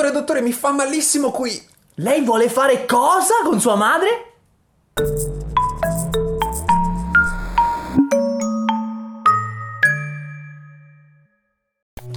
dottore, 0.00 0.12
dottore, 0.12 0.40
mi 0.40 0.52
fa 0.52 0.72
malissimo 0.72 1.30
qui. 1.30 1.62
Lei 1.96 2.22
vuole 2.22 2.48
fare 2.48 2.86
cosa 2.86 3.34
con 3.44 3.60
sua 3.60 3.74
madre? 3.74 4.32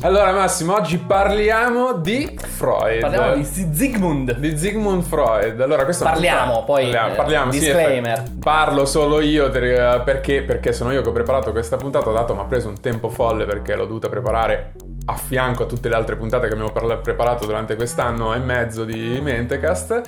Allora 0.02 0.34
Massimo, 0.34 0.74
oggi 0.76 0.98
parliamo 0.98 1.94
di 1.94 2.38
Freud. 2.38 3.00
Parliamo 3.00 3.36
di 3.36 3.44
Zygmunt. 3.46 4.36
Di 4.36 4.58
Sigmund 4.58 5.02
Freud. 5.04 5.62
Allora, 5.62 5.86
questo 5.86 6.04
Parliamo, 6.04 6.54
non- 6.56 6.66
poi, 6.66 6.84
parliamo, 6.84 7.14
eh, 7.14 7.16
parliamo, 7.16 7.52
sì, 7.54 7.60
disclaimer. 7.60 8.18
effetti. 8.20 8.38
parlo 8.40 8.86
solo 8.86 9.22
io 9.22 9.50
per- 9.50 10.04
perché, 10.04 10.44
perché 10.44 10.74
sono 10.74 10.92
io 10.92 11.02
che 11.02 11.08
ho 11.08 11.14
preparato 11.14 11.52
questa 11.52 11.78
puntata, 11.78 12.12
dato 12.12 12.34
mi 12.36 12.42
ha 12.42 12.46
preso 12.46 12.68
un 12.68 12.82
tempo 12.82 13.08
folle 13.08 13.46
perché 13.46 13.76
l'ho 13.76 13.86
dovuta 13.86 14.10
preparare 14.10 14.74
a 15.06 15.16
fianco 15.16 15.64
a 15.64 15.66
tutte 15.66 15.90
le 15.90 15.96
altre 15.96 16.16
puntate 16.16 16.48
che 16.48 16.54
abbiamo 16.54 16.72
parla- 16.72 16.98
preparato 16.98 17.46
durante 17.46 17.76
quest'anno 17.76 18.34
e 18.34 18.40
mezzo 18.40 18.86
di 18.86 19.20
Mentecast. 19.22 20.02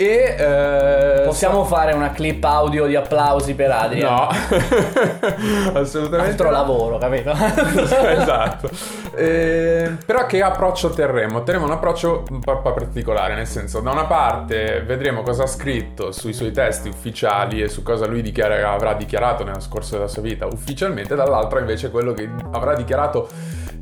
E 0.00 0.36
eh, 0.38 1.22
Possiamo 1.24 1.64
fare 1.64 1.92
una 1.92 2.12
clip 2.12 2.44
audio 2.44 2.86
di 2.86 2.94
applausi 2.94 3.54
per 3.54 3.72
Adrian? 3.72 4.08
No, 4.08 4.28
assolutamente. 5.74 6.30
Altro 6.30 6.44
no. 6.44 6.52
lavoro, 6.52 6.98
capito? 6.98 7.32
esatto. 7.34 8.70
Eh, 9.16 9.96
però 10.06 10.26
che 10.26 10.40
approccio 10.40 10.90
terremo? 10.90 11.42
Terremo 11.42 11.64
un 11.64 11.72
approccio 11.72 12.22
un 12.30 12.38
po' 12.38 12.60
particolare, 12.62 13.34
nel 13.34 13.48
senso, 13.48 13.80
da 13.80 13.90
una 13.90 14.04
parte 14.04 14.82
vedremo 14.82 15.22
cosa 15.22 15.42
ha 15.42 15.48
scritto 15.48 16.12
sui 16.12 16.32
suoi 16.32 16.52
testi 16.52 16.88
ufficiali 16.88 17.60
e 17.60 17.66
su 17.68 17.82
cosa 17.82 18.06
lui 18.06 18.22
dichiara- 18.22 18.70
avrà 18.70 18.94
dichiarato 18.94 19.42
nel 19.42 19.56
corso 19.68 19.96
della 19.96 20.06
sua 20.06 20.22
vita 20.22 20.46
ufficialmente, 20.46 21.16
dall'altra 21.16 21.58
invece 21.58 21.90
quello 21.90 22.12
che 22.12 22.30
avrà 22.52 22.76
dichiarato 22.76 23.28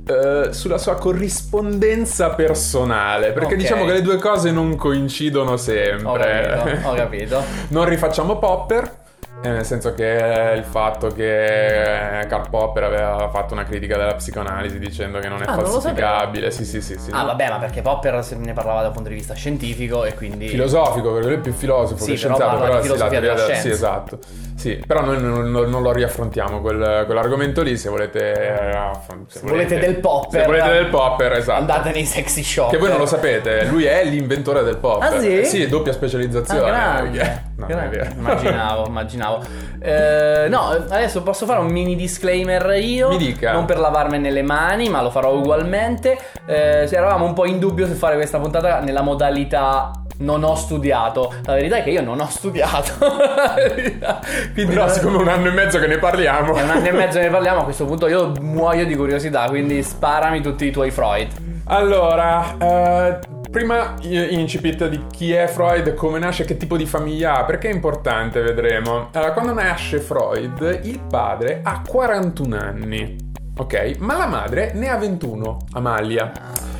eh, 0.06 0.52
sulla 0.52 0.78
sua 0.78 0.94
corrispondenza 0.94 2.30
personale, 2.30 3.32
perché 3.32 3.54
Ok. 3.54 3.60
diciamo 3.60 3.84
che 3.84 3.92
le 3.92 4.02
due 4.02 4.16
cose 4.18 4.50
non 4.52 4.76
coincidono 4.76 5.52
Ho 5.52 5.56
sempre. 5.56 6.60
capito, 6.62 6.88
ho 6.88 6.94
capito. 6.94 7.42
Non 7.68 7.84
rifacciamo 7.86 8.38
Popper. 8.38 8.95
Eh, 9.42 9.48
Nel 9.48 9.64
senso 9.64 9.94
che 9.94 10.52
il 10.56 10.64
fatto 10.64 11.08
che 11.08 12.26
Karl 12.28 12.48
Popper 12.50 12.82
aveva 12.84 13.28
fatto 13.30 13.52
una 13.54 13.64
critica 13.64 13.96
della 13.96 14.14
psicoanalisi 14.14 14.78
dicendo 14.78 15.18
che 15.18 15.28
non 15.28 15.42
è 15.42 15.44
Ah, 15.46 15.54
non 15.54 15.64
falsificabile. 15.66 16.50
Sì, 16.50 16.64
sì, 16.64 16.80
sì, 16.80 16.96
sì. 16.98 17.10
Ah, 17.12 17.24
vabbè, 17.24 17.48
ma 17.48 17.58
perché 17.58 17.82
Popper 17.82 18.24
se 18.24 18.34
ne 18.36 18.52
parlava 18.52 18.80
da 18.82 18.88
un 18.88 18.94
punto 18.94 19.08
di 19.08 19.14
vista 19.14 19.34
scientifico 19.34 20.04
e 20.04 20.14
quindi. 20.14 20.48
Filosofico, 20.48 21.12
perché 21.12 21.26
lui 21.28 21.36
è 21.36 21.40
più 21.40 21.52
filosofo 21.52 22.02
Sì, 22.02 22.14
che 22.14 22.20
però 22.22 22.34
scienziato. 22.36 22.58
parla 22.58 22.76
di 22.76 22.82
sì, 22.82 22.88
la 22.88 22.94
filosofia 22.94 23.20
teoria 23.20 23.44
della. 23.44 23.54
Sì, 23.58 23.68
esatto. 23.68 24.18
Sì, 24.56 24.82
però 24.86 25.02
noi 25.04 25.20
non, 25.20 25.50
non- 25.50 25.68
non 25.68 25.82
lo 25.82 25.92
riaffrontiamo 25.92 26.60
quel- 26.62 27.02
quell'argomento 27.04 27.62
lì. 27.62 27.76
Se 27.76 27.88
volete, 27.90 28.32
eh, 28.32 28.90
se 29.28 29.40
volete 29.42 29.78
del 29.78 29.96
Popper, 29.96 30.40
se 30.40 30.46
volete 30.46 30.70
del 30.70 30.86
Popper, 30.86 31.32
esatto. 31.34 31.60
Andate 31.60 31.90
nei 31.92 32.04
sexy 32.06 32.42
shop. 32.42 32.70
Che 32.70 32.78
voi 32.78 32.88
non 32.88 32.98
lo 32.98 33.06
sapete, 33.06 33.64
lui 33.66 33.84
è 33.84 34.02
l'inventore 34.04 34.62
del 34.62 34.78
pop. 34.78 35.02
Ah, 35.02 35.20
sì? 35.20 35.44
Sì, 35.44 35.68
doppia 35.68 35.92
Ah, 35.92 35.94
specializzazione. 35.94 36.64
grande. 36.70 37.44
No. 37.56 37.66
Immaginavo, 37.68 38.86
immaginavo. 38.88 39.42
Eh, 39.80 40.46
no, 40.48 40.68
adesso 40.68 41.22
posso 41.22 41.46
fare 41.46 41.60
un 41.60 41.68
mini 41.68 41.96
disclaimer 41.96 42.78
io. 42.78 43.08
Mi 43.08 43.16
dica. 43.16 43.52
Non 43.52 43.64
per 43.64 43.78
lavarmene 43.78 44.30
le 44.30 44.42
mani, 44.42 44.88
ma 44.88 45.00
lo 45.02 45.10
farò 45.10 45.34
ugualmente. 45.34 46.18
Eh, 46.46 46.88
eravamo 46.90 47.24
un 47.24 47.32
po' 47.32 47.46
in 47.46 47.58
dubbio 47.58 47.86
se 47.86 47.94
fare 47.94 48.16
questa 48.16 48.38
puntata 48.38 48.80
nella 48.80 49.02
modalità 49.02 49.90
non 50.18 50.44
ho 50.44 50.54
studiato. 50.54 51.32
La 51.44 51.54
verità 51.54 51.76
è 51.76 51.82
che 51.82 51.90
io 51.90 52.02
non 52.02 52.20
ho 52.20 52.28
studiato. 52.28 52.92
Quindi 54.54 54.72
Però 54.74 54.88
siccome 54.88 55.16
un 55.16 55.28
anno 55.28 55.48
e 55.48 55.52
mezzo 55.52 55.78
che 55.78 55.86
ne 55.86 55.98
parliamo. 55.98 56.52
un 56.52 56.58
anno 56.58 56.86
e 56.86 56.92
mezzo 56.92 57.18
ne 57.18 57.28
parliamo, 57.28 57.60
a 57.60 57.64
questo 57.64 57.84
punto 57.84 58.06
io 58.06 58.32
muoio 58.40 58.86
di 58.86 58.94
curiosità, 58.94 59.46
quindi 59.48 59.82
sparami 59.82 60.40
tutti 60.40 60.66
i 60.66 60.70
tuoi 60.70 60.90
Freud. 60.90 61.28
Allora, 61.68 62.56
eh, 62.58 63.18
prima 63.50 63.94
incipit 64.02 64.88
di 64.88 65.04
chi 65.10 65.32
è 65.32 65.46
Freud, 65.46 65.94
come 65.94 66.18
nasce, 66.18 66.44
che 66.44 66.56
tipo 66.56 66.76
di 66.76 66.86
famiglia 66.86 67.38
ha, 67.38 67.44
perché 67.44 67.68
è 67.68 67.72
importante, 67.72 68.40
vedremo. 68.40 69.08
Allora, 69.12 69.32
quando 69.32 69.52
nasce 69.52 69.98
Freud, 70.00 70.80
il 70.84 71.00
padre 71.00 71.60
ha 71.62 71.82
41 71.86 72.56
anni, 72.56 73.16
ok? 73.56 73.96
Ma 73.98 74.16
la 74.16 74.26
madre 74.26 74.72
ne 74.74 74.88
ha 74.88 74.96
21, 74.96 75.58
Amalia. 75.72 76.32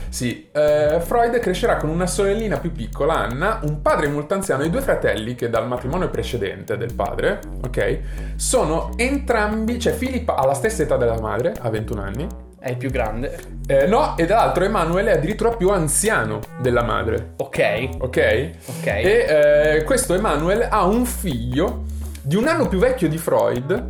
Sì, 0.09 0.49
eh, 0.50 0.99
Freud 1.00 1.38
crescerà 1.41 1.77
con 1.77 1.91
una 1.91 2.06
sorellina 2.06 2.59
più 2.59 2.72
piccola, 2.72 3.19
Anna, 3.19 3.60
un 3.65 3.83
padre 3.83 4.09
molto 4.09 4.33
anziano 4.33 4.62
e 4.62 4.71
due 4.71 4.81
fratelli 4.81 5.34
che 5.34 5.50
dal 5.50 5.66
matrimonio 5.69 6.09
precedente 6.09 6.78
del 6.78 6.94
padre, 6.94 7.41
ok? 7.62 7.98
Sono 8.37 8.93
entrambi, 8.97 9.78
cioè 9.78 9.93
Filippo 9.93 10.34
ha 10.34 10.47
la 10.47 10.54
stessa 10.54 10.83
età 10.83 10.97
della 10.97 11.21
madre, 11.21 11.54
ha 11.59 11.69
21 11.69 12.00
anni, 12.00 12.27
È 12.66 12.71
il 12.71 12.78
più 12.78 12.91
grande. 12.91 13.38
eh, 13.69 13.87
no, 13.87 14.16
e 14.16 14.27
dall'altro 14.27 14.65
Emanuele 14.65 15.12
è 15.12 15.16
addirittura 15.19 15.50
più 15.50 15.71
anziano 15.71 16.41
della 16.60 16.82
madre. 16.82 17.34
Ok. 17.37 17.91
Ok? 18.00 18.50
Ok. 18.66 18.87
E 18.87 19.77
eh, 19.77 19.84
questo 19.84 20.15
Emanuele 20.15 20.69
ha 20.69 20.84
un 20.84 21.04
figlio 21.04 21.84
di 22.22 22.34
un 22.34 22.49
anno 22.49 22.66
più 22.66 22.81
vecchio 22.81 23.09
di 23.09 23.19
Freud, 23.19 23.88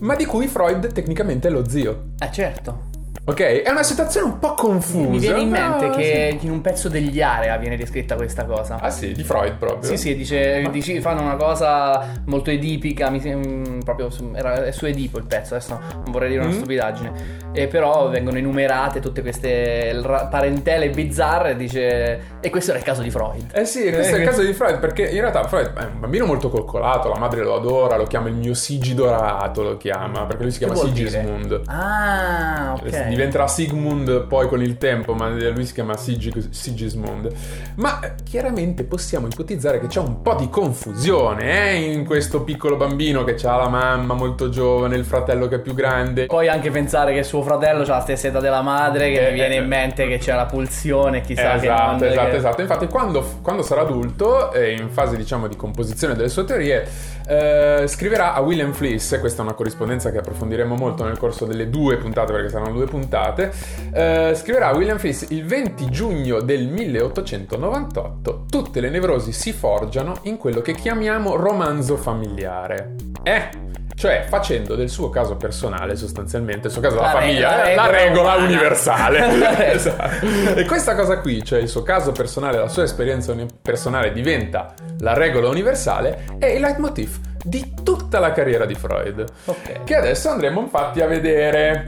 ma 0.00 0.16
di 0.16 0.24
cui 0.24 0.46
Freud 0.46 0.90
tecnicamente 0.90 1.48
è 1.48 1.50
lo 1.50 1.68
zio. 1.68 2.12
Eh 2.18 2.32
certo. 2.32 2.84
Ok? 3.24 3.40
È 3.40 3.70
una 3.70 3.84
situazione 3.84 4.26
un 4.26 4.38
po' 4.40 4.54
confusa. 4.54 5.08
Mi 5.08 5.18
viene 5.20 5.40
in 5.42 5.48
mente 5.50 5.90
che 5.90 6.36
sì. 6.40 6.46
in 6.46 6.50
un 6.52 6.60
pezzo 6.60 6.88
degli 6.88 7.20
Area 7.22 7.56
viene 7.56 7.76
descritta 7.76 8.16
questa 8.16 8.44
cosa. 8.44 8.78
Ah 8.80 8.90
sì, 8.90 9.12
di 9.12 9.22
Freud 9.22 9.54
proprio. 9.58 9.88
Sì, 9.88 9.96
sì, 9.96 10.16
dice, 10.16 10.66
dici- 10.72 11.00
fanno 11.00 11.22
una 11.22 11.36
cosa 11.36 12.04
molto 12.26 12.50
edipica, 12.50 13.10
mi 13.10 13.20
sem- 13.20 13.80
proprio 13.84 14.10
su, 14.10 14.32
era, 14.34 14.64
è 14.64 14.72
su 14.72 14.86
Edipo 14.86 15.18
il 15.18 15.24
pezzo, 15.24 15.54
adesso 15.54 15.78
non 15.92 16.10
vorrei 16.10 16.30
dire 16.30 16.40
una 16.42 16.50
Mm. 16.50 16.56
stupidaggine, 16.56 17.12
e 17.52 17.68
però 17.68 18.08
vengono 18.08 18.38
enumerate 18.38 18.98
tutte 18.98 19.22
queste 19.22 20.00
ra- 20.02 20.26
parentele 20.26 20.90
bizzarre, 20.90 21.54
dice, 21.54 22.20
e 22.40 22.50
questo 22.50 22.70
era 22.70 22.80
il 22.80 22.84
caso 22.84 23.02
di 23.02 23.10
Freud. 23.10 23.50
Eh 23.52 23.64
sì, 23.64 23.88
questo 23.92 24.16
è 24.16 24.18
il 24.18 24.24
caso 24.24 24.42
di 24.42 24.52
Freud 24.52 24.78
perché 24.80 25.08
in 25.08 25.20
realtà 25.20 25.44
Freud 25.46 25.72
è 25.74 25.84
un 25.84 26.00
bambino 26.00 26.26
molto 26.26 26.48
coccolato, 26.48 27.08
la 27.08 27.18
madre 27.18 27.42
lo 27.44 27.54
adora, 27.54 27.96
lo 27.96 28.04
chiama 28.04 28.28
il 28.28 28.34
mio 28.34 28.54
Sigi 28.54 28.94
dorato, 28.94 29.62
lo 29.62 29.76
chiama, 29.76 30.24
perché 30.26 30.42
lui 30.42 30.50
si 30.50 30.58
chiama? 30.58 30.74
Sigismund. 30.74 31.60
Ah, 31.66 32.72
ok. 32.76 33.10
Diventerà 33.12 33.46
Sigmund 33.46 34.26
poi 34.26 34.48
con 34.48 34.62
il 34.62 34.78
tempo, 34.78 35.14
ma 35.14 35.28
lui 35.28 35.64
si 35.64 35.72
chiama 35.74 35.96
Sig- 35.96 36.48
Sigismund. 36.50 37.30
Ma 37.76 38.00
eh, 38.00 38.14
chiaramente 38.24 38.84
possiamo 38.84 39.26
ipotizzare 39.26 39.80
che 39.80 39.86
c'è 39.86 40.00
un 40.00 40.22
po' 40.22 40.34
di 40.34 40.48
confusione 40.48 41.70
eh, 41.72 41.92
in 41.92 42.04
questo 42.04 42.42
piccolo 42.42 42.76
bambino 42.76 43.24
che 43.24 43.36
ha 43.46 43.56
la 43.56 43.68
mamma 43.68 44.14
molto 44.14 44.48
giovane, 44.48 44.96
il 44.96 45.04
fratello 45.04 45.48
che 45.48 45.56
è 45.56 45.60
più 45.60 45.74
grande. 45.74 46.26
Poi 46.26 46.48
anche 46.48 46.70
pensare 46.70 47.12
che 47.14 47.22
suo 47.22 47.42
fratello 47.42 47.82
ha 47.82 47.86
la 47.86 48.00
stessa 48.00 48.28
età 48.28 48.40
della 48.40 48.62
madre, 48.62 49.10
che 49.10 49.26
Eh, 49.26 49.28
mi 49.30 49.34
viene 49.34 49.56
eh, 49.56 49.60
in 49.60 49.66
mente 49.66 50.08
che 50.08 50.18
c'è 50.18 50.34
la 50.34 50.46
pulsione, 50.46 51.20
chissà 51.20 51.52
che 51.58 51.66
esatto, 51.66 51.90
non... 51.92 52.04
esatto, 52.04 52.30
che- 52.30 52.36
esatto. 52.36 52.60
Infatti, 52.60 52.86
quando, 52.86 53.38
quando 53.42 53.62
sarà 53.62 53.82
adulto, 53.82 54.52
eh, 54.52 54.72
in 54.72 54.88
fase 54.88 55.16
diciamo 55.16 55.46
di 55.48 55.56
composizione 55.56 56.14
delle 56.14 56.28
sue 56.28 56.44
teorie, 56.44 56.86
eh, 57.26 57.84
scriverà 57.86 58.34
a 58.34 58.40
William 58.40 58.72
Fliss. 58.72 59.18
Questa 59.20 59.42
è 59.42 59.44
una 59.44 59.54
corrispondenza 59.54 60.10
che 60.10 60.18
approfondiremo 60.18 60.74
molto 60.74 61.04
nel 61.04 61.18
corso 61.18 61.44
delle 61.44 61.70
due 61.70 61.96
puntate, 61.96 62.32
perché 62.32 62.48
saranno 62.48 62.72
due 62.72 62.86
puntate. 62.86 63.52
eh, 63.92 64.32
scriverà 64.34 64.68
a 64.68 64.76
William 64.76 64.98
Fliss 64.98 65.26
il 65.30 65.44
20 65.44 65.90
giugno 65.90 66.40
del 66.40 66.68
1898. 66.68 68.46
Tutte 68.48 68.80
le 68.80 68.90
nevrosi 68.90 69.32
si 69.32 69.52
forgiano 69.52 70.16
in 70.22 70.36
quello 70.36 70.60
che 70.60 70.72
chiamiamo 70.72 71.36
romanzo 71.36 71.96
familiare. 71.96 72.94
Eh? 73.22 73.70
Cioè, 74.02 74.24
facendo 74.28 74.74
del 74.74 74.90
suo 74.90 75.10
caso 75.10 75.36
personale, 75.36 75.94
sostanzialmente, 75.94 76.66
il 76.66 76.72
suo 76.72 76.82
caso 76.82 76.96
della 76.96 77.12
La 77.12 77.20
famiglia, 77.20 77.50
la 77.50 77.56
la 77.56 77.86
regola 77.86 77.90
regola 77.90 78.34
umana. 78.34 78.44
universale. 78.46 79.70
esatto. 79.74 80.26
E 80.56 80.64
questa 80.64 80.96
cosa 80.96 81.20
qui, 81.20 81.44
cioè 81.44 81.60
il 81.60 81.68
suo 81.68 81.84
caso 81.84 82.10
personale, 82.10 82.58
la 82.58 82.66
sua 82.66 82.82
esperienza 82.82 83.30
uni- 83.30 83.46
personale 83.62 84.12
diventa 84.12 84.74
la 84.98 85.14
regola 85.14 85.48
universale, 85.48 86.24
è 86.40 86.46
il 86.46 86.60
leitmotiv 86.60 87.16
di 87.44 87.74
tutta 87.84 88.18
la 88.18 88.32
carriera 88.32 88.64
di 88.66 88.74
Freud. 88.74 89.24
Ok. 89.44 89.84
Che 89.84 89.94
adesso 89.94 90.30
andremo 90.30 90.60
infatti 90.60 91.00
a 91.00 91.06
vedere. 91.06 91.86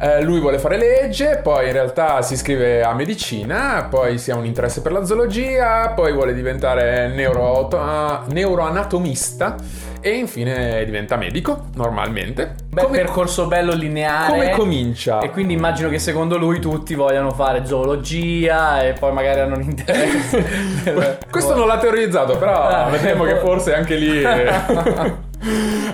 Eh, 0.00 0.22
lui 0.22 0.38
vuole 0.38 0.58
fare 0.60 0.76
legge, 0.76 1.40
poi 1.42 1.66
in 1.66 1.72
realtà 1.72 2.22
si 2.22 2.34
iscrive 2.34 2.84
a 2.84 2.94
medicina, 2.94 3.88
poi 3.90 4.16
si 4.18 4.30
ha 4.30 4.36
un 4.36 4.44
interesse 4.44 4.80
per 4.80 4.92
la 4.92 5.04
zoologia, 5.04 5.88
poi 5.94 6.12
vuole 6.12 6.34
diventare 6.34 7.08
neuro- 7.08 7.66
ah, 7.72 8.22
neuroanatomista 8.28 9.56
e 10.00 10.10
infine 10.10 10.84
diventa 10.84 11.16
medico, 11.16 11.64
normalmente. 11.74 12.54
Beh, 12.70 12.86
percorso 12.86 13.48
bello 13.48 13.72
lineare. 13.72 14.28
come 14.30 14.50
comincia? 14.50 15.18
E 15.18 15.30
quindi 15.30 15.54
immagino 15.54 15.88
che 15.88 15.98
secondo 15.98 16.38
lui 16.38 16.60
tutti 16.60 16.94
vogliano 16.94 17.32
fare 17.32 17.66
zoologia 17.66 18.84
e 18.84 18.92
poi 18.92 19.12
magari 19.12 19.40
hanno 19.40 19.56
un 19.56 19.62
interesse. 19.62 21.18
Questo 21.28 21.56
non 21.56 21.66
l'ha 21.66 21.78
teorizzato, 21.78 22.38
però 22.38 22.68
Ah. 22.68 22.88
vedremo 22.88 23.24
che 23.24 23.34
forse 23.38 23.74
anche 23.74 23.96
lì. 23.96 24.22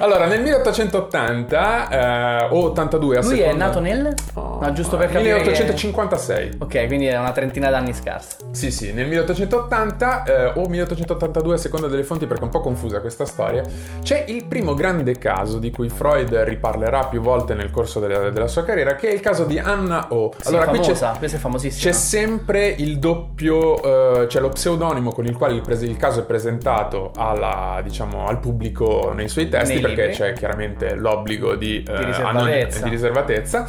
allora, 0.00 0.26
nel 0.26 0.40
1880 0.42 1.88
eh, 1.88 2.48
o 2.50 2.64
82 2.64 3.18
a 3.18 3.22
Lui 3.22 3.38
è 3.38 3.42
seconda- 3.42 3.66
nato 3.66 3.80
nel... 3.80 4.14
Oh, 4.34 4.58
no. 4.60 4.72
Giusto 4.72 4.96
per 4.96 5.08
capire 5.10 5.34
1856. 5.34 6.50
Ok, 6.58 6.86
quindi 6.86 7.06
è 7.06 7.18
una 7.18 7.32
trentina 7.32 7.70
d'anni 7.70 7.92
scarsa. 7.92 8.36
Sì, 8.52 8.70
sì, 8.70 8.92
nel 8.92 9.06
1880 9.08 10.22
eh, 10.24 10.52
o 10.60 10.66
1882 10.68 11.54
a 11.54 11.56
seconda 11.56 11.86
delle 11.86 12.04
fonti 12.04 12.26
perché 12.26 12.42
è 12.42 12.46
un 12.46 12.50
po' 12.50 12.60
confusa 12.60 13.00
questa 13.00 13.24
storia, 13.26 13.62
c'è 14.02 14.24
il 14.28 14.44
primo 14.46 14.74
grande 14.74 15.18
caso 15.18 15.58
di 15.58 15.70
cui 15.70 15.88
Freud 15.88 16.34
riparlerà 16.34 17.06
più 17.06 17.20
volte 17.20 17.54
nel 17.54 17.70
corso 17.70 18.00
della, 18.00 18.30
della 18.30 18.48
sua 18.48 18.64
carriera, 18.64 18.94
che 18.94 19.08
è 19.08 19.12
il 19.12 19.20
caso 19.20 19.44
di 19.44 19.58
Anna 19.58 20.06
O. 20.10 20.32
Sì, 20.38 20.48
allora, 20.48 20.64
famosa, 20.64 20.90
qui 20.92 20.98
c'è, 20.98 21.18
questa 21.18 21.36
è 21.36 21.40
famosissima. 21.40 21.90
C'è 21.90 21.96
sempre 21.96 22.66
il 22.68 22.98
doppio, 22.98 24.22
eh, 24.22 24.26
c'è 24.26 24.40
lo 24.40 24.48
pseudonimo 24.48 25.12
con 25.12 25.26
il 25.26 25.36
quale 25.36 25.54
il, 25.54 25.60
pres- 25.60 25.82
il 25.82 25.96
caso 25.96 26.20
è 26.20 26.24
presentato 26.24 27.12
alla, 27.16 27.80
diciamo, 27.82 28.26
al 28.26 28.38
pubblico 28.40 29.12
nei 29.14 29.28
suoi 29.34 29.48
testi, 29.48 29.80
perché 29.80 30.06
libri. 30.06 30.16
c'è 30.16 30.32
chiaramente 30.32 30.94
l'obbligo 30.94 31.56
di, 31.56 31.82
di 31.82 31.90
eh, 31.90 32.04
riservatezza. 32.04 32.78
Anon- 32.78 32.88
di 32.88 32.90
riservatezza. 32.90 33.68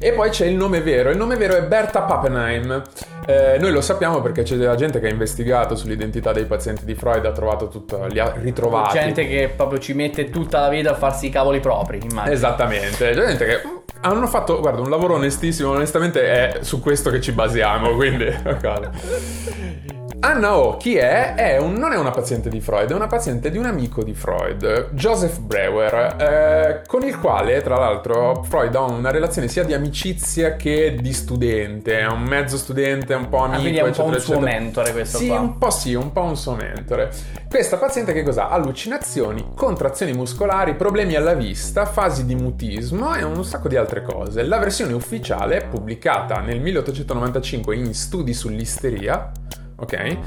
E 0.00 0.12
poi 0.12 0.30
c'è 0.30 0.46
il 0.46 0.54
nome 0.54 0.80
vero. 0.80 1.10
Il 1.10 1.16
nome 1.16 1.36
vero 1.36 1.56
è 1.56 1.62
Berta 1.62 2.02
Pappenheim. 2.02 2.82
Eh, 3.26 3.56
noi 3.58 3.72
lo 3.72 3.80
sappiamo 3.80 4.20
perché 4.20 4.42
c'è 4.42 4.56
della 4.56 4.76
gente 4.76 5.00
che 5.00 5.06
ha 5.06 5.10
investigato 5.10 5.74
sull'identità 5.74 6.32
dei 6.32 6.44
pazienti 6.44 6.84
di 6.84 6.94
Freud, 6.94 7.24
ha 7.24 7.32
trovato 7.32 7.68
tutto, 7.68 8.06
li 8.06 8.20
ha 8.20 8.32
ritrovati. 8.36 8.96
Gente 8.96 9.26
che 9.26 9.52
proprio 9.54 9.80
ci 9.80 9.94
mette 9.94 10.30
tutta 10.30 10.60
la 10.60 10.68
vita 10.68 10.92
a 10.92 10.94
farsi 10.94 11.26
i 11.26 11.30
cavoli 11.30 11.58
propri, 11.60 11.98
immagino. 12.00 12.32
Esattamente. 12.32 13.10
C'è 13.10 13.14
gente 13.14 13.44
che 13.44 13.60
hanno 14.02 14.26
fatto, 14.28 14.60
guarda, 14.60 14.80
un 14.80 14.90
lavoro 14.90 15.14
onestissimo. 15.14 15.70
Onestamente 15.70 16.22
è 16.22 16.58
su 16.60 16.80
questo 16.80 17.10
che 17.10 17.20
ci 17.20 17.32
basiamo, 17.32 17.94
quindi... 17.96 18.26
Anna 20.20 20.58
O, 20.58 20.76
chi 20.76 20.96
è? 20.96 21.34
è 21.34 21.58
un, 21.58 21.74
non 21.74 21.92
è 21.92 21.96
una 21.96 22.10
paziente 22.10 22.48
di 22.48 22.60
Freud, 22.60 22.90
è 22.90 22.94
una 22.94 23.06
paziente 23.06 23.52
di 23.52 23.56
un 23.56 23.66
amico 23.66 24.02
di 24.02 24.14
Freud, 24.14 24.90
Joseph 24.90 25.38
Breuer, 25.38 26.16
eh, 26.20 26.82
con 26.88 27.04
il 27.04 27.16
quale, 27.20 27.62
tra 27.62 27.78
l'altro, 27.78 28.42
Freud 28.42 28.74
ha 28.74 28.80
una 28.80 29.12
relazione 29.12 29.46
sia 29.46 29.62
di 29.62 29.74
amicizia 29.74 30.56
che 30.56 30.96
di 31.00 31.12
studente. 31.12 32.00
È 32.00 32.06
un 32.06 32.22
mezzo 32.22 32.56
studente, 32.56 33.14
un 33.14 33.28
po' 33.28 33.44
amico. 33.44 33.58
Ah, 33.58 33.60
quindi 33.60 33.78
è 33.78 33.82
un 33.82 33.88
eccetera, 33.88 34.02
po' 34.02 34.08
un 34.08 34.16
eccetera. 34.16 34.38
suo 34.38 34.44
mentore 34.44 34.92
questo 34.92 35.18
sì, 35.18 35.26
qua. 35.28 35.38
un 35.38 35.58
po' 35.58 35.70
sì, 35.70 35.94
un 35.94 36.12
po' 36.12 36.22
un 36.22 36.36
suo 36.36 36.54
mentore. 36.54 37.10
Questa 37.48 37.76
paziente 37.76 38.12
che 38.12 38.24
cos'ha? 38.24 38.48
Allucinazioni, 38.48 39.52
contrazioni 39.54 40.12
muscolari, 40.14 40.74
problemi 40.74 41.14
alla 41.14 41.34
vista, 41.34 41.86
fasi 41.86 42.26
di 42.26 42.34
mutismo 42.34 43.14
e 43.14 43.22
un 43.22 43.44
sacco 43.44 43.68
di 43.68 43.76
altre 43.76 44.02
cose. 44.02 44.42
La 44.42 44.58
versione 44.58 44.94
ufficiale, 44.94 45.68
pubblicata 45.70 46.40
nel 46.40 46.60
1895 46.60 47.76
in 47.76 47.94
Studi 47.94 48.34
sull'isteria, 48.34 49.30
ok? 49.78 49.92
Eh, 49.92 50.18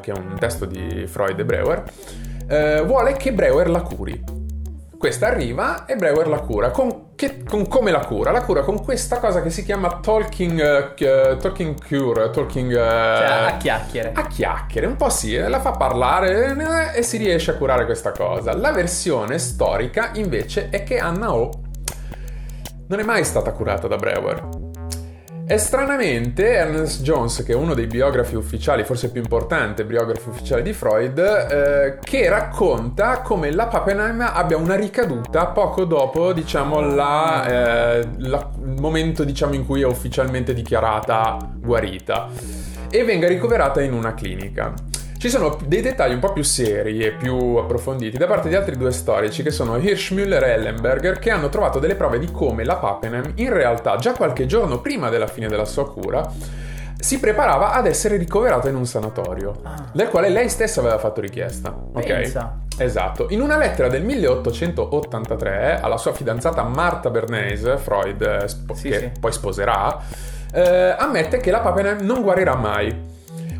che 0.00 0.12
è 0.12 0.16
un 0.16 0.36
testo 0.38 0.66
di 0.66 1.06
Freud 1.06 1.38
e 1.38 1.44
Breuer, 1.44 1.84
eh, 2.48 2.82
vuole 2.84 3.14
che 3.14 3.32
Breuer 3.32 3.68
la 3.68 3.82
curi. 3.82 4.40
Questa 5.02 5.26
arriva 5.26 5.84
e 5.84 5.96
Breuer 5.96 6.28
la 6.28 6.38
cura. 6.38 6.70
Con, 6.70 7.14
che, 7.16 7.42
con, 7.42 7.66
come 7.66 7.90
la 7.90 8.04
cura? 8.06 8.30
La 8.30 8.42
cura 8.42 8.62
con 8.62 8.84
questa 8.84 9.18
cosa 9.18 9.42
che 9.42 9.50
si 9.50 9.64
chiama 9.64 9.98
talking, 10.00 10.60
uh, 10.60 11.36
talking 11.38 11.74
cure, 11.84 12.30
talking... 12.30 12.70
Uh, 12.70 12.74
cioè, 12.74 13.48
a 13.48 13.56
chiacchiere. 13.58 14.12
A 14.14 14.28
chiacchiere, 14.28 14.86
un 14.86 14.94
po' 14.94 15.08
sì, 15.08 15.36
la 15.36 15.58
fa 15.58 15.72
parlare 15.72 16.92
e 16.94 17.02
si 17.02 17.16
riesce 17.16 17.50
a 17.50 17.54
curare 17.54 17.84
questa 17.84 18.12
cosa. 18.12 18.56
La 18.56 18.70
versione 18.70 19.40
storica 19.40 20.10
invece 20.14 20.68
è 20.70 20.84
che 20.84 20.98
Anna 20.98 21.34
O 21.34 21.50
non 22.86 23.00
è 23.00 23.02
mai 23.02 23.24
stata 23.24 23.50
curata 23.50 23.88
da 23.88 23.96
Breuer. 23.96 24.61
E 25.52 25.58
stranamente 25.58 26.50
Ernest 26.50 27.02
Jones, 27.02 27.42
che 27.42 27.52
è 27.52 27.54
uno 27.54 27.74
dei 27.74 27.86
biografi 27.86 28.36
ufficiali, 28.36 28.84
forse 28.84 29.10
più 29.10 29.20
importante 29.20 29.84
biografo 29.84 30.30
ufficiale 30.30 30.62
di 30.62 30.72
Freud, 30.72 31.18
eh, 31.18 31.98
che 32.02 32.26
racconta 32.30 33.20
come 33.20 33.52
la 33.52 33.66
Pappenheim 33.66 34.22
abbia 34.32 34.56
una 34.56 34.76
ricaduta 34.76 35.48
poco 35.48 35.84
dopo, 35.84 36.32
diciamo, 36.32 36.80
la, 36.80 37.44
eh, 37.98 38.08
la, 38.20 38.50
il 38.64 38.80
momento 38.80 39.24
diciamo, 39.24 39.52
in 39.52 39.66
cui 39.66 39.82
è 39.82 39.84
ufficialmente 39.84 40.54
dichiarata 40.54 41.36
guarita 41.54 42.30
e 42.88 43.04
venga 43.04 43.28
ricoverata 43.28 43.82
in 43.82 43.92
una 43.92 44.14
clinica. 44.14 44.72
Ci 45.22 45.30
sono 45.30 45.56
dei 45.64 45.82
dettagli 45.82 46.14
un 46.14 46.18
po' 46.18 46.32
più 46.32 46.42
seri 46.42 46.98
e 46.98 47.12
più 47.12 47.54
approfonditi 47.54 48.16
da 48.18 48.26
parte 48.26 48.48
di 48.48 48.56
altri 48.56 48.76
due 48.76 48.90
storici 48.90 49.44
che 49.44 49.52
sono 49.52 49.76
Hirschmüller 49.78 50.42
e 50.42 50.50
Ellenberger 50.54 51.20
che 51.20 51.30
hanno 51.30 51.48
trovato 51.48 51.78
delle 51.78 51.94
prove 51.94 52.18
di 52.18 52.28
come 52.32 52.64
la 52.64 52.74
Pappenheim 52.74 53.34
in 53.36 53.52
realtà 53.52 53.94
già 53.98 54.14
qualche 54.14 54.46
giorno 54.46 54.80
prima 54.80 55.10
della 55.10 55.28
fine 55.28 55.46
della 55.46 55.64
sua 55.64 55.88
cura 55.88 56.28
si 56.98 57.20
preparava 57.20 57.70
ad 57.70 57.86
essere 57.86 58.16
ricoverata 58.16 58.68
in 58.68 58.74
un 58.74 58.84
sanatorio, 58.84 59.60
ah. 59.62 59.90
del 59.92 60.08
quale 60.08 60.28
lei 60.28 60.48
stessa 60.48 60.80
aveva 60.80 60.98
fatto 60.98 61.20
richiesta. 61.20 61.72
Ok? 61.92 62.04
Pensa. 62.04 62.58
Esatto. 62.76 63.28
In 63.30 63.42
una 63.42 63.56
lettera 63.56 63.86
del 63.86 64.02
1883 64.02 65.78
alla 65.80 65.98
sua 65.98 66.12
fidanzata 66.12 66.64
Martha 66.64 67.10
Bernays, 67.10 67.80
Freud, 67.80 68.20
eh, 68.22 68.48
sp- 68.48 68.72
sì, 68.72 68.88
che 68.88 68.98
sì. 68.98 69.10
poi 69.20 69.30
sposerà, 69.30 70.00
eh, 70.52 70.96
ammette 70.98 71.38
che 71.38 71.52
la 71.52 71.60
Pappenheim 71.60 72.00
non 72.00 72.22
guarirà 72.22 72.56
mai 72.56 73.10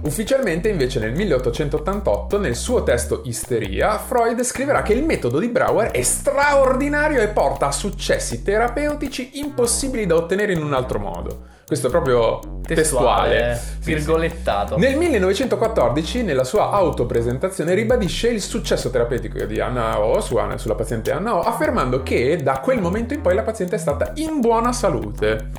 Ufficialmente 0.03 0.69
invece 0.69 0.99
nel 0.99 1.13
1888 1.13 2.39
nel 2.39 2.57
suo 2.57 2.83
testo 2.83 3.23
Isteria 3.25 3.99
Freud 3.99 4.43
scriverà 4.43 4.83
che 4.83 4.95
il 4.95 5.05
metodo 5.05 5.39
di 5.39 5.47
Brauer 5.47 5.93
è 5.93 6.03
straordinario 6.03 7.21
e 7.21 7.29
porta 7.29 7.69
a 7.69 7.73
successi 7.73 8.43
terapeutici 8.43 9.39
impossibili 9.39 10.05
da 10.05 10.17
ottenere 10.17 10.55
in 10.55 10.63
un 10.63 10.73
altro 10.73 10.99
modo. 10.99 11.51
Questo 11.65 11.87
è 11.87 11.91
proprio 11.91 12.41
testuale, 12.67 13.39
testuale 13.39 13.61
virgolettato. 13.85 14.77
Nel 14.77 14.97
1914, 14.97 16.25
nella 16.25 16.45
sua 16.45 16.71
autopresentazione, 16.71 17.73
ribadisce 17.73 18.29
il 18.29 18.43
successo 18.43 18.91
terapeutico 18.91 19.45
di 19.45 19.61
Anna 19.61 20.01
O 20.01 20.21
su 20.21 20.37
Anna, 20.37 20.59
sulla 20.59 20.75
paziente 20.75 21.13
Anna 21.13 21.37
O, 21.37 21.43
affermando 21.43 22.03
che 22.03 22.43
da 22.43 22.59
quel 22.59 22.81
momento 22.81 23.15
in 23.15 23.21
poi 23.21 23.37
la 23.37 23.43
paziente 23.45 23.77
è 23.77 23.79
stata 23.79 24.11
in 24.17 24.41
buona 24.41 24.73
salute. 24.73 25.51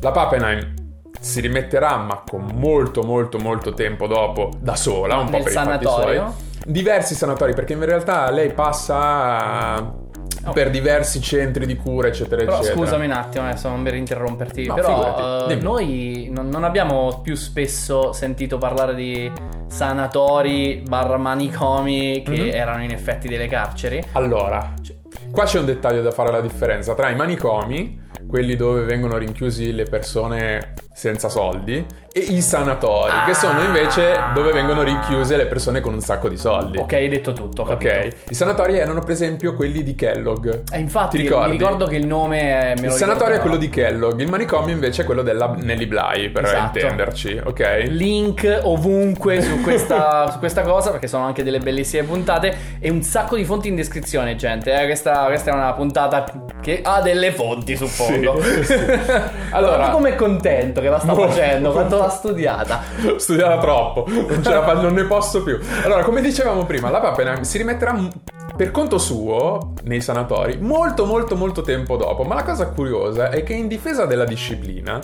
La 0.00 0.12
Pappenheim 0.12 0.83
si 1.24 1.40
rimetterà, 1.40 1.96
ma 1.96 2.22
con 2.28 2.50
molto 2.54 3.02
molto 3.02 3.38
molto 3.38 3.72
tempo 3.72 4.06
dopo, 4.06 4.50
da 4.60 4.76
sola, 4.76 5.16
un 5.16 5.30
po' 5.30 5.42
per 5.42 5.52
sanatorio. 5.52 6.12
i 6.12 6.18
fatti 6.18 6.32
suoi. 6.32 6.72
Diversi 6.72 7.14
sanatori, 7.14 7.54
perché 7.54 7.72
in 7.72 7.84
realtà 7.84 8.30
lei 8.30 8.52
passa 8.52 10.02
Okay. 10.44 10.52
per 10.52 10.70
diversi 10.70 11.22
centri 11.22 11.64
di 11.64 11.74
cura, 11.74 12.08
eccetera, 12.08 12.44
però, 12.44 12.58
eccetera. 12.58 12.76
Scusami 12.76 13.06
un 13.06 13.12
attimo, 13.12 13.46
adesso 13.46 13.70
non 13.70 13.82
per 13.82 13.94
interromperti. 13.94 14.66
No, 14.66 14.74
però 14.74 15.46
uh, 15.46 15.58
noi 15.58 16.28
non, 16.30 16.50
non, 16.50 16.64
abbiamo 16.64 17.20
più 17.22 17.34
spesso 17.34 18.12
sentito 18.12 18.58
parlare 18.58 18.94
di 18.94 19.32
sanatori 19.68 20.82
barra 20.86 21.16
manicomi 21.16 22.22
che 22.22 22.30
mm-hmm. 22.30 22.54
erano 22.54 22.82
in 22.82 22.90
effetti 22.90 23.26
delle 23.26 23.46
carceri. 23.46 24.02
Allora, 24.12 24.74
qua 25.30 25.44
c'è 25.44 25.60
un 25.60 25.64
dettaglio 25.64 26.02
da 26.02 26.10
fare 26.10 26.30
la 26.30 26.42
differenza 26.42 26.94
tra 26.94 27.08
i 27.08 27.16
manicomi, 27.16 28.03
quelli 28.34 28.56
dove 28.56 28.82
vengono 28.82 29.16
rinchiusi 29.16 29.72
le 29.72 29.84
persone 29.84 30.74
senza 30.92 31.28
soldi 31.28 31.86
e 32.16 32.20
i 32.20 32.42
sanatori, 32.42 33.10
ah. 33.10 33.24
che 33.24 33.34
sono 33.34 33.60
invece 33.60 34.16
dove 34.34 34.52
vengono 34.52 34.84
rinchiuse 34.84 35.36
le 35.36 35.46
persone 35.46 35.80
con 35.80 35.94
un 35.94 36.00
sacco 36.00 36.28
di 36.28 36.36
soldi. 36.36 36.78
Ok, 36.78 36.92
hai 36.92 37.08
detto 37.08 37.32
tutto. 37.32 37.62
Ok, 37.62 38.08
i 38.28 38.34
sanatori 38.34 38.78
erano 38.78 39.00
per 39.00 39.10
esempio 39.10 39.56
quelli 39.56 39.82
di 39.82 39.96
Kellogg. 39.96 40.62
Eh, 40.70 40.78
infatti, 40.78 41.18
mi 41.18 41.50
ricordo 41.50 41.86
che 41.86 41.96
il 41.96 42.06
nome 42.06 42.74
è... 42.76 42.80
Il 42.80 42.92
sanatorio 42.92 43.38
è 43.38 43.40
quello 43.40 43.56
di 43.56 43.68
Kellogg, 43.68 44.20
il 44.20 44.28
manicomio 44.28 44.72
invece 44.72 45.02
è 45.02 45.04
quello 45.04 45.22
della 45.22 45.56
Nelly 45.58 45.86
Bly, 45.86 46.30
per 46.30 46.44
esatto. 46.44 46.78
intenderci, 46.78 47.40
ok? 47.42 47.86
Link 47.88 48.60
ovunque 48.62 49.42
su 49.42 49.60
questa, 49.60 50.30
su 50.34 50.38
questa, 50.38 50.62
cosa, 50.62 50.92
perché 50.92 51.08
sono 51.08 51.24
anche 51.24 51.42
delle 51.42 51.58
bellissime 51.58 52.04
puntate 52.04 52.56
e 52.78 52.90
un 52.90 53.02
sacco 53.02 53.34
di 53.34 53.44
fonti 53.44 53.66
in 53.66 53.74
descrizione, 53.74 54.36
gente. 54.36 54.72
Eh? 54.72 54.84
Questa, 54.84 55.24
questa, 55.24 55.50
è 55.50 55.54
una 55.54 55.72
puntata 55.72 56.24
che 56.60 56.78
ha 56.80 57.00
delle 57.02 57.32
fonti, 57.32 57.74
suppongo. 57.74 58.40
Sì, 58.40 58.64
sì. 58.64 58.78
allora, 59.50 59.88
come 59.88 60.10
è 60.10 60.14
contento 60.14 60.80
che 60.80 60.88
la 60.88 61.00
sta 61.00 61.12
facendo, 61.12 61.72
quanto 61.72 62.03
l'ha 62.04 62.10
studiata. 62.10 62.82
studiata 63.16 63.58
troppo, 63.58 64.06
non, 64.08 64.42
fa- 64.42 64.74
non, 64.80 64.94
ne 64.94 65.04
posso 65.04 65.42
più. 65.42 65.58
Allora, 65.82 66.02
come 66.02 66.20
dicevamo 66.20 66.64
prima, 66.64 66.90
la 66.90 67.00
Pappenheim 67.00 67.42
si 67.42 67.58
rimetterà 67.58 67.96
per 68.56 68.70
conto 68.70 68.98
suo 68.98 69.72
nei 69.82 70.00
sanatori 70.00 70.58
molto 70.60 71.06
molto 71.06 71.34
molto 71.34 71.62
tempo 71.62 71.96
dopo, 71.96 72.22
ma 72.22 72.36
la 72.36 72.44
cosa 72.44 72.68
curiosa 72.68 73.30
è 73.30 73.42
che 73.42 73.52
in 73.52 73.66
difesa 73.66 74.06
della 74.06 74.24
disciplina 74.24 75.00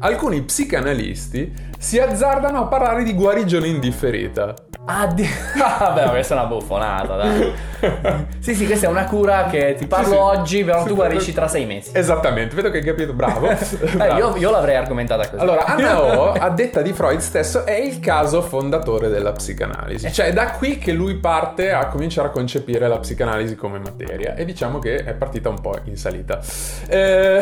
alcuni 0.00 0.42
psicanalisti 0.42 1.52
si 1.78 1.98
azzardano 1.98 2.60
a 2.60 2.66
parlare 2.66 3.02
di 3.02 3.14
guarigione 3.14 3.68
indifferita. 3.68 4.54
Ah, 4.84 5.06
di... 5.06 5.26
vabbè, 5.56 6.10
questa 6.10 6.34
è 6.34 6.38
una 6.38 6.46
buffonata, 6.46 7.16
dai. 7.16 7.52
sì, 8.40 8.54
sì, 8.54 8.66
questa 8.66 8.86
è 8.86 8.90
una 8.90 9.04
cura 9.04 9.46
che 9.46 9.74
ti 9.78 9.86
parlo 9.86 10.06
sì, 10.06 10.10
sì. 10.10 10.18
oggi, 10.18 10.64
però 10.64 10.84
tu 10.84 10.94
guarisci 10.94 11.32
tra 11.32 11.48
sei 11.48 11.66
mesi. 11.66 11.90
Esattamente, 11.92 12.54
vedo 12.54 12.70
che 12.70 12.78
hai 12.78 12.84
capito, 12.84 13.12
bravo. 13.12 13.48
bravo. 13.94 14.14
Eh, 14.14 14.16
io, 14.16 14.36
io, 14.36 14.50
l'avrei 14.50 14.76
argomentata 14.76 15.28
così. 15.28 15.42
Allora, 15.42 15.64
Anna 15.70 16.02
O, 16.02 16.32
a 16.32 16.50
detta 16.50 16.82
di 16.82 16.92
Freud 16.92 17.20
stesso, 17.20 17.64
è 17.64 17.74
il 17.74 18.00
caso 18.00 18.42
fondatore 18.42 19.08
della 19.08 19.32
psicanalisi. 19.32 20.12
Cioè, 20.12 20.26
è 20.26 20.32
da 20.32 20.52
qui 20.52 20.78
che 20.78 20.92
lui 20.92 21.14
parte 21.16 21.72
a 21.72 21.86
cominciare 21.86 22.28
a 22.28 22.30
concepire 22.30 22.88
la 22.88 22.98
psicanalisi 22.98 23.56
come 23.56 23.78
materia. 23.78 24.34
E 24.34 24.44
diciamo 24.44 24.78
che 24.78 24.96
è 25.04 25.14
partita 25.14 25.48
un 25.48 25.60
po' 25.60 25.76
in 25.84 25.96
salita. 25.96 26.40
Eh... 26.88 27.40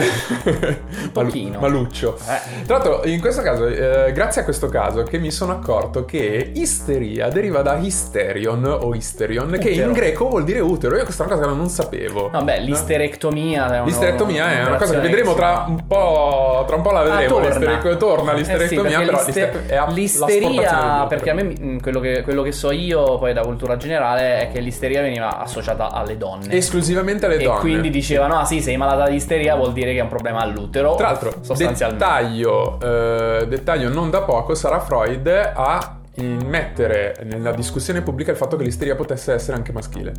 pochino. 1.12 1.58
Maluccio. 1.60 2.16
Eh. 2.16 2.64
Tra 2.64 2.78
l'altro, 2.78 3.04
in 3.04 3.20
questo 3.20 3.42
caso, 3.42 3.66
eh, 3.66 4.12
grazie 4.12 4.42
a 4.42 4.44
questo 4.44 4.68
caso, 4.68 5.02
che 5.02 5.18
mi 5.18 5.30
sono 5.30 5.52
accorto 5.52 6.04
che 6.04 6.52
isteria 6.54 7.28
deriva 7.28 7.62
da 7.62 7.76
hysterion 7.76 8.64
o 8.64 8.94
hysterion, 8.94 9.56
che 9.58 9.70
in 9.70 9.92
greco 9.92 10.27
Vuol 10.28 10.44
dire 10.44 10.60
utero. 10.60 10.96
Io 10.96 11.04
questa 11.04 11.24
è 11.24 11.26
una 11.26 11.36
cosa 11.36 11.48
che 11.48 11.54
non 11.56 11.68
sapevo. 11.68 12.28
Vabbè, 12.30 12.60
l'isterectomia. 12.60 13.66
è 13.66 13.68
una- 13.78 13.84
L'isterectomia 13.84 14.50
è 14.52 14.64
una 14.66 14.76
cosa 14.76 14.94
che 14.94 15.00
vedremo 15.00 15.34
tra 15.34 15.64
un 15.68 15.86
po'. 15.86 16.64
Tra 16.66 16.76
un 16.76 16.82
po' 16.82 16.90
la 16.92 17.02
vedremo. 17.02 17.36
Ah, 17.38 17.48
torna. 17.50 17.96
Torna 17.96 18.32
Eh 18.32 18.44
sì, 18.44 18.50
l'isterectomia, 18.52 18.98
però 19.00 19.12
l'iste- 19.24 19.50
l'ister- 19.50 19.66
è 19.66 19.76
a- 19.76 19.90
l'isteria, 19.90 21.06
perché 21.08 21.30
a 21.30 21.34
me 21.34 21.42
mi- 21.44 21.80
quello 21.80 22.00
che, 22.00 22.22
quello 22.22 22.42
che 22.42 22.52
so 22.52 22.70
io 22.70 23.18
poi 23.18 23.32
da 23.32 23.42
cultura 23.42 23.76
generale 23.76 24.40
è 24.40 24.52
che 24.52 24.60
l'isteria 24.60 25.00
veniva 25.02 25.38
associata 25.38 25.90
alle 25.92 26.16
donne. 26.16 26.52
Esclusivamente 26.54 27.26
alle 27.26 27.36
e 27.36 27.44
donne. 27.44 27.60
quindi 27.60 27.90
dicevano, 27.90 28.38
ah 28.38 28.44
sì, 28.44 28.60
sei 28.60 28.76
malata 28.76 29.08
di 29.08 29.16
isteria 29.16 29.54
vuol 29.56 29.72
dire 29.72 29.92
che 29.92 29.98
è 29.98 30.02
un 30.02 30.08
problema 30.08 30.40
all'utero. 30.40 30.94
Tra 30.94 31.08
l'altro, 31.08 31.32
sostanzialmente. 31.40 32.04
dettaglio, 32.04 32.78
eh, 32.82 33.46
dettaglio 33.48 33.88
non 33.88 34.10
da 34.10 34.22
poco, 34.22 34.54
sarà 34.54 34.80
Freud 34.80 35.26
a 35.54 35.97
mettere 36.24 37.16
nella 37.24 37.52
discussione 37.52 38.02
pubblica 38.02 38.30
il 38.30 38.36
fatto 38.36 38.56
che 38.56 38.64
l'isteria 38.64 38.94
potesse 38.94 39.32
essere 39.32 39.56
anche 39.56 39.72
maschile. 39.72 40.12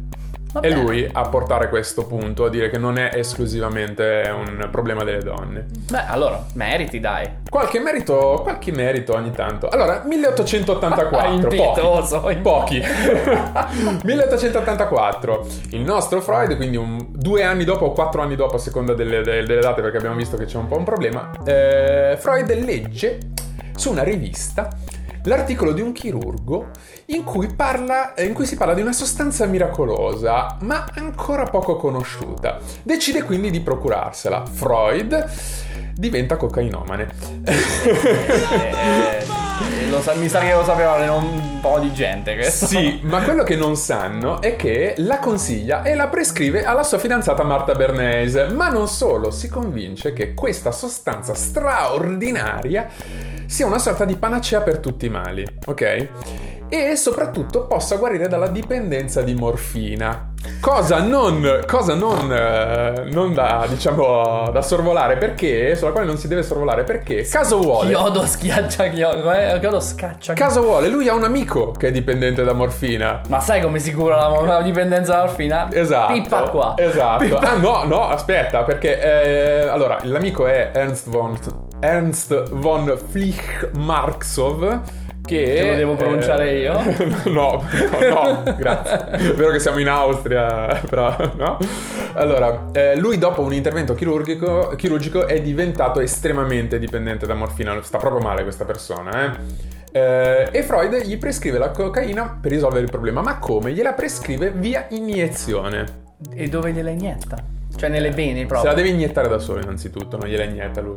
Va 0.52 0.62
È 0.62 0.70
bene. 0.70 0.82
lui 0.82 1.08
a 1.12 1.30
portare 1.30 1.70
questo 1.70 2.08
punto, 2.08 2.46
a 2.46 2.50
dire 2.50 2.72
che 2.72 2.80
non 2.80 2.98
è 2.98 3.12
esclusivamente 3.14 4.24
un 4.34 4.68
problema 4.72 5.04
delle 5.04 5.20
donne. 5.22 5.68
Beh, 5.92 6.06
allora, 6.08 6.44
meriti, 6.54 7.00
dai. 7.00 7.30
Qualche 7.48 7.80
merito, 7.80 8.40
qualche 8.42 8.72
merito 8.72 9.14
ogni 9.14 9.30
tanto. 9.32 9.68
Allora, 9.70 10.02
1884. 10.06 11.30
Impietoso, 11.34 12.20
pochi. 12.22 12.82
pochi. 12.82 12.82
1884. 14.04 15.46
Il 15.72 15.82
nostro 15.82 16.20
Freud, 16.22 16.56
quindi 16.56 16.78
un- 16.78 17.08
due 17.12 17.44
anni 17.44 17.64
dopo 17.64 17.86
o 17.86 17.92
quattro 17.92 18.22
anni 18.24 18.36
dopo, 18.36 18.56
a 18.56 18.60
seconda 18.60 18.94
delle, 18.96 19.22
delle- 19.22 19.46
delle 19.46 19.62
date, 19.62 19.82
perché 19.82 19.98
abbiamo 19.98 20.16
visto 20.16 20.36
che 20.36 20.46
c'è 20.46 20.58
un 20.58 20.68
po' 20.68 20.78
un 20.78 20.84
problema, 20.84 21.30
eh, 21.46 22.16
Freud 22.20 22.52
legge 22.64 23.20
su 23.76 23.92
una 23.92 24.04
rivista 24.04 24.68
l'articolo 25.24 25.72
di 25.74 25.82
un 25.82 25.92
chirurgo 25.92 26.70
in 27.08 27.24
cui, 27.24 27.54
parla, 27.54 28.14
eh, 28.14 28.26
in 28.26 28.34
cui 28.34 28.46
si 28.46 28.56
parla 28.56 28.74
di 28.74 28.82
una 28.82 28.94
sostanza 28.94 29.46
miracolosa, 29.46 30.58
ma 30.62 30.88
ancora 30.96 31.46
poco 31.46 31.76
conosciuta. 31.76 32.60
Decide 32.84 33.24
quindi 33.24 33.52
di 33.52 33.62
procurarsela. 33.62 34.46
Freud 34.46 35.30
diventa 35.96 36.38
cocainomane. 36.38 37.08
Sa- 40.02 40.14
mi 40.14 40.30
sa 40.30 40.40
che 40.40 40.54
lo 40.54 40.64
sapevano 40.64 41.18
un 41.18 41.60
po' 41.60 41.80
di 41.80 41.92
gente 41.94 42.36
questo. 42.36 42.66
Sì, 42.68 43.00
ma 43.04 43.22
quello 43.22 43.44
che 43.44 43.56
non 43.56 43.76
sanno 43.76 44.42
è 44.42 44.56
che 44.56 44.94
la 44.98 45.20
consiglia 45.20 45.84
e 45.84 45.94
la 45.94 46.08
prescrive 46.08 46.64
alla 46.64 46.84
sua 46.84 46.98
fidanzata 47.00 47.44
Marta 47.44 47.74
Bernays. 47.74 48.48
Ma 48.54 48.70
non 48.70 48.88
solo, 48.88 49.30
si 49.32 49.50
convince 49.50 50.14
che 50.14 50.34
questa 50.34 50.72
sostanza 50.72 51.34
straordinaria 51.34 52.88
sia 53.46 53.66
una 53.66 53.80
sorta 53.80 54.06
di 54.06 54.16
panacea 54.16 54.62
per 54.62 54.78
tutti 54.78 55.08
i 55.08 55.10
mali, 55.10 55.46
ok? 55.66 56.08
E 56.72 56.96
soprattutto 56.96 57.66
possa 57.66 57.96
guarire 57.96 58.28
dalla 58.28 58.48
dipendenza 58.48 59.22
di 59.24 59.34
morfina. 59.34 60.28
Cosa 60.62 61.00
non, 61.02 61.64
cosa 61.68 61.96
non, 61.96 62.32
eh, 62.32 63.10
non 63.12 63.34
da, 63.34 63.66
diciamo, 63.68 64.50
da 64.52 64.62
sorvolare 64.62 65.18
perché, 65.18 65.76
sulla 65.76 65.92
quale 65.92 66.06
non 66.06 66.18
si 66.18 66.28
deve 66.30 66.44
sorvolare 66.44 66.84
perché, 66.84 67.24
caso 67.24 67.60
vuole. 67.60 67.90
Chiodo 67.90 68.26
schiaccia 68.26 68.88
chiodo. 68.88 69.32
eh, 69.34 69.58
Chiodo 69.60 69.80
scaccia. 69.82 70.34
Caso 70.34 70.62
vuole, 70.62 70.88
lui 70.88 71.10
ha 71.10 71.14
un 71.14 71.24
amico 71.24 71.72
che 71.72 71.88
è 71.88 71.92
dipendente 71.92 72.44
da 72.44 72.54
morfina. 72.54 73.22
Ma 73.28 73.40
sai 73.42 73.62
come 73.62 73.80
si 73.80 73.92
cura 73.92 74.16
la, 74.16 74.42
la 74.42 74.62
dipendenza 74.62 75.14
dalla 75.14 75.26
morfina? 75.26 75.68
Esatto. 75.72 76.14
Pippa 76.14 76.42
qua. 76.50 76.74
Esatto. 76.78 77.24
Pippa- 77.24 77.40
Ah 77.40 77.56
no, 77.58 77.84
no, 77.86 78.08
aspetta, 78.08 78.64
perché 78.64 79.02
eh, 79.02 79.68
allora, 79.68 79.98
l'amico 80.04 80.46
è 80.46 80.70
Ernst 80.74 81.10
von 81.10 81.38
Ernst 81.82 82.50
von 82.52 82.98
Flich-Marxov 83.10 84.82
che 85.30 85.44
Te 85.44 85.70
lo 85.70 85.76
devo 85.76 85.96
pronunciare 85.96 86.50
eh, 86.50 86.60
io? 86.62 86.74
no, 87.32 87.64
no, 88.10 88.44
no, 88.44 88.56
grazie. 88.58 89.10
È 89.12 89.34
vero 89.36 89.52
che 89.52 89.60
siamo 89.60 89.78
in 89.78 89.88
Austria, 89.88 90.82
però 90.90 91.16
no. 91.36 91.58
Allora, 92.14 92.70
eh, 92.72 92.96
lui 92.98 93.20
dopo 93.20 93.42
un 93.42 93.54
intervento 93.54 93.94
chirurgico, 93.94 94.74
chirurgico 94.76 95.28
è 95.28 95.40
diventato 95.40 96.00
estremamente 96.00 96.80
dipendente 96.80 97.28
da 97.28 97.36
morfina, 97.36 97.80
sta 97.84 98.00
proprio 98.00 98.22
male 98.22 98.42
questa 98.42 98.66
persona, 98.66 99.26
eh. 99.26 99.78
Eh, 99.92 100.50
e 100.52 100.64
Freud 100.64 101.04
gli 101.04 101.18
prescrive 101.18 101.58
la 101.58 101.70
cocaina 101.70 102.38
per 102.42 102.52
risolvere 102.52 102.84
il 102.84 102.90
problema, 102.90 103.22
ma 103.22 103.38
come? 103.38 103.72
Gliela 103.72 103.94
prescrive 103.94 104.52
via 104.52 104.88
iniezione. 104.90 106.08
E 106.34 106.48
dove 106.48 106.72
gliela 106.72 106.90
inietta? 106.90 107.38
Cioè 107.76 107.90
nelle 107.90 108.12
vene 108.12 108.42
Se 108.42 108.46
proprio. 108.48 108.72
la 108.72 108.76
deve 108.76 108.90
iniettare 108.90 109.28
da 109.28 109.40
solo, 109.40 109.62
innanzitutto, 109.62 110.18
non 110.18 110.28
gliela 110.28 110.44
inietta 110.44 110.82
lui. 110.82 110.96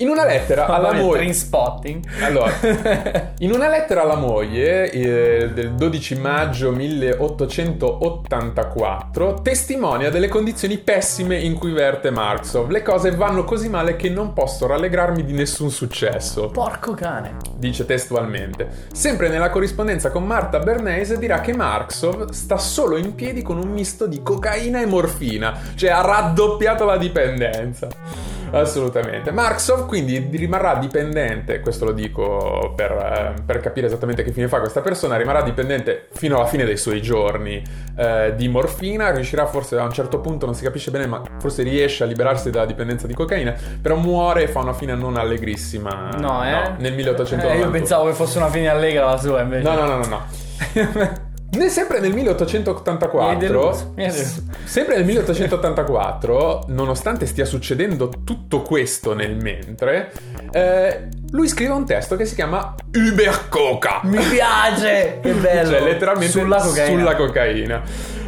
In 0.00 0.08
una 0.08 0.24
lettera 0.24 0.64
alla 0.66 0.94
moglie. 0.94 1.30
spotting. 1.34 2.02
Allora, 2.22 2.50
in 3.40 3.52
una 3.52 3.68
lettera 3.68 4.00
alla 4.00 4.16
moglie 4.16 4.90
eh, 4.90 5.50
del 5.52 5.74
12 5.74 6.14
maggio 6.16 6.70
1884 6.70 9.42
testimonia 9.42 10.08
delle 10.08 10.28
condizioni 10.28 10.78
pessime 10.78 11.38
in 11.38 11.52
cui 11.52 11.72
verte 11.72 12.10
Marxov. 12.10 12.70
Le 12.70 12.80
cose 12.80 13.10
vanno 13.10 13.44
così 13.44 13.68
male 13.68 13.96
che 13.96 14.08
non 14.08 14.32
posso 14.32 14.66
rallegrarmi 14.66 15.22
di 15.22 15.34
nessun 15.34 15.70
successo. 15.70 16.48
Porco 16.48 16.94
cane. 16.94 17.36
Dice 17.56 17.84
testualmente. 17.84 18.86
Sempre 18.94 19.28
nella 19.28 19.50
corrispondenza 19.50 20.10
con 20.10 20.24
Marta 20.24 20.60
Bernays 20.60 21.14
dirà 21.16 21.42
che 21.42 21.54
Marxov 21.54 22.30
sta 22.30 22.56
solo 22.56 22.96
in 22.96 23.14
piedi 23.14 23.42
con 23.42 23.58
un 23.58 23.68
misto 23.68 24.06
di 24.06 24.22
cocaina 24.22 24.80
e 24.80 24.86
morfina, 24.86 25.60
cioè 25.74 25.90
ha 25.90 26.00
raddoppiato 26.00 26.86
la 26.86 26.96
dipendenza. 26.96 28.39
Assolutamente. 28.52 29.30
Marxov 29.30 29.86
quindi 29.86 30.28
rimarrà 30.32 30.76
dipendente, 30.76 31.60
questo 31.60 31.84
lo 31.86 31.92
dico 31.92 32.72
per, 32.74 32.90
eh, 32.90 33.42
per 33.44 33.60
capire 33.60 33.86
esattamente 33.86 34.22
che 34.22 34.32
fine 34.32 34.48
fa 34.48 34.60
questa 34.60 34.80
persona, 34.80 35.16
rimarrà 35.16 35.42
dipendente 35.42 36.08
fino 36.12 36.36
alla 36.36 36.46
fine 36.46 36.64
dei 36.64 36.76
suoi 36.76 37.00
giorni 37.02 37.62
eh, 37.96 38.34
di 38.36 38.48
morfina, 38.48 39.10
riuscirà 39.10 39.46
forse 39.46 39.76
a 39.78 39.84
un 39.84 39.92
certo 39.92 40.20
punto, 40.20 40.46
non 40.46 40.54
si 40.54 40.64
capisce 40.64 40.90
bene, 40.90 41.06
ma 41.06 41.22
forse 41.38 41.62
riesce 41.62 42.04
a 42.04 42.06
liberarsi 42.06 42.50
dalla 42.50 42.66
dipendenza 42.66 43.06
di 43.06 43.14
cocaina, 43.14 43.54
però 43.80 43.96
muore 43.96 44.44
e 44.44 44.48
fa 44.48 44.60
una 44.60 44.74
fine 44.74 44.94
non 44.94 45.16
allegrissima. 45.16 46.10
No, 46.18 46.44
eh? 46.44 46.72
nel 46.78 46.94
1890. 46.94 47.52
Eh, 47.52 47.58
io 47.58 47.70
pensavo 47.70 48.06
che 48.06 48.12
fosse 48.14 48.38
una 48.38 48.48
fine 48.48 48.68
allegra 48.68 49.06
la 49.06 49.18
sua 49.18 49.42
invece. 49.42 49.62
No, 49.62 49.74
no, 49.74 49.86
no, 49.86 49.96
no, 49.96 50.06
no. 50.06 51.28
Ne- 51.52 51.68
sempre 51.68 51.98
nel 51.98 52.12
Mi 52.12 52.20
hai 52.20 52.26
1884, 52.26 53.38
deluso, 53.38 53.92
mi 53.96 54.04
hai 54.04 54.10
deluso. 54.12 54.42
sempre 54.64 54.96
nel 54.96 55.04
1884, 55.04 56.64
nonostante 56.68 57.26
stia 57.26 57.44
succedendo 57.44 58.08
tutto 58.24 58.62
questo 58.62 59.14
nel 59.14 59.34
mentre, 59.36 60.12
eh, 60.52 61.08
lui 61.32 61.48
scrive 61.48 61.72
un 61.72 61.84
testo 61.84 62.14
che 62.16 62.24
si 62.24 62.34
chiama 62.36 62.74
Übercoca. 62.92 64.00
Mi 64.04 64.18
piace! 64.24 65.18
Che 65.20 65.32
bello! 65.32 65.70
Cioè, 65.70 65.80
letteralmente 65.82 66.32
Sulla 66.38 66.60
cocaina. 66.60 66.98
sulla 66.98 67.16
cocaina. 67.16 67.82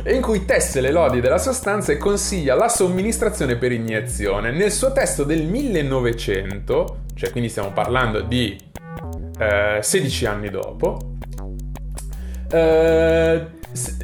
In 0.05 0.21
cui 0.21 0.45
tesse 0.45 0.81
le 0.81 0.91
lodi 0.91 1.21
della 1.21 1.39
sostanza 1.39 1.93
e 1.93 1.97
consiglia 1.99 2.57
la 2.57 2.69
somministrazione 2.69 3.55
per 3.57 3.71
iniezione. 3.71 4.51
Nel 4.51 4.73
suo 4.73 4.91
testo 4.93 5.23
del 5.23 5.43
1900, 5.45 6.97
cioè 7.15 7.31
quindi 7.31 7.49
stiamo 7.49 7.71
parlando 7.71 8.21
di 8.21 8.59
eh, 9.39 9.79
16 9.81 10.27
anni 10.27 10.51
dopo, 10.51 10.99
eh, 12.53 13.47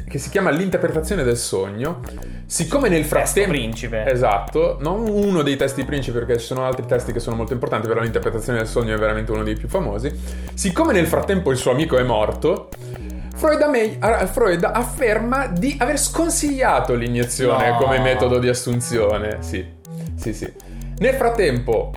che 0.07 0.17
si 0.17 0.29
chiama 0.29 0.49
L'interpretazione 0.49 1.23
del 1.23 1.37
sogno, 1.37 1.99
siccome 2.45 2.89
nel 2.89 3.01
Testo 3.01 3.15
frattempo... 3.17 3.49
principe. 3.51 4.05
Esatto, 4.05 4.77
non 4.81 5.07
uno 5.07 5.43
dei 5.43 5.55
testi 5.55 5.85
principi 5.85 6.17
perché 6.17 6.39
ci 6.39 6.45
sono 6.45 6.65
altri 6.65 6.85
testi 6.85 7.11
che 7.11 7.19
sono 7.19 7.35
molto 7.35 7.53
importanti, 7.53 7.87
però 7.87 8.01
l'interpretazione 8.01 8.57
del 8.57 8.67
sogno 8.67 8.95
è 8.95 8.97
veramente 8.97 9.31
uno 9.31 9.43
dei 9.43 9.55
più 9.55 9.67
famosi. 9.67 10.11
Siccome 10.53 10.93
nel 10.93 11.05
frattempo 11.05 11.51
il 11.51 11.57
suo 11.57 11.71
amico 11.71 11.97
è 11.97 12.03
morto, 12.03 12.69
Freud, 13.35 13.61
me- 13.69 13.97
Freud 14.31 14.63
afferma 14.63 15.47
di 15.47 15.77
aver 15.79 15.97
sconsigliato 15.97 16.95
l'iniezione 16.95 17.69
No. 17.69 17.77
come 17.77 17.99
metodo 17.99 18.39
di 18.39 18.49
assunzione. 18.49 19.37
Sì, 19.41 19.65
sì, 20.15 20.33
sì. 20.33 20.51
Nel 20.97 21.13
frattempo 21.13 21.93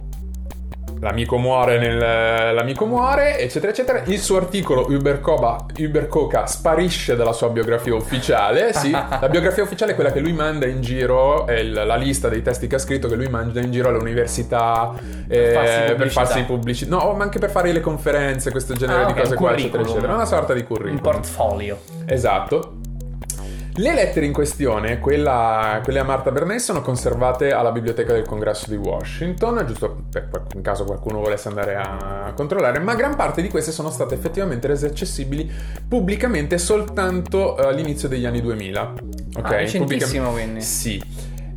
l'amico 1.02 1.36
muore, 1.36 1.78
nel- 1.78 2.54
l'amico 2.54 2.86
muore, 2.86 3.38
eccetera, 3.38 3.72
eccetera. 3.72 4.02
Il 4.06 4.20
suo 4.20 4.36
articolo 4.36 4.86
Ubercoba, 4.88 5.66
Ubercoca 5.78 6.46
sparisce 6.46 7.16
dalla 7.16 7.32
sua 7.32 7.48
biografia 7.48 7.94
ufficiale. 7.94 8.72
Sì, 8.72 8.90
la 8.94 9.28
biografia 9.28 9.64
ufficiale 9.64 9.92
è 9.92 9.94
quella 9.96 10.12
che 10.12 10.20
lui 10.20 10.32
manda 10.32 10.66
in 10.66 10.80
giro, 10.80 11.46
è 11.46 11.62
la 11.62 11.96
lista 11.96 12.28
dei 12.28 12.40
testi 12.42 12.68
che 12.68 12.76
ha 12.76 12.78
scritto 12.78 13.08
che 13.08 13.16
lui 13.16 13.28
manda 13.28 13.60
in 13.60 13.70
giro 13.72 13.88
alle 13.88 13.98
università 13.98 14.92
eh, 15.28 15.50
farsi 15.52 15.94
per 15.94 16.10
farsi 16.10 16.42
pubblicità. 16.44 16.96
No, 16.96 17.12
ma 17.14 17.24
anche 17.24 17.38
per 17.40 17.50
fare 17.50 17.72
le 17.72 17.80
conferenze, 17.80 18.50
questo 18.52 18.74
genere 18.74 19.02
Ah, 19.02 19.06
di 19.06 19.12
ok, 19.12 19.20
cose 19.20 19.34
qua, 19.34 19.52
eccetera, 19.54 19.82
eccetera. 19.82 20.14
Una 20.14 20.24
sorta 20.24 20.54
di 20.54 20.62
curriculum. 20.62 20.94
Un 20.96 21.00
portfolio. 21.02 21.78
Esatto. 22.06 22.74
Le 23.74 23.94
lettere 23.94 24.26
in 24.26 24.34
questione, 24.34 24.98
quella- 24.98 25.80
quelle 25.82 25.98
a 25.98 26.04
Marta 26.04 26.30
Bernays, 26.30 26.62
sono 26.62 26.82
conservate 26.82 27.52
alla 27.52 27.72
biblioteca 27.72 28.12
del 28.12 28.26
congresso 28.26 28.68
di 28.68 28.76
Washington, 28.76 29.64
giusto 29.66 30.04
per, 30.10 30.28
in 30.54 30.60
caso 30.60 30.84
qualcuno 30.84 31.20
volesse 31.20 31.48
andare 31.48 31.76
a 31.76 32.34
controllare, 32.36 32.80
ma 32.80 32.94
gran 32.94 33.16
parte 33.16 33.40
di 33.40 33.48
queste 33.48 33.72
sono 33.72 33.88
state 33.88 34.14
effettivamente 34.14 34.66
rese 34.66 34.88
accessibili 34.88 35.50
pubblicamente 35.88 36.58
soltanto 36.58 37.56
eh, 37.56 37.66
all'inizio 37.66 38.08
degli 38.08 38.26
anni 38.26 38.42
2000. 38.42 38.92
Ok? 39.38 39.44
Ah, 39.44 39.56
recentissimo, 39.56 40.32
quindi. 40.32 40.60
Sì. 40.60 41.02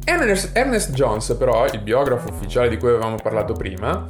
Ernest, 0.06 0.56
Ernest 0.56 0.92
Jones, 0.92 1.36
però, 1.38 1.66
il 1.66 1.82
biografo 1.82 2.30
ufficiale 2.30 2.70
di 2.70 2.78
cui 2.78 2.90
avevamo 2.90 3.18
parlato 3.22 3.52
prima, 3.54 4.08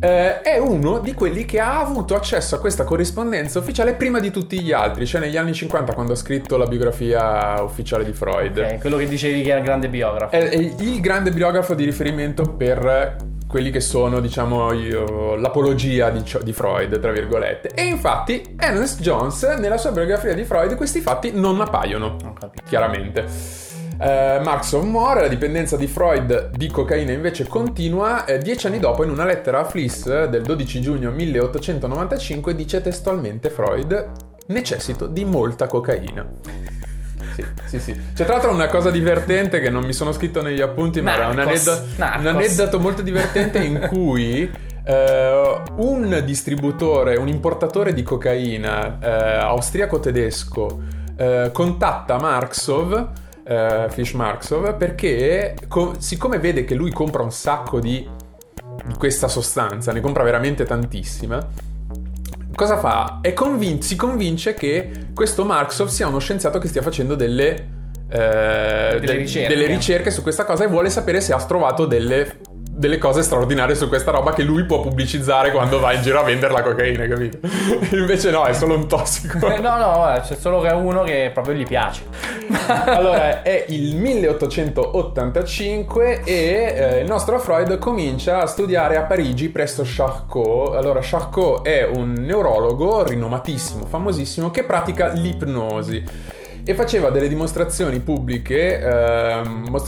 eh, 0.00 0.40
è 0.40 0.58
uno 0.58 0.98
di 0.98 1.14
quelli 1.14 1.44
che 1.44 1.60
ha 1.60 1.80
avuto 1.80 2.14
accesso 2.14 2.54
a 2.54 2.58
questa 2.58 2.84
corrispondenza 2.84 3.58
ufficiale 3.58 3.94
prima 3.94 4.20
di 4.20 4.30
tutti 4.30 4.60
gli 4.60 4.72
altri, 4.72 5.06
cioè 5.06 5.20
negli 5.20 5.36
anni 5.36 5.52
50 5.52 5.92
quando 5.94 6.12
ha 6.12 6.16
scritto 6.16 6.56
la 6.56 6.66
biografia 6.66 7.62
ufficiale 7.62 8.04
di 8.04 8.12
Freud. 8.12 8.58
Ok, 8.58 8.78
quello 8.80 8.96
che 8.96 9.06
dicevi 9.06 9.42
che 9.42 9.50
era 9.50 9.58
il 9.58 9.64
grande 9.64 9.88
biografo. 9.88 10.34
È, 10.34 10.48
è 10.48 10.56
il 10.56 11.00
grande 11.00 11.30
biografo 11.30 11.74
di 11.74 11.84
riferimento 11.84 12.42
per 12.54 13.32
quelli 13.54 13.70
che 13.70 13.80
sono, 13.80 14.18
diciamo, 14.18 14.72
io, 14.72 15.36
l'apologia 15.36 16.10
di, 16.10 16.24
di, 16.42 16.52
Freud, 16.52 16.98
tra 16.98 17.12
virgolette. 17.12 17.68
E 17.68 17.84
infatti 17.84 18.56
Ernest 18.58 19.00
Jones, 19.00 19.44
nella 19.44 19.76
sua 19.76 19.92
biografia 19.92 20.34
di 20.34 20.42
Freud, 20.42 20.74
questi 20.74 21.00
fatti 21.00 21.30
non 21.32 21.60
appaiono, 21.60 22.16
chiaramente. 22.66 23.73
Uh, 23.96 24.42
Marx 24.42 24.72
of 24.72 24.84
More, 24.84 25.20
la 25.22 25.28
dipendenza 25.28 25.76
di 25.76 25.86
Freud 25.86 26.50
di 26.56 26.68
cocaina 26.68 27.12
invece 27.12 27.46
continua. 27.46 28.24
Eh, 28.24 28.38
dieci 28.38 28.66
anni 28.66 28.78
dopo, 28.78 29.04
in 29.04 29.10
una 29.10 29.24
lettera 29.24 29.60
a 29.60 29.64
Fliss 29.64 30.26
del 30.26 30.42
12 30.42 30.80
giugno 30.80 31.10
1895, 31.10 32.54
dice 32.54 32.80
testualmente 32.80 33.50
Freud: 33.50 34.10
Necessito 34.46 35.06
di 35.06 35.24
molta 35.24 35.66
cocaina. 35.66 36.26
Sì, 37.34 37.44
sì, 37.66 37.78
sì. 37.80 37.92
C'è 38.14 38.24
tra 38.24 38.34
l'altro 38.34 38.52
una 38.52 38.68
cosa 38.68 38.90
divertente 38.90 39.60
che 39.60 39.70
non 39.70 39.84
mi 39.84 39.92
sono 39.92 40.12
scritto 40.12 40.42
negli 40.42 40.60
appunti, 40.60 41.00
ma 41.00 41.14
era 41.14 41.28
un 41.28 41.38
aneddoto, 41.38 41.82
un 41.96 42.26
aneddoto 42.26 42.80
molto 42.80 43.02
divertente 43.02 43.58
in 43.58 43.86
cui 43.88 44.72
Uh, 44.86 45.62
un 45.76 46.20
distributore, 46.26 47.16
un 47.16 47.26
importatore 47.26 47.94
di 47.94 48.02
cocaina 48.02 48.98
uh, 49.00 49.06
austriaco-tedesco 49.46 50.82
uh, 51.16 51.50
contatta 51.52 52.18
Marksov 52.18 53.08
uh, 53.46 53.90
Fish 53.90 54.12
Marksov 54.12 54.76
perché 54.76 55.54
co- 55.68 55.94
siccome 55.98 56.38
vede 56.38 56.64
che 56.64 56.74
lui 56.74 56.90
compra 56.90 57.22
un 57.22 57.32
sacco 57.32 57.80
di, 57.80 58.06
di 58.84 58.94
questa 58.94 59.28
sostanza, 59.28 59.92
ne 59.92 60.00
compra 60.00 60.22
veramente 60.22 60.64
tantissima, 60.64 61.46
cosa 62.54 62.78
fa? 62.78 63.20
Convin- 63.34 63.82
si 63.82 63.96
convince 63.96 64.54
che 64.54 64.90
questo 65.14 65.44
Marksov 65.44 65.88
sia 65.88 66.06
uno 66.06 66.18
scienziato 66.18 66.58
che 66.58 66.68
stia 66.68 66.82
facendo 66.82 67.14
delle, 67.14 67.68
eh, 68.08 68.98
delle, 69.00 69.16
ricerche. 69.16 69.54
delle, 69.54 69.66
ricerche. 69.66 70.10
su 70.10 70.22
questa 70.22 70.44
cosa 70.44 70.64
e 70.64 70.68
vuole 70.68 70.90
sapere 70.90 71.20
se 71.20 71.32
ha 71.32 71.44
trovato 71.44 71.86
delle 71.86 72.38
delle 72.84 72.98
cose 72.98 73.22
straordinarie 73.22 73.74
su 73.74 73.88
questa 73.88 74.10
roba 74.10 74.34
che 74.34 74.42
lui 74.42 74.64
può 74.64 74.82
pubblicizzare 74.82 75.52
quando 75.52 75.80
va 75.80 75.94
in 75.94 76.02
giro 76.02 76.20
a 76.20 76.22
vendere 76.22 76.52
la 76.52 76.62
cocaina, 76.62 77.06
capito? 77.06 77.38
Invece 77.96 78.30
no, 78.30 78.44
è 78.44 78.52
solo 78.52 78.74
un 78.74 78.86
tossico. 78.86 79.38
Eh, 79.46 79.58
no, 79.58 79.78
no, 79.78 80.20
c'è 80.22 80.34
solo 80.34 80.60
che 80.60 80.68
uno 80.68 81.02
che 81.02 81.30
proprio 81.32 81.54
gli 81.54 81.64
piace. 81.64 82.02
allora, 82.84 83.40
è 83.42 83.64
il 83.68 83.96
1885 83.96 86.24
e 86.24 86.74
eh, 86.76 86.98
il 87.00 87.06
nostro 87.06 87.38
Freud 87.38 87.78
comincia 87.78 88.42
a 88.42 88.46
studiare 88.46 88.98
a 88.98 89.04
Parigi 89.04 89.48
presso 89.48 89.82
Charcot. 89.82 90.74
Allora, 90.74 91.00
Charcot 91.02 91.66
è 91.66 91.84
un 91.84 92.12
neurologo 92.12 93.02
rinomatissimo, 93.02 93.86
famosissimo, 93.86 94.50
che 94.50 94.64
pratica 94.64 95.08
l'ipnosi 95.08 96.42
e 96.64 96.74
faceva 96.74 97.10
delle 97.10 97.28
dimostrazioni 97.28 98.00
pubbliche 98.00 98.80
eh, 98.80 99.42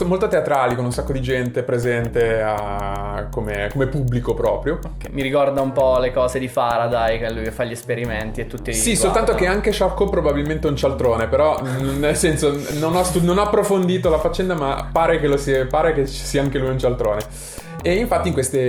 molto 0.05 0.27
teatrali 0.27 0.75
con 0.75 0.85
un 0.85 0.91
sacco 0.91 1.11
di 1.11 1.21
gente 1.21 1.63
presente 1.63 2.41
a, 2.41 3.27
come, 3.31 3.69
come, 3.71 3.87
pubblico 3.87 4.33
proprio. 4.35 4.75
Okay. 4.75 5.11
Mi 5.11 5.23
ricorda 5.23 5.61
un 5.61 5.71
po' 5.71 5.97
le 5.97 6.11
cose 6.11 6.37
di 6.37 6.47
Faraday, 6.47 7.17
che 7.17 7.31
lui 7.31 7.49
fa 7.49 7.63
gli 7.63 7.71
esperimenti 7.71 8.41
e 8.41 8.47
tutti... 8.47 8.73
Sì, 8.73 8.95
soltanto 8.95 9.33
che 9.33 9.47
anche 9.47 9.71
Charcot 9.71 10.09
probabilmente 10.09 10.67
è 10.67 10.69
un 10.69 10.77
cialtrone, 10.77 11.27
però 11.27 11.59
nel 11.61 12.15
senso 12.15 12.55
non 12.73 12.95
ho, 12.95 13.03
stu- 13.03 13.23
non 13.23 13.39
ho 13.39 13.43
approfondito 13.43 14.09
la 14.09 14.19
faccenda, 14.19 14.53
ma 14.53 14.89
pare 14.91 15.19
che, 15.19 15.37
sia, 15.37 15.65
pare 15.65 15.93
che 15.93 16.05
sia 16.05 16.41
anche 16.41 16.59
lui 16.59 16.69
un 16.69 16.79
cialtrone. 16.79 17.21
E 17.81 17.93
infatti 17.95 18.27
in 18.27 18.33
queste, 18.33 18.59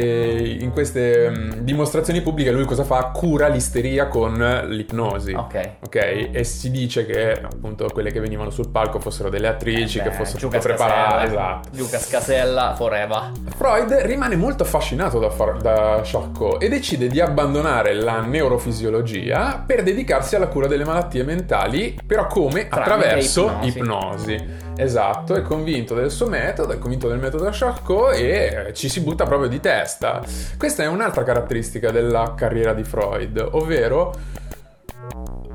in 0.60 0.70
queste 0.70 1.32
um, 1.34 1.54
dimostrazioni 1.60 2.20
pubbliche 2.20 2.50
lui 2.50 2.64
cosa 2.64 2.84
fa? 2.84 3.10
Cura 3.12 3.48
l'isteria 3.48 4.06
con 4.06 4.34
l'ipnosi. 4.68 5.32
Ok. 5.32 5.70
Ok? 5.84 6.28
E 6.32 6.44
si 6.44 6.70
dice 6.70 7.04
che 7.04 7.32
appunto 7.32 7.86
quelle 7.92 8.12
che 8.12 8.20
venivano 8.20 8.50
sul 8.50 8.68
palco 8.70 9.00
fossero 9.00 9.28
delle 9.28 9.48
attrici, 9.48 9.98
eh 9.98 10.02
beh, 10.02 10.08
che 10.10 10.14
fossero 10.14 10.38
tutte 10.38 10.58
preparate. 10.58 11.26
Esatto. 11.26 11.68
Luca 11.72 11.98
Scasella, 11.98 12.74
forever. 12.76 13.32
Freud 13.56 13.92
rimane 14.02 14.36
molto 14.36 14.62
affascinato 14.62 15.18
da, 15.18 15.28
da 15.60 16.00
Charcot 16.04 16.62
e 16.62 16.68
decide 16.68 17.08
di 17.08 17.20
abbandonare 17.20 17.94
la 17.94 18.20
neurofisiologia 18.20 19.62
per 19.66 19.82
dedicarsi 19.82 20.36
alla 20.36 20.48
cura 20.48 20.66
delle 20.66 20.84
malattie 20.84 21.24
mentali, 21.24 21.98
però 22.06 22.26
come? 22.26 22.68
Tramite 22.68 22.78
Attraverso 22.80 23.58
ipnosi. 23.62 23.78
ipnosi. 23.78 24.66
Esatto, 24.80 25.34
è 25.34 25.42
convinto 25.42 25.94
del 25.94 26.08
suo 26.08 26.28
metodo, 26.28 26.72
è 26.72 26.78
convinto 26.78 27.08
del 27.08 27.18
metodo 27.18 27.48
Charcot 27.50 28.14
e 28.14 28.70
ci 28.74 28.88
si 28.88 29.00
butta 29.00 29.24
proprio 29.24 29.48
di 29.48 29.58
testa. 29.58 30.22
Questa 30.56 30.84
è 30.84 30.86
un'altra 30.86 31.24
caratteristica 31.24 31.90
della 31.90 32.34
carriera 32.36 32.72
di 32.74 32.84
Freud, 32.84 33.44
ovvero 33.52 34.14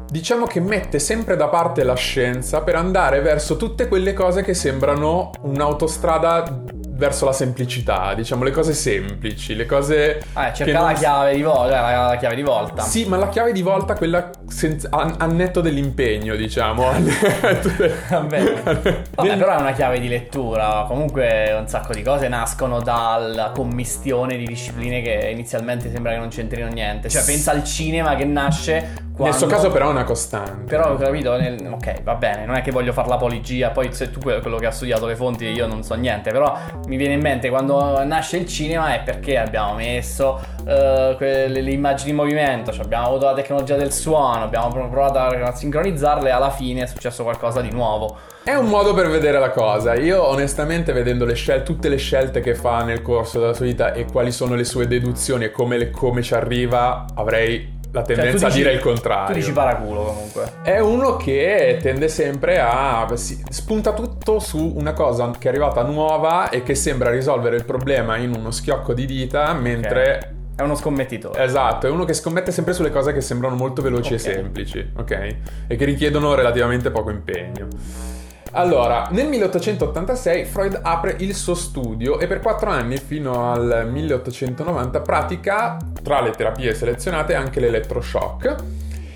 diciamo 0.09 0.45
che 0.45 0.59
mette 0.59 0.99
sempre 0.99 1.37
da 1.37 1.47
parte 1.47 1.83
la 1.83 1.95
scienza 1.95 2.63
per 2.63 2.75
andare 2.75 3.21
verso 3.21 3.55
tutte 3.55 3.87
quelle 3.87 4.11
cose 4.11 4.43
che 4.43 4.53
sembrano 4.53 5.31
un'autostrada 5.43 6.63
verso 6.95 7.25
la 7.25 7.33
semplicità, 7.33 8.13
diciamo 8.13 8.43
le 8.43 8.51
cose 8.51 8.73
semplici, 8.73 9.55
le 9.55 9.65
cose... 9.65 10.17
Eh, 10.17 10.53
cerca 10.53 10.81
la, 10.81 10.93
chiave 10.93 11.35
di 11.35 11.41
volta, 11.41 11.81
la, 11.81 12.07
la, 12.07 12.15
chiave 12.17 12.35
di 12.35 12.43
volta. 12.43 12.83
Sì, 12.83 13.05
ma 13.05 13.17
la 13.17 13.29
chiave 13.29 13.51
di 13.51 13.61
volta 13.61 13.95
quella 13.95 14.29
senza, 14.47 14.89
a, 14.91 15.15
a, 15.17 15.25
netto 15.25 15.61
dell'impegno, 15.61 16.35
diciamo. 16.35 16.83
Vabbè. 18.09 18.61
Vabbè, 19.15 19.37
però 19.37 19.57
è 19.57 19.59
una 19.59 19.73
chiave 19.73 19.99
di 19.99 20.07
lettura, 20.07 20.85
comunque 20.87 21.55
un 21.57 21.67
sacco 21.67 21.93
di 21.93 22.03
cose 22.03 22.27
nascono 22.27 22.81
dalla 22.81 23.51
commistione 23.53 24.37
di 24.37 24.45
discipline 24.45 25.01
che 25.01 25.29
inizialmente 25.31 25.91
sembra 25.91 26.11
che 26.11 26.19
non 26.19 26.29
c'entrino 26.29 26.67
niente. 26.67 27.09
Cioè, 27.09 27.23
pensa 27.23 27.51
al 27.51 27.63
cinema 27.63 28.15
che 28.15 28.25
nasce 28.25 29.02
quando... 29.15 29.25
Nel 29.25 29.33
suo 29.35 29.47
caso 29.47 29.69
però 29.69 29.87
è 29.87 29.91
una 29.91 30.03
costante. 30.03 30.63
Però 30.63 30.91
ho 30.91 30.97
capito, 30.97 31.37
nel... 31.37 31.69
ok, 31.71 32.01
va 32.01 32.15
bene, 32.15 32.45
non 32.45 32.55
è 32.55 32.61
che 32.61 32.71
voglio 32.71 32.91
fare 32.93 33.07
l'apologia, 33.07 33.69
poi 33.69 33.93
se 33.93 34.09
tu 34.09 34.19
quello 34.19 34.57
che 34.57 34.65
ha 34.65 34.71
studiato 34.71 35.05
le 35.05 35.15
fonti 35.15 35.45
io 35.45 35.67
non 35.67 35.83
so 35.83 35.93
niente, 35.93 36.31
però 36.31 36.57
mi 36.87 36.97
viene 36.97 37.13
in 37.13 37.21
mente 37.21 37.49
quando 37.49 38.03
nasce 38.03 38.37
il 38.37 38.47
cinema 38.47 38.95
è 38.95 39.01
perché 39.01 39.37
abbiamo 39.37 39.75
messo 39.75 40.39
uh, 40.61 41.15
quelle, 41.15 41.61
le 41.61 41.71
immagini 41.71 42.09
in 42.09 42.15
movimento, 42.15 42.71
cioè 42.71 42.85
abbiamo 42.85 43.07
avuto 43.07 43.25
la 43.25 43.33
tecnologia 43.33 43.75
del 43.75 43.91
suono, 43.91 44.43
abbiamo 44.43 44.69
provato 44.89 45.19
a 45.19 45.53
sincronizzarle 45.53 46.29
e 46.29 46.31
alla 46.31 46.49
fine 46.49 46.83
è 46.83 46.85
successo 46.87 47.23
qualcosa 47.23 47.61
di 47.61 47.71
nuovo. 47.71 48.17
È 48.43 48.53
un 48.55 48.65
modo 48.65 48.93
per 48.93 49.09
vedere 49.09 49.39
la 49.39 49.51
cosa. 49.51 49.93
Io 49.93 50.21
onestamente 50.27 50.91
vedendo 50.91 51.23
le 51.23 51.33
scel- 51.33 51.63
tutte 51.63 51.87
le 51.87 51.95
scelte 51.95 52.41
che 52.41 52.55
fa 52.55 52.83
nel 52.83 53.01
corso 53.01 53.39
della 53.39 53.53
sua 53.53 53.65
vita 53.65 53.93
e 53.93 54.05
quali 54.11 54.31
sono 54.31 54.55
le 54.55 54.65
sue 54.65 54.85
deduzioni 54.85 55.45
e 55.45 55.51
come, 55.51 55.77
le, 55.77 55.91
come 55.91 56.21
ci 56.21 56.33
arriva, 56.33 57.05
avrei 57.15 57.72
la 57.93 58.03
cioè, 58.03 58.15
tendenza 58.15 58.47
cioè, 58.47 58.49
dici, 58.49 58.59
a 58.59 58.63
dire 58.63 58.73
il 58.73 58.79
contrario. 58.81 59.27
Tu 59.27 59.33
dici 59.33 59.51
paraculo 59.51 60.03
comunque. 60.03 60.51
È 60.63 60.79
uno 60.79 61.15
che 61.15 61.77
tende 61.79 62.07
sempre 62.07 62.59
a... 62.59 63.07
Si, 63.13 63.41
spunta 63.49 63.93
tutto 63.93 64.39
su 64.39 64.73
una 64.75 64.93
cosa 64.93 65.29
che 65.37 65.47
è 65.47 65.51
arrivata 65.51 65.83
nuova 65.83 66.49
e 66.49 66.63
che 66.63 66.73
sembra 66.73 67.11
risolvere 67.11 67.55
il 67.55 67.65
problema 67.65 68.17
in 68.17 68.33
uno 68.35 68.49
schiocco 68.49 68.93
di 68.93 69.05
dita, 69.05 69.53
mentre... 69.53 70.17
Okay. 70.17 70.41
È 70.55 70.61
uno 70.61 70.75
scommettitore. 70.75 71.43
Esatto, 71.43 71.87
è 71.87 71.89
uno 71.89 72.05
che 72.05 72.13
scommette 72.13 72.51
sempre 72.51 72.73
sulle 72.73 72.91
cose 72.91 73.11
che 73.11 73.21
sembrano 73.21 73.55
molto 73.55 73.81
veloci 73.81 74.13
okay. 74.13 74.31
e 74.31 74.33
semplici, 74.33 74.91
ok? 74.95 75.35
E 75.67 75.75
che 75.75 75.85
richiedono 75.85 76.35
relativamente 76.35 76.91
poco 76.91 77.09
impegno. 77.09 77.67
Allora, 78.55 79.07
nel 79.09 79.27
1886 79.29 80.45
Freud 80.45 80.79
apre 80.83 81.15
il 81.19 81.33
suo 81.33 81.55
studio 81.55 82.19
e 82.19 82.27
per 82.27 82.39
quattro 82.39 82.69
anni, 82.69 82.97
fino 82.97 83.51
al 83.51 83.89
1890, 83.91 85.01
pratica, 85.01 85.77
tra 86.03 86.21
le 86.21 86.29
terapie 86.31 86.75
selezionate, 86.75 87.33
anche 87.33 87.59
l'elettroshock 87.59 88.55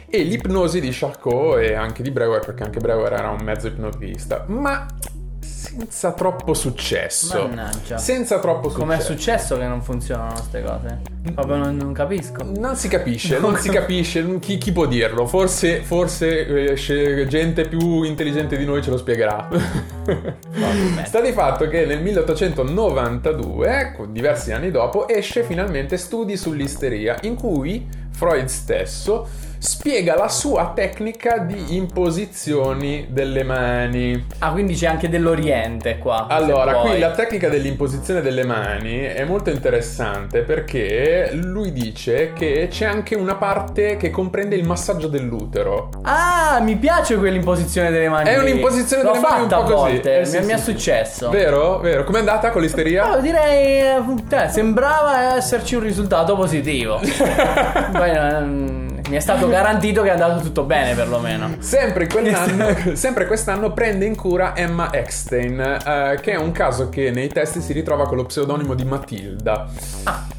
e 0.10 0.23
l'ipnosi 0.23 0.80
di 0.80 0.89
Charcot 0.91 1.60
e 1.60 1.76
anche 1.76 2.02
di 2.02 2.10
Breuer, 2.10 2.43
perché 2.43 2.63
anche 2.63 2.80
Breuer 2.80 3.13
era 3.13 3.30
un 3.30 3.43
mezzo 3.43 3.67
ipnotista. 3.67 4.43
Ma 4.47 4.88
senza 5.58 6.12
troppo 6.12 6.54
successo. 6.54 7.48
Mannaggia. 7.48 7.98
Senza 7.98 8.38
troppo 8.38 8.70
successo. 8.70 8.86
Com'è 8.86 9.00
successo 9.00 9.58
che 9.58 9.65
non 9.65 9.82
funzionano 9.82 10.34
queste 10.34 10.62
cose? 10.62 11.02
Proprio 11.34 11.56
non, 11.58 11.76
non 11.76 11.93
capisco. 11.93 12.43
Non 12.43 12.76
si 12.76 12.88
capisce, 12.88 13.39
non 13.41 13.58
si 13.58 13.70
capisce. 13.70 14.38
Chi, 14.38 14.60
chi 14.60 14.72
può 14.72 14.86
dirlo? 14.86 15.26
Forse, 15.26 15.82
forse 15.82 16.76
eh, 16.76 17.28
gente 17.28 17.67
più 17.67 18.04
intelligente 18.04 18.56
di 18.56 18.65
noi 18.65 18.84
ce 18.84 18.91
lo 18.91 18.98
spiegherà. 18.98 19.50
Sta 21.06 21.22
di 21.22 21.32
fatto 21.32 21.67
che 21.67 21.88
nel 21.88 22.04
1892, 22.04 23.96
diversi 24.10 24.52
anni 24.52 24.70
dopo, 24.70 25.08
esce 25.08 25.41
finalmente 25.41 25.98
Studi 25.98 26.38
sull'isteria, 26.38 27.17
in 27.22 27.34
cui 27.34 27.88
Freud 28.12 28.46
stesso 28.46 29.28
spiega 29.60 30.15
la 30.15 30.28
sua 30.30 30.72
tecnica 30.76 31.38
di 31.39 31.76
imposizioni 31.76 33.08
delle 33.10 33.43
mani. 33.43 34.26
Ah, 34.39 34.52
quindi 34.52 34.76
c'è 34.76 34.88
anche 34.88 35.10
dell'Oriente 35.10 35.98
qua. 35.98 36.28
Allora, 36.30 36.76
qui 36.76 37.00
la 37.00 37.12
tecnica 37.12 37.50
dell'imposizione 37.50 38.22
delle 38.22 38.43
mani 38.43 39.02
è 39.02 39.24
molto 39.24 39.50
interessante 39.50 40.41
perché 40.41 41.30
lui 41.34 41.72
dice 41.72 42.34
che 42.34 42.67
c'è 42.70 42.86
anche 42.86 43.15
una 43.15 43.36
parte 43.36 43.98
che 43.98 44.10
comprende 44.10 44.56
il 44.56 44.65
massaggio 44.65 45.08
dell'utero. 45.08 45.89
Ah, 46.04 46.60
mi 46.62 46.76
piace 46.76 47.17
quell'imposizione 47.17 47.91
delle 47.91 48.10
mani. 48.10 48.30
È 48.30 48.38
un'imposizione 48.38 49.04
L'ho 49.04 49.12
delle 49.12 49.26
mani 49.28 49.43
un 49.43 49.50
po' 49.50 49.62
così. 49.62 49.74
volte, 49.74 50.20
Eh, 50.20 50.26
sì, 50.26 50.39
mi, 50.39 50.46
mi 50.46 50.52
è 50.54 50.58
sì. 50.58 50.63
successo. 50.63 51.30
Vero? 51.30 51.80
Vero? 51.80 52.04
Com'è 52.04 52.20
andata 52.20 52.52
con 52.52 52.62
l'isteria? 52.62 53.08
No, 53.08 53.20
direi, 53.20 53.80
eh, 53.80 54.04
cioè, 54.30 54.48
sembrava 54.50 55.36
esserci 55.36 55.76
un 55.76 55.82
risultato 55.82 56.36
positivo. 56.36 57.00
Poi, 57.91 58.10
ehm, 58.10 58.87
mi 59.10 59.15
è 59.15 59.20
stato 59.20 59.48
garantito 59.48 60.02
che 60.02 60.10
è 60.10 60.12
andato 60.12 60.41
tutto 60.41 60.63
bene, 60.63 60.93
perlomeno. 60.93 61.56
Sempre, 61.60 62.08
quell'anno- 62.08 62.76
sempre 62.96 63.26
quest'anno 63.26 63.72
prende 63.72 64.06
in 64.06 64.15
cura 64.15 64.56
Emma 64.56 64.91
Eckstein, 64.93 65.60
eh, 65.60 66.20
che 66.22 66.34
è 66.34 66.38
un 66.38 66.52
caso 66.52 66.89
che 66.89 67.12
nei 67.12 67.28
testi 67.30 67.62
si 67.62 67.74
ritrova 67.74 68.06
con 68.08 68.17
lo 68.17 68.26
pseudonimo 68.26 68.74
di 68.74 68.84
Matilda. 68.84 69.67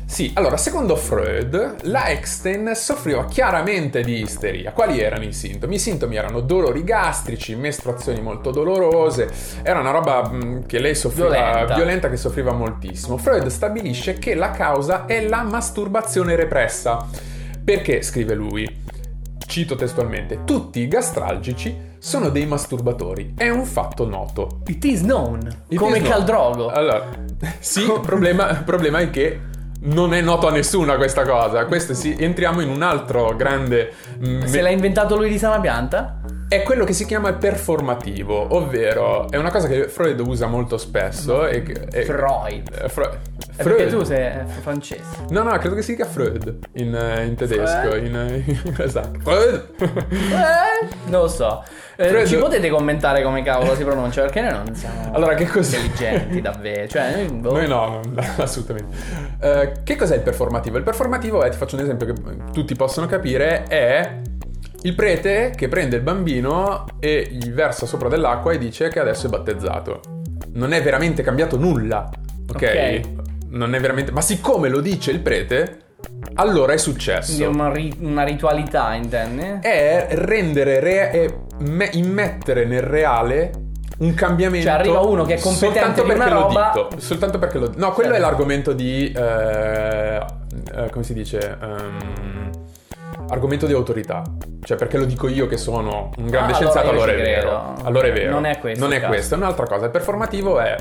Sì, 0.04 0.31
allora, 0.35 0.57
secondo 0.57 0.96
Freud, 0.96 1.76
la 1.83 2.09
Eckstein 2.09 2.72
soffriva 2.74 3.26
chiaramente 3.26 4.00
di 4.02 4.22
isteria. 4.22 4.72
Quali 4.72 5.00
erano 5.00 5.24
i 5.24 5.33
sintomi? 5.35 5.74
I 5.74 5.78
sintomi 5.78 6.16
erano 6.16 6.40
dolori 6.40 6.83
gastrici, 6.83 7.54
mestruazioni 7.54 8.20
molto 8.20 8.50
dolorose, 8.50 9.31
era 9.62 9.81
una 9.81 9.90
roba 9.90 10.26
mh, 10.28 10.64
che 10.66 10.78
lei 10.78 10.94
soffriva, 10.94 11.28
Violenta. 11.28 11.74
violenta, 11.74 12.09
che 12.09 12.16
soffriva 12.16 12.52
moltissimo. 12.52 13.18
Freud 13.18 13.46
stabilisce 13.48 14.14
che 14.14 14.35
la 14.35 14.50
causa 14.50 15.04
è 15.04 15.20
la 15.26 15.42
masturbazione 15.42 16.37
repressa. 16.37 17.07
Perché, 17.68 18.00
scrive 18.00 18.33
lui, 18.33 18.66
Cito 19.46 19.74
testualmente: 19.74 20.44
Tutti 20.44 20.81
i 20.81 20.88
gastralgici 20.88 21.76
sono 21.98 22.31
dei 22.31 22.46
masturbatori. 22.46 23.35
È 23.37 23.50
un 23.50 23.66
fatto 23.66 24.09
noto. 24.09 24.61
It 24.68 24.83
is 24.85 25.02
known. 25.02 25.46
It 25.68 25.78
come 25.78 25.98
is 25.98 26.02
known. 26.02 26.14
Caldrogo. 26.14 26.68
Allora, 26.68 27.11
sì, 27.59 27.83
il 27.83 28.00
problema, 28.00 28.62
problema 28.64 29.00
è 29.00 29.11
che 29.11 29.38
non 29.81 30.14
è 30.14 30.22
noto 30.22 30.48
a 30.48 30.50
nessuno 30.50 30.96
questa 30.96 31.24
cosa. 31.24 31.66
Questo 31.66 31.92
sì, 31.92 32.16
entriamo 32.18 32.62
in 32.62 32.70
un 32.70 32.81
altro 32.81 33.37
grande. 33.37 33.92
mm, 34.26 34.44
Se 34.44 34.62
l'ha 34.62 34.70
inventato 34.70 35.16
lui 35.16 35.28
di 35.28 35.38
sana 35.38 35.61
pianta? 35.61 36.17
È 36.48 36.62
quello 36.62 36.84
che 36.84 36.94
si 36.94 37.04
chiama 37.04 37.28
il 37.28 37.34
performativo, 37.37 38.54
ovvero 38.56 39.28
è 39.30 39.37
una 39.37 39.50
cosa 39.50 39.68
che 39.68 39.87
Freud 39.88 40.18
usa 40.20 40.46
molto 40.46 40.78
spesso. 40.78 41.46
E 41.46 41.62
è- 41.90 42.04
Freud. 42.04 42.70
eh, 42.84 42.88
Fre- 42.88 43.20
È 43.54 43.62
perché 43.62 43.87
Freud. 43.87 43.90
tu 43.90 44.02
sei 44.04 44.30
francese. 44.62 45.02
No, 45.28 45.42
no, 45.42 45.50
credo 45.58 45.74
che 45.74 45.82
si 45.82 45.92
dica 45.92 46.06
Freud 46.06 46.56
in, 46.74 46.94
eh, 46.94 47.24
in 47.26 47.34
tedesco. 47.34 47.88
Freud? 47.90 48.02
In, 48.06 48.72
esatto. 48.78 49.18
Freud. 49.20 49.68
Eh, 49.78 50.87
non 51.11 51.20
lo 51.22 51.28
so. 51.28 51.62
Eh, 51.96 52.08
Freud- 52.08 52.26
Ci 52.26 52.37
potete 52.37 52.70
commentare 52.70 53.22
come 53.22 53.42
cavolo 53.42 53.74
si 53.74 53.84
pronuncia? 53.84 54.22
Perché 54.22 54.40
noi 54.40 54.52
non 54.52 54.74
siamo 54.74 55.11
Allora, 55.12 55.34
che 55.34 55.44
cos'è? 55.46 55.76
intelligenti 55.78 56.40
davvero. 56.40 56.88
Cioè, 56.88 57.24
noi, 57.26 57.40
boh. 57.40 57.52
Noi 57.52 57.68
no, 57.68 58.00
assolutamente. 58.38 58.96
Eh, 59.40 59.72
che 59.84 59.96
cos'è 59.96 60.14
il 60.14 60.22
performativo? 60.22 60.78
Il 60.78 60.82
performativo 60.84 61.42
è, 61.42 61.50
ti 61.50 61.58
faccio 61.58 61.76
un 61.76 61.82
esempio 61.82 62.06
che 62.06 62.14
tutti 62.54 62.74
possono 62.74 63.06
capire, 63.06 63.64
è 63.64 64.20
il 64.82 64.94
prete 64.94 65.52
che 65.56 65.68
prende 65.68 65.96
il 65.96 66.02
bambino 66.02 66.84
e 67.00 67.26
gli 67.30 67.50
versa 67.50 67.84
sopra 67.86 68.08
dell'acqua 68.08 68.52
e 68.52 68.58
dice 68.58 68.88
che 68.88 69.00
adesso 69.00 69.26
è 69.26 69.30
battezzato. 69.30 70.00
Non 70.52 70.72
è 70.72 70.82
veramente 70.82 71.22
cambiato 71.22 71.56
nulla, 71.58 72.08
ok? 72.48 72.54
Ok. 72.54 73.00
Non 73.50 73.74
è 73.74 73.80
veramente... 73.80 74.12
Ma 74.12 74.20
siccome 74.20 74.68
lo 74.68 74.80
dice 74.80 75.10
il 75.10 75.20
prete, 75.20 75.78
allora 76.34 76.74
è 76.74 76.76
successo. 76.76 77.34
Quindi 77.34 77.56
una, 77.56 77.72
ri- 77.72 77.96
una 78.00 78.22
ritualità, 78.22 78.94
intendi? 78.94 79.66
È 79.66 80.06
rendere, 80.10 80.80
re- 80.80 81.10
è 81.10 81.34
me- 81.60 81.90
immettere 81.94 82.64
nel 82.66 82.82
reale 82.82 83.50
un 83.98 84.14
cambiamento. 84.14 84.66
Cioè, 84.66 84.76
arriva 84.78 85.00
uno 85.00 85.24
che 85.24 85.34
è 85.34 85.40
competente 85.40 85.80
soltanto 85.80 86.02
perché 86.04 86.28
roba- 86.30 86.72
Lo 86.74 86.86
dito, 86.90 87.00
soltanto 87.00 87.38
perché 87.38 87.58
lo 87.58 87.72
No, 87.76 87.92
quello 87.92 88.10
Cioè- 88.10 88.18
è 88.18 88.20
l'argomento 88.20 88.72
di. 88.72 89.10
eh, 89.12 90.16
eh, 90.74 90.90
come 90.90 91.04
si 91.04 91.14
dice? 91.14 91.58
Ehm, 91.60 92.47
argomento 93.28 93.66
di 93.66 93.72
autorità. 93.72 94.22
Cioè, 94.62 94.76
perché 94.76 94.98
lo 94.98 95.04
dico 95.04 95.28
io 95.28 95.46
che 95.46 95.56
sono 95.56 96.10
un 96.16 96.26
grande 96.26 96.52
Ah, 96.52 96.56
scienziato, 96.56 96.88
allora 96.90 97.04
allora, 97.12 97.12
è 97.12 97.22
vero. 97.24 97.74
Allora 97.84 98.06
è 98.08 98.12
vero. 98.12 98.30
Non 98.32 98.44
è 98.46 98.58
questo 98.58 98.84
Non 98.84 98.92
è 98.92 98.96
caso. 99.00 99.12
questo, 99.12 99.34
è 99.34 99.36
un'altra 99.38 99.66
cosa. 99.66 99.84
Il 99.86 99.90
performativo 99.90 100.58
è. 100.60 100.76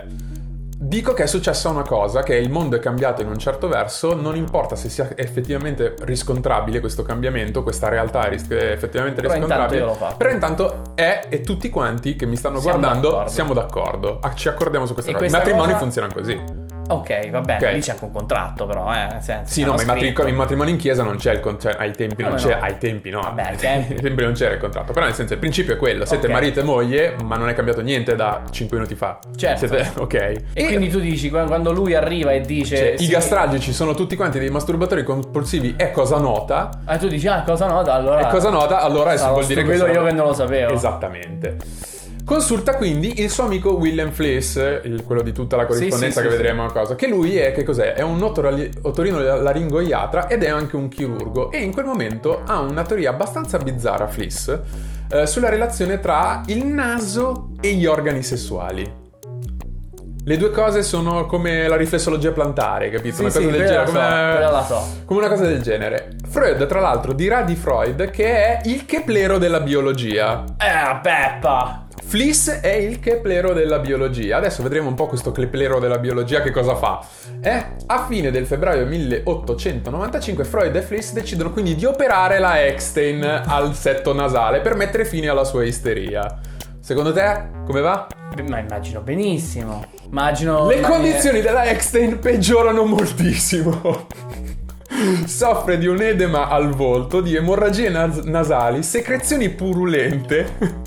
Dico 0.79 1.13
che 1.13 1.23
è 1.23 1.25
successa 1.27 1.69
una 1.69 1.81
cosa, 1.81 2.21
che 2.21 2.35
il 2.35 2.51
mondo 2.51 2.75
è 2.75 2.79
cambiato 2.79 3.21
in 3.23 3.27
un 3.29 3.37
certo 3.39 3.67
verso, 3.67 4.13
non 4.13 4.35
importa 4.35 4.75
se 4.75 4.89
sia 4.89 5.09
effettivamente 5.15 5.95
riscontrabile 6.01 6.79
questo 6.79 7.01
cambiamento, 7.01 7.63
questa 7.63 7.89
realtà 7.89 8.25
è 8.27 8.29
ris- 8.29 8.45
effettivamente 8.51 9.21
Però 9.21 9.33
intanto 9.33 9.55
riscontrabile. 9.73 9.93
fatto. 9.97 10.17
Però 10.17 10.29
intanto 10.29 10.81
è, 10.93 11.21
e 11.29 11.41
tutti 11.41 11.69
quanti 11.71 12.15
che 12.15 12.27
mi 12.27 12.35
stanno 12.35 12.59
Siamo 12.59 12.77
guardando 12.77 13.09
d'accordo. 13.09 13.29
siamo 13.31 13.53
d'accordo. 13.53 14.19
Ah, 14.21 14.33
Ci 14.35 14.47
accordiamo 14.49 14.85
su 14.85 14.93
questa 14.93 15.11
E 15.11 15.15
cosa. 15.15 15.25
I 15.25 15.29
matrimoni 15.31 15.65
cosa- 15.65 15.77
funzionano 15.79 16.13
così. 16.13 16.41
Ok, 16.87 17.29
va 17.29 17.41
bene. 17.41 17.65
Ok. 17.65 17.73
Lì 17.73 17.79
c'è 17.81 17.91
anche 17.91 18.05
un 18.05 18.11
contratto, 18.11 18.65
però, 18.65 18.91
eh. 18.93 19.07
Nel 19.11 19.21
senso, 19.21 19.51
Sì, 19.53 19.63
no, 19.63 19.73
ma 19.73 19.81
i, 19.81 19.85
matri- 19.85 20.01
scritto. 20.05 20.27
i 20.27 20.31
matrimoni 20.31 20.71
in 20.71 20.77
chiesa 20.77 21.03
non 21.03 21.17
c'è 21.17 21.33
il 21.33 21.39
contratto. 21.39 21.77
ai 21.79 21.91
tempi 21.91 22.21
non 22.23 22.31
Come 22.35 22.41
c'è. 22.43 22.55
no? 22.57 22.61
Ai 22.63 22.77
tempi 22.77 23.09
no. 23.09 23.19
Vabbè, 23.21 23.41
ai 23.41 23.55
tempi. 23.57 23.93
Ai 23.93 24.01
tempi 24.01 24.23
non 24.23 24.33
c'era 24.33 24.53
il 24.53 24.59
contratto. 24.59 24.93
Però 24.93 25.05
nel 25.05 25.13
senso, 25.15 25.33
il 25.33 25.39
principio 25.39 25.73
è 25.73 25.77
quello. 25.77 26.05
Siete 26.05 26.27
Ok. 26.27 26.33
marito 26.33 26.59
e 26.59 26.63
moglie, 26.63 27.15
ma 27.23 27.35
non 27.35 27.49
è 27.49 27.53
cambiato 27.53 27.81
niente 27.81 28.15
da 28.15 28.41
5 28.49 28.77
minuti 28.77 28.95
fa. 28.95 29.19
Certo. 29.35 29.67
Siete, 29.67 29.91
ok. 29.99 30.13
E 30.53 30.65
quindi 30.65 30.89
tu 30.89 30.99
dici, 30.99 31.29
qua- 31.29 31.43
quando 31.45 31.71
lui 31.71 31.93
arriva 31.93 32.31
e 32.31 32.41
dice... 32.41 32.75
Cioè, 32.77 32.93
sì, 32.97 33.03
I 33.03 33.07
gastralgici 33.07 33.73
sono 33.73 33.93
tutti 33.93 34.15
quanti 34.15 34.39
dei 34.39 34.49
masturbatori 34.49 35.03
compulsivi, 35.03 35.73
è 35.77 35.91
cosa 35.91 36.17
nota. 36.17 36.69
E 36.87 36.97
tu 36.97 37.07
dici, 37.07 37.27
ah, 37.27 37.43
cosa 37.43 37.67
nota? 37.67 37.93
Allora... 37.93 38.27
È 38.27 38.31
cosa 38.31 38.49
nota, 38.49 38.79
allora 38.81 39.15
vuol 39.29 39.45
dire 39.45 39.63
che 39.63 39.75
sono- 39.77 39.91
io 39.91 40.03
che 40.03 40.11
non 40.11 40.27
lo 40.27 40.33
sapevo. 40.33 40.73
Esattamente. 40.73 41.57
Consulta 42.27 42.75
quindi 42.75 43.21
il 43.21 43.29
suo 43.29 43.45
amico 43.45 43.77
William 43.77 44.11
Fliss, 44.11 44.81
quello 45.05 45.21
di 45.21 45.31
tutta 45.31 45.55
la 45.55 45.65
corrispondenza 45.65 46.19
sì, 46.19 46.27
che 46.27 46.33
sì, 46.33 46.35
vedremo 46.35 46.65
a 46.65 46.71
cosa, 46.73 46.95
che 46.95 47.07
lui 47.07 47.37
è, 47.37 47.53
che 47.53 47.63
cos'è? 47.63 47.93
È 47.93 48.01
un 48.01 48.21
otorino-laringoiatra 48.21 50.27
ed 50.27 50.43
è 50.43 50.49
anche 50.49 50.75
un 50.75 50.89
chirurgo 50.89 51.51
e 51.51 51.59
in 51.59 51.71
quel 51.71 51.85
momento 51.85 52.41
ha 52.45 52.59
una 52.59 52.83
teoria 52.83 53.11
abbastanza 53.11 53.57
bizzarra, 53.59 54.07
Fliss, 54.07 54.59
eh, 55.09 55.25
sulla 55.25 55.47
relazione 55.47 56.01
tra 56.01 56.41
il 56.47 56.65
naso 56.65 57.51
e 57.61 57.71
gli 57.75 57.85
organi 57.85 58.21
sessuali. 58.21 59.05
Le 60.25 60.37
due 60.37 60.51
cose 60.51 60.83
sono 60.83 61.27
come 61.27 61.69
la 61.69 61.77
riflessologia 61.77 62.33
plantare, 62.33 62.89
capito? 62.89 63.15
Sì, 63.15 63.21
una 63.21 63.31
cosa 63.31 63.39
sì, 63.39 63.49
del 63.49 63.65
genere. 63.65 63.85
so, 63.85 63.91
come... 63.93 64.39
la 64.39 64.65
so. 64.67 64.85
come 65.05 65.19
una 65.21 65.29
cosa 65.29 65.45
del 65.45 65.61
genere. 65.61 66.17
Freud, 66.27 66.65
tra 66.65 66.81
l'altro, 66.81 67.13
dirà 67.13 67.43
di 67.43 67.55
Freud 67.55 68.09
che 68.09 68.25
è 68.25 68.59
il 68.65 68.85
Keplero 68.85 69.37
della 69.37 69.61
biologia. 69.61 70.43
Eh, 70.57 70.99
Peppa! 71.01 71.86
Fliss 72.07 72.61
è 72.61 72.71
il 72.71 73.01
Keplero 73.01 73.51
della 73.51 73.79
biologia. 73.79 74.37
Adesso 74.37 74.63
vedremo 74.63 74.87
un 74.87 74.93
po' 74.93 75.07
questo 75.07 75.33
Keplero 75.33 75.77
della 75.77 75.97
biologia 75.97 76.41
che 76.41 76.51
cosa 76.51 76.73
fa. 76.73 77.05
Eh? 77.41 77.65
A 77.85 78.05
fine 78.05 78.31
del 78.31 78.45
febbraio 78.45 78.85
1895 78.85 80.45
Freud 80.45 80.73
e 80.73 80.81
Fliss 80.83 81.11
decidono 81.11 81.51
quindi 81.51 81.75
di 81.75 81.83
operare 81.83 82.39
la 82.39 82.63
Eckstein 82.63 83.25
al 83.45 83.75
setto 83.75 84.13
nasale 84.13 84.61
per 84.61 84.75
mettere 84.75 85.03
fine 85.03 85.27
alla 85.27 85.43
sua 85.43 85.65
isteria. 85.65 86.39
Secondo 86.79 87.11
te 87.11 87.49
come 87.65 87.81
va? 87.81 88.07
Ma 88.47 88.59
immagino 88.59 89.01
benissimo. 89.01 89.83
Immagino... 90.09 90.65
Le 90.65 90.79
condizioni 90.79 91.41
della 91.41 91.65
Eckstein 91.65 92.19
peggiorano 92.19 92.85
moltissimo. 92.85 94.07
Soffre 95.25 95.77
di 95.77 95.87
un 95.87 96.01
edema 96.01 96.47
al 96.47 96.69
volto, 96.69 97.19
di 97.19 97.35
emorragie 97.35 97.89
nas- 97.89 98.23
nasali, 98.23 98.81
secrezioni 98.81 99.49
purulente. 99.49 100.86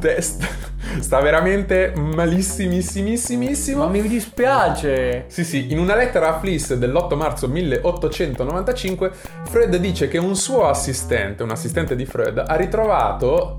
Testa. 0.00 0.46
Sta 1.00 1.20
veramente 1.20 1.92
malissimissimissimo. 1.96 3.84
Ma 3.84 3.90
mi 3.90 4.02
dispiace. 4.02 5.24
Sì, 5.28 5.44
sì, 5.44 5.72
in 5.72 5.78
una 5.78 5.94
lettera 5.94 6.36
a 6.36 6.38
Fliss 6.38 6.74
dell'8 6.74 7.16
marzo 7.16 7.48
1895, 7.48 9.10
Freud 9.44 9.76
dice 9.76 10.08
che 10.08 10.18
un 10.18 10.36
suo 10.36 10.68
assistente, 10.68 11.42
un 11.42 11.50
assistente 11.50 11.96
di 11.96 12.06
Freud, 12.06 12.42
ha 12.46 12.54
ritrovato 12.56 13.56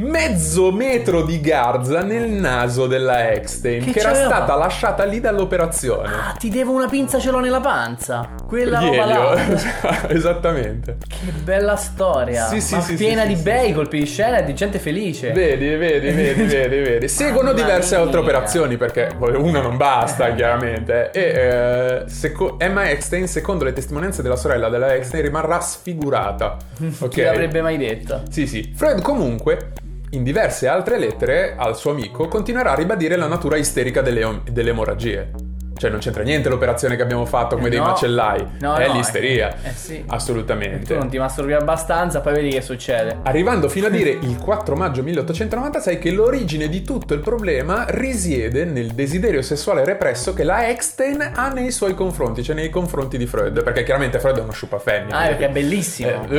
mezzo 0.00 0.70
metro 0.72 1.22
di 1.22 1.40
garza 1.40 2.02
nel 2.02 2.28
naso 2.28 2.86
della 2.86 3.30
Eckstein, 3.32 3.84
Che 3.84 3.92
che, 3.92 4.00
era 4.00 4.14
stata 4.14 4.54
lasciata 4.54 5.04
lì 5.04 5.20
dall'operazione. 5.20 6.08
Ah, 6.08 6.34
ti 6.38 6.48
devo 6.50 6.72
una 6.72 6.88
pinza 6.88 7.18
ce 7.18 7.30
l'ho 7.30 7.40
nella 7.40 7.60
panza. 7.60 8.28
Quella 8.46 8.78
roba 8.80 8.94
Ielio. 8.94 9.34
là. 9.34 10.08
Esattamente. 10.08 10.96
Che 11.06 11.32
bella 11.42 11.76
storia. 11.76 12.46
Sì, 12.46 12.60
sì, 12.60 12.80
sì, 12.80 12.94
piena 12.94 13.24
di 13.24 13.34
bei 13.36 13.72
colpi 13.72 13.98
di 13.98 14.06
scena 14.06 14.38
e 14.38 14.44
di 14.44 14.54
gente 14.54 14.78
felice. 14.78 15.32
Vedi, 15.32 15.68
vedi, 15.76 16.10
vedi, 16.10 16.42
vedi, 16.46 16.76
vedi. 16.80 17.08
Seguono 17.08 17.52
diverse 17.52 17.96
mia. 17.96 18.04
altre 18.04 18.20
operazioni 18.20 18.76
perché 18.76 19.14
una 19.18 19.60
non 19.60 19.76
basta, 19.76 20.32
chiaramente. 20.34 21.10
E 21.10 21.20
eh, 21.20 22.08
seco- 22.08 22.58
Emma 22.58 22.88
Eckstein, 22.90 23.26
secondo 23.26 23.64
le 23.64 23.72
testimonianze 23.72 24.22
della 24.22 24.36
sorella 24.36 24.68
della 24.68 24.94
Eckstein, 24.94 25.22
rimarrà 25.22 25.60
sfigurata. 25.60 26.56
Ok. 27.00 27.08
Chi 27.10 27.22
l'avrebbe 27.22 27.60
mai 27.60 27.76
detto? 27.76 28.22
Sì, 28.30 28.46
sì. 28.46 28.72
Freud 28.74 29.02
comunque, 29.02 29.72
in 30.10 30.22
diverse 30.22 30.66
altre 30.66 30.98
lettere 30.98 31.54
al 31.56 31.76
suo 31.76 31.90
amico, 31.90 32.28
continuerà 32.28 32.72
a 32.72 32.74
ribadire 32.74 33.16
la 33.16 33.26
natura 33.26 33.56
isterica 33.56 34.00
delle, 34.00 34.42
delle 34.50 34.70
emorragie. 34.70 35.47
Cioè 35.78 35.90
non 35.90 36.00
c'entra 36.00 36.22
niente 36.22 36.48
l'operazione 36.48 36.96
che 36.96 37.02
abbiamo 37.02 37.24
fatto 37.24 37.54
come 37.56 37.68
Eh, 37.68 37.70
dei 37.70 37.78
no. 37.78 37.86
macellai. 37.86 38.46
No, 38.60 38.74
è 38.74 38.86
no, 38.88 38.94
l'isteria. 38.94 39.54
eh, 39.62 39.68
eh 39.68 39.72
sì. 39.74 40.04
Assolutamente. 40.06 40.92
Tu 40.92 40.98
non 40.98 41.08
ti 41.08 41.18
masturbi 41.18 41.52
abbastanza, 41.52 42.20
poi 42.20 42.34
vedi 42.34 42.50
che 42.50 42.60
succede. 42.60 43.18
Arrivando 43.22 43.68
fino 43.68 43.86
a 43.86 43.90
dire 43.90 44.10
il 44.20 44.36
4 44.38 44.74
maggio 44.76 45.02
1896 45.02 45.98
che 45.98 46.10
l'origine 46.10 46.68
di 46.68 46.82
tutto 46.82 47.14
il 47.14 47.20
problema 47.20 47.86
risiede 47.88 48.64
nel 48.64 48.88
desiderio 48.92 49.40
sessuale 49.42 49.84
represso 49.84 50.34
che 50.34 50.42
la 50.44 50.68
Eckstein 50.68 51.30
ha 51.34 51.48
nei 51.50 51.70
suoi 51.70 51.94
confronti, 51.94 52.42
cioè 52.42 52.54
nei 52.56 52.70
confronti 52.70 53.16
di 53.16 53.26
Freud, 53.26 53.62
perché 53.62 53.84
chiaramente 53.84 54.18
Freud 54.18 54.38
è 54.38 54.40
uno 54.40 54.52
sciupafemmina. 54.52 55.16
Ah, 55.18 55.26
perché 55.28 55.46
è 55.46 55.50
bellissimo. 55.50 56.26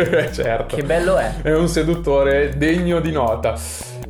Eh, 0.00 0.30
certo. 0.32 0.76
Che 0.76 0.82
bello 0.82 1.16
è. 1.16 1.32
È 1.42 1.52
un 1.54 1.68
seduttore 1.68 2.52
degno 2.56 3.00
di 3.00 3.10
nota. 3.12 3.54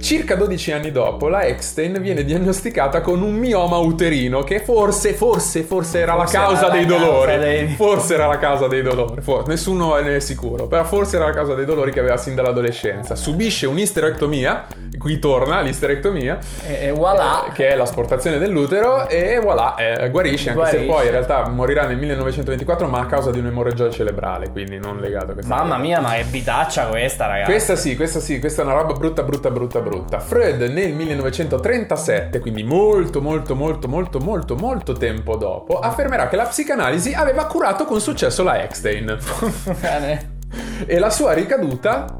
Circa 0.00 0.34
12 0.34 0.72
anni 0.72 0.90
dopo, 0.92 1.28
la 1.28 1.44
Eckstein 1.44 2.00
viene 2.00 2.24
diagnosticata 2.24 3.00
con 3.00 3.20
un 3.22 3.34
mioma 3.34 3.76
uterino 3.76 4.42
che 4.42 4.60
forse, 4.60 5.12
forse, 5.12 5.62
forse 5.62 5.98
era 6.00 6.14
Forse 6.16 6.36
la 6.36 6.42
causa 6.44 6.58
era 6.58 6.68
la 6.68 6.72
dei 6.74 6.86
causa 6.86 7.04
dolori. 7.04 7.38
dei- 7.38 7.68
Forse 7.74 8.14
era 8.14 8.26
la 8.26 8.38
causa 8.38 8.66
dei 8.66 8.82
dolori. 8.82 9.20
For- 9.20 9.46
nessuno 9.46 9.94
ne 10.00 10.16
è 10.16 10.20
sicuro, 10.20 10.66
però 10.66 10.84
forse 10.84 11.16
era 11.16 11.26
la 11.26 11.32
causa 11.32 11.54
dei 11.54 11.64
dolori 11.66 11.92
che 11.92 12.00
aveva 12.00 12.16
sin 12.16 12.34
dall'adolescenza. 12.34 13.14
Subisce 13.14 13.66
un'isterectomia, 13.66 14.66
qui 14.98 15.18
torna 15.18 15.60
l'isterectomia, 15.60 16.38
E, 16.66 16.86
e 16.86 16.90
voilà. 16.92 17.46
eh, 17.46 17.52
che 17.52 17.68
è 17.68 17.76
l'asportazione 17.76 18.38
dell'utero, 18.38 19.06
e 19.08 19.38
voilà, 19.40 19.74
eh, 19.76 20.08
guarisce, 20.10 20.50
anche 20.50 20.64
se 20.66 20.70
Guarisce. 20.84 20.86
poi 20.92 21.04
in 21.04 21.10
realtà 21.12 21.48
morirà 21.48 21.86
nel 21.86 21.98
1924, 21.98 22.86
ma 22.88 23.00
a 23.00 23.06
causa 23.06 23.30
di 23.30 23.38
un'emorragia 23.38 23.90
cerebrale, 23.90 24.50
quindi 24.50 24.78
non 24.78 24.98
legato 24.98 25.32
a 25.32 25.34
questa 25.34 25.54
Mamma 25.54 25.68
cosa. 25.76 25.78
mia, 25.82 26.00
ma 26.00 26.14
che 26.14 26.24
vitaccia 26.24 26.86
questa, 26.86 27.26
ragazzi. 27.26 27.50
Questa 27.50 27.76
sì, 27.76 27.96
questa 27.96 28.18
sì, 28.20 28.40
questa 28.40 28.62
è 28.62 28.64
una 28.64 28.74
roba 28.74 28.94
brutta, 28.94 29.22
brutta, 29.22 29.50
brutta, 29.50 29.78
brutta. 29.80 29.88
Freud 30.20 30.60
nel 30.62 30.92
1937, 30.94 32.38
quindi 32.40 32.62
molto, 32.62 33.20
molto, 33.20 33.54
molto, 33.54 33.88
molto, 33.88 34.18
molto, 34.18 34.54
molto 34.56 34.92
tempo 34.92 35.36
dopo, 35.36 35.78
affermerà 35.78 36.28
che 36.28 36.36
la 36.36 36.44
psicanalisi 36.46 37.12
aveva 37.12 37.46
curato 37.46 37.84
con 37.84 38.00
successo 38.00 38.42
la 38.42 38.62
Eckstein 38.62 39.18
Bene. 39.80 40.38
e 40.86 40.98
la 40.98 41.10
sua 41.10 41.32
ricaduta 41.32 42.18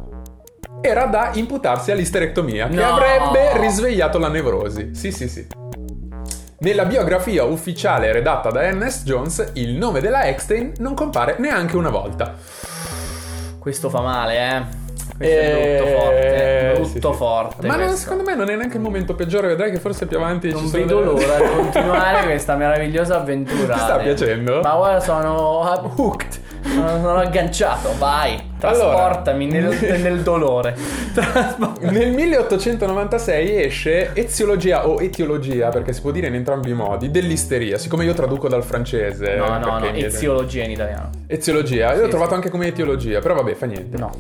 era 0.81 1.05
da 1.07 1.31
imputarsi 1.35 1.91
all'isterectomia, 1.91 2.69
che 2.69 2.75
No! 2.75 2.95
avrebbe 2.95 3.59
risvegliato 3.59 4.19
la 4.19 4.29
nevrosi. 4.29 4.95
Sì, 4.95 5.13
sì, 5.13 5.29
sì. 5.29 5.47
Nella 6.61 6.85
biografia 6.85 7.45
ufficiale 7.45 8.13
redatta 8.13 8.51
da 8.51 8.63
Ernest 8.65 9.05
Jones, 9.05 9.51
il 9.55 9.77
nome 9.77 10.01
della 10.01 10.25
Eckstein 10.27 10.73
non 10.79 10.95
compare 10.95 11.37
neanche 11.39 11.77
una 11.77 11.89
volta. 11.91 12.35
Questo 13.59 13.89
fa 13.91 14.01
male, 14.01 14.57
eh. 14.57 14.80
Eh, 15.23 15.29
è 15.29 15.77
brutto 15.83 15.99
forte. 15.99 16.75
sì, 16.85 16.91
Brutto 16.93 17.13
sì. 17.13 17.17
forte. 17.19 17.67
Ma 17.67 17.77
non- 17.77 17.95
secondo 17.97 18.23
me 18.23 18.35
non 18.35 18.49
è 18.49 18.57
neanche 18.57 18.77
il 18.77 18.83
momento 18.83 19.15
peggiore, 19.15 19.49
vedrai 19.49 19.71
che 19.71 19.79
forse 19.79 20.07
più 20.07 20.17
avanti 20.17 20.51
Non 20.51 20.63
ci 20.63 20.69
sono 20.69 20.83
vedo 20.85 21.01
delle- 21.01 21.13
l'ora 21.27 21.37
di 21.39 21.55
continuare 21.57 22.25
questa 22.25 22.57
meravigliosa 22.57 23.17
avventura. 23.17 23.75
Ti 23.75 23.81
sta 23.81 23.97
piacendo? 23.99 24.61
Ma 24.63 24.75
guarda, 24.77 25.01
sono 25.01 25.93
hooked. 25.97 26.39
Sono, 26.63 26.89
sono 26.89 27.17
agganciato. 27.17 27.91
Vai, 27.99 28.39
trasportami 28.59 29.47
nel, 29.47 29.75
nel 30.01 30.21
dolore. 30.21 30.77
Trasport- 31.15 31.81
Nel 31.83 32.11
1896 32.13 33.63
esce 33.65 34.11
Eziologia 34.15 34.87
o 34.87 35.01
Etiologia, 35.01 35.69
perché 35.71 35.93
si 35.95 36.01
può 36.03 36.11
dire 36.11 36.27
in 36.29 36.35
entrambi 36.35 36.71
i 36.71 36.75
modi, 36.75 37.11
dell'isteria, 37.11 37.79
siccome 37.79 38.05
io 38.05 38.13
traduco 38.15 38.49
dal 38.49 38.63
francese. 38.63 39.37
No, 39.37 39.59
no, 39.59 39.79
no, 39.79 39.85
eziologia 39.95 40.65
in 40.65 40.71
italiano. 40.71 41.09
Eziologia, 41.27 41.93
io 41.93 41.99
l'ho 41.99 42.05
Sì, 42.05 42.11
trovato 42.11 42.31
sì. 42.31 42.37
anche 42.37 42.51
come 42.51 42.67
etiologia, 42.67 43.21
però 43.21 43.35
vabbè, 43.37 43.55
fa 43.55 43.67
niente. 43.67 43.97
No. 43.97 44.11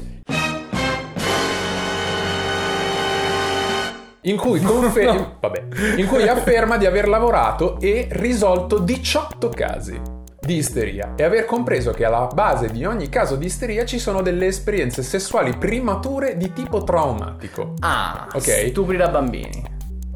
In 4.22 4.36
cui, 4.36 4.60
confer- 4.60 5.36
vabbè, 5.40 5.62
in 5.96 6.06
cui 6.06 6.28
afferma 6.28 6.76
di 6.76 6.84
aver 6.84 7.08
lavorato 7.08 7.78
e 7.80 8.06
risolto 8.10 8.78
18 8.78 9.48
casi 9.48 9.98
di 10.38 10.56
isteria 10.56 11.12
e 11.16 11.22
aver 11.22 11.44
compreso 11.46 11.92
che 11.92 12.04
alla 12.04 12.26
base 12.32 12.68
di 12.70 12.84
ogni 12.84 13.08
caso 13.08 13.36
di 13.36 13.46
isteria 13.46 13.84
ci 13.84 13.98
sono 13.98 14.20
delle 14.22 14.46
esperienze 14.46 15.02
sessuali 15.02 15.56
primature 15.56 16.36
di 16.36 16.52
tipo 16.52 16.82
traumatico. 16.84 17.74
Ah, 17.80 18.26
Ok. 18.32 18.68
stupri 18.68 18.96
da 18.98 19.08
bambini. 19.08 19.69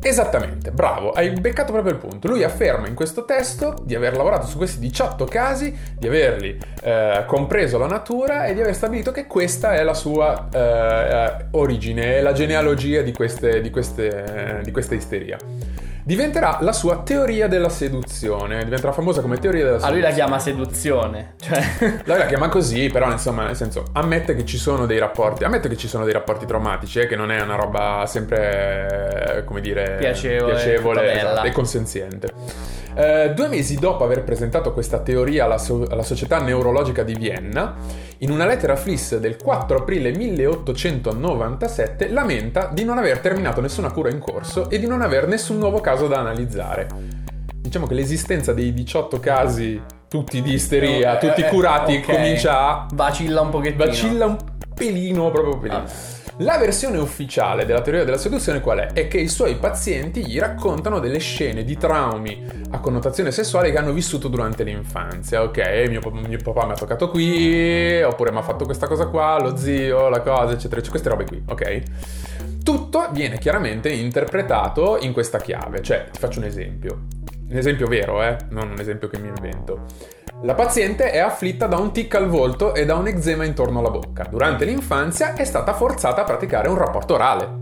Esattamente, 0.07 0.71
bravo, 0.71 1.13
hai 1.13 1.31
beccato 1.31 1.73
proprio 1.73 1.95
il 1.95 1.99
punto. 1.99 2.29
Lui 2.29 2.43
afferma 2.43 2.87
in 2.87 2.95
questo 2.95 3.25
testo 3.25 3.75
di 3.85 3.95
aver 3.95 4.15
lavorato 4.15 4.47
su 4.47 4.59
questi 4.59 4.79
18 4.79 5.25
casi, 5.25 5.75
di 5.99 6.07
averli 6.07 6.59
eh, 6.83 7.25
compreso 7.27 7.79
la 7.79 7.87
natura 7.87 8.45
e 8.45 8.53
di 8.53 8.61
aver 8.61 8.75
stabilito 8.75 9.13
che 9.13 9.27
questa 9.27 9.73
è 9.73 9.83
la 9.83 9.95
sua 9.95 10.51
eh, 10.53 10.59
eh, 10.59 11.47
origine, 11.53 12.19
è 12.19 12.21
la 12.21 12.33
genealogia 12.33 13.01
di, 13.01 13.15
queste, 13.15 13.63
di, 13.63 13.71
queste, 13.71 14.59
eh, 14.59 14.63
di 14.63 14.71
questa 14.73 14.95
isteria. 14.95 15.39
Diventerà 16.07 16.59
la 16.61 16.73
sua 16.73 16.99
teoria 16.99 17.49
della 17.49 17.71
seduzione, 17.71 18.63
diventerà 18.63 18.93
famosa 18.93 19.23
come 19.23 19.39
teoria 19.39 19.65
della 19.65 19.77
Ah, 19.77 19.81
seduzione. 19.81 20.01
lui 20.03 20.11
la 20.11 20.15
chiama 20.15 20.39
seduzione. 20.39 21.35
Cioè. 21.41 21.61
Lei 22.05 22.19
la 22.19 22.27
chiama 22.27 22.49
così, 22.51 22.91
però 22.91 23.11
insomma, 23.11 23.47
nel 23.47 23.57
senso, 23.57 23.85
ammette 23.93 24.37
che 24.37 24.45
ci 24.45 24.59
sono 24.59 24.85
dei 24.85 24.99
rapporti, 24.99 25.45
ammette 25.45 25.67
che 25.69 25.79
ci 25.79 25.89
sono 25.89 26.05
dei 26.05 26.13
rapporti 26.13 26.45
traumatici, 26.45 27.01
eh, 27.01 27.07
che 27.07 27.17
non 27.17 27.31
è 27.31 27.41
una 27.41 27.55
roba 27.57 28.05
sempre, 28.07 29.43
come 29.47 29.63
dire, 29.63 29.97
Piacevole, 29.99 30.53
piacevole 30.53 31.13
esatto, 31.15 31.47
e 31.47 31.53
consenziente. 31.53 32.33
Eh, 32.97 33.33
due 33.35 33.49
mesi 33.49 33.77
dopo 33.77 34.05
aver 34.05 34.23
presentato 34.23 34.73
questa 34.73 35.01
teoria 35.01 35.47
alla, 35.47 35.59
so- 35.59 35.85
alla 35.91 36.05
Società 36.05 36.41
Neurologica 36.41 37.03
di 37.03 37.15
Vienna, 37.15 37.75
in 38.19 38.31
una 38.31 38.47
lettera 38.47 38.77
Fliss 38.77 39.17
del 39.17 39.37
4 39.37 39.79
aprile 39.79 40.13
1897 40.13 42.11
lamenta 42.11 42.71
di 42.73 42.85
non 42.85 42.99
aver 42.99 43.19
terminato 43.19 43.61
nessuna 43.61 43.91
cura 43.91 44.11
in 44.11 44.21
corso 44.21 44.71
e 44.71 44.79
di 44.79 44.87
non 44.87 45.03
aver 45.03 45.27
nessun 45.27 45.59
nuovo 45.59 45.81
caso 45.81 46.07
da 46.07 46.21
analizzare. 46.21 46.87
Diciamo 47.53 47.87
che 47.87 47.95
l'esistenza 47.95 48.53
dei 48.53 48.73
18 48.73 49.19
casi, 49.19 49.81
tutti 50.15 50.43
di 50.43 50.53
isteria, 50.53 51.19
Eh, 51.19 51.27
tutti 51.27 51.41
eh, 51.41 51.49
curati, 51.49 51.97
ok. 51.97 52.13
comincia 52.15 52.69
a 52.69 52.87
Vacilla 52.93 53.41
un 53.41 53.49
pochettino. 53.51 53.85
vacilla 53.85 54.27
un 54.27 54.37
pelino, 54.73 55.33
proprio 55.33 55.55
un 55.55 55.61
pelino. 55.61 55.81
Ah. 55.81 56.13
La 56.39 56.57
versione 56.57 56.99
ufficiale 56.99 57.67
della 57.67 57.81
teoria 57.81 58.05
della 58.05 58.17
seduzione 58.17 58.61
qual 58.61 58.79
è? 58.79 58.87
È 58.93 59.09
che 59.09 59.19
i 59.19 59.27
suoi 59.27 59.57
pazienti 59.57 60.25
gli 60.25 60.39
raccontano 60.39 61.01
delle 61.01 61.19
scene 61.19 61.65
di 61.65 61.77
traumi 61.77 62.47
a 62.71 62.79
connotazione 62.79 63.33
sessuale 63.33 63.73
che 63.73 63.79
hanno 63.79 63.91
vissuto 63.93 64.29
durante 64.29 64.63
l'infanzia. 64.63 65.43
Ok, 65.43 65.59
mio, 65.89 66.01
mio 66.13 66.39
papà 66.41 66.65
mi 66.67 66.73
ha 66.73 66.77
toccato 66.77 67.11
qui, 67.11 68.01
oppure 68.03 68.31
mi 68.31 68.39
ha 68.39 68.43
fatto 68.43 68.65
questa 68.67 68.87
cosa 68.87 69.07
qua, 69.07 69.41
lo 69.41 69.57
zio, 69.57 70.09
la 70.09 70.21
cosa, 70.21 70.53
eccetera, 70.53 70.81
eccetera. 70.81 70.91
Queste 70.91 71.09
robe 71.09 71.25
qui, 71.25 71.43
ok? 71.45 71.83
Tutto 72.63 73.09
viene 73.11 73.39
chiaramente 73.39 73.91
interpretato 73.91 74.97
in 75.01 75.13
questa 75.13 75.39
chiave. 75.39 75.83
Cioè, 75.83 76.07
ti 76.13 76.21
faccio 76.21 76.39
un 76.39 76.45
esempio. 76.45 76.99
Un 77.55 77.61
esempio 77.61 77.87
vero, 77.87 78.21
eh? 78.21 78.37
Non 78.49 78.71
un 78.73 78.81
esempio 78.81 79.07
che 79.07 79.17
mi 79.17 79.29
invento. 79.29 79.85
La 80.43 80.55
paziente 80.55 81.13
è 81.13 81.19
afflitta 81.19 81.69
da 81.69 81.77
un 81.77 81.93
tic 81.93 82.13
al 82.17 82.27
volto 82.27 82.75
e 82.75 82.85
da 82.85 82.97
un 82.97 83.07
eczema 83.07 83.45
intorno 83.45 83.79
alla 83.79 83.91
bocca. 83.91 84.25
Durante 84.29 84.65
l'infanzia 84.65 85.35
è 85.35 85.45
stata 85.45 85.73
forzata 85.73 86.23
a 86.23 86.25
praticare 86.25 86.69
un 86.69 86.77
rapporto 86.77 87.15
orale. 87.15 87.59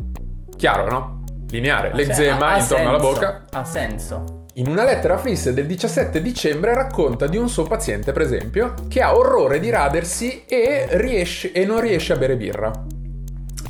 Chiaro, 0.57 0.88
no? 0.88 1.24
Lineare. 1.50 1.90
Cioè, 1.90 1.96
L'eczema 1.96 2.52
ha 2.52 2.59
intorno 2.59 2.88
alla 2.88 2.98
senso, 3.00 3.12
bocca. 3.12 3.44
Ha 3.50 3.64
senso. 3.64 4.44
In 4.55 4.68
una 4.68 4.85
lettera 4.85 5.12
a 5.12 5.18
Fliss 5.18 5.50
del 5.50 5.66
17 5.66 6.22
dicembre 6.22 6.72
racconta 6.72 7.26
di 7.26 7.37
un 7.37 7.50
suo 7.50 7.64
paziente, 7.64 8.12
per 8.12 8.22
esempio, 8.22 8.72
che 8.88 9.02
ha 9.02 9.14
orrore 9.14 9.61
di 9.61 9.68
radersi 9.68 10.46
e, 10.46 10.87
riesce, 10.92 11.52
e 11.52 11.66
non 11.66 11.83
riesce 11.83 12.14
a 12.14 12.16
bere 12.16 12.38
birra. 12.38 12.72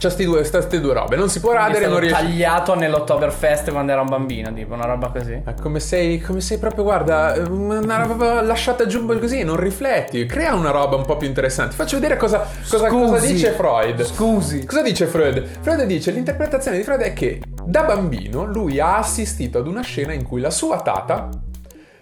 C'è 0.03 0.11
sti 0.11 0.25
due, 0.25 0.45
queste 0.45 0.81
due 0.81 0.95
robe. 0.95 1.15
Non 1.15 1.29
si 1.29 1.39
può 1.39 1.53
radere 1.53 1.87
non 1.87 2.01
riesce. 2.01 2.21
tagliato 2.21 2.75
nell'Oktoberfest 2.75 3.71
quando 3.71 3.93
era 3.93 4.01
un 4.01 4.09
bambino, 4.09 4.53
tipo 4.53 4.75
una 4.75 4.85
roba 4.85 5.11
così. 5.11 5.41
Ma 5.45 5.55
come 5.55 5.79
sei, 5.79 6.21
come 6.21 6.41
sei 6.41 6.59
proprio, 6.59 6.83
guarda, 6.83 7.41
una 7.49 8.03
roba 8.05 8.43
lasciata 8.43 8.85
giù 8.87 9.07
così, 9.07 9.45
non 9.45 9.55
rifletti, 9.55 10.27
crea 10.27 10.55
una 10.55 10.73
roba 10.73 10.97
un 10.97 11.05
po' 11.05 11.17
più 11.17 11.29
interessante. 11.29 11.77
Faccio 11.77 12.01
vedere 12.01 12.17
cosa, 12.17 12.45
cosa, 12.69 12.89
cosa 12.89 13.25
dice 13.25 13.53
Freud. 13.53 14.03
Scusi. 14.03 14.67
Cosa 14.67 14.83
dice 14.83 15.07
Freud? 15.07 15.47
Freud 15.61 15.85
dice, 15.85 16.11
l'interpretazione 16.11 16.79
di 16.79 16.83
Freud 16.83 17.03
è 17.03 17.13
che 17.13 17.41
da 17.65 17.85
bambino 17.85 18.45
lui 18.45 18.81
ha 18.81 18.97
assistito 18.97 19.59
ad 19.59 19.69
una 19.69 19.83
scena 19.83 20.13
in 20.13 20.25
cui 20.27 20.41
la 20.41 20.51
sua 20.51 20.81
tata 20.81 21.29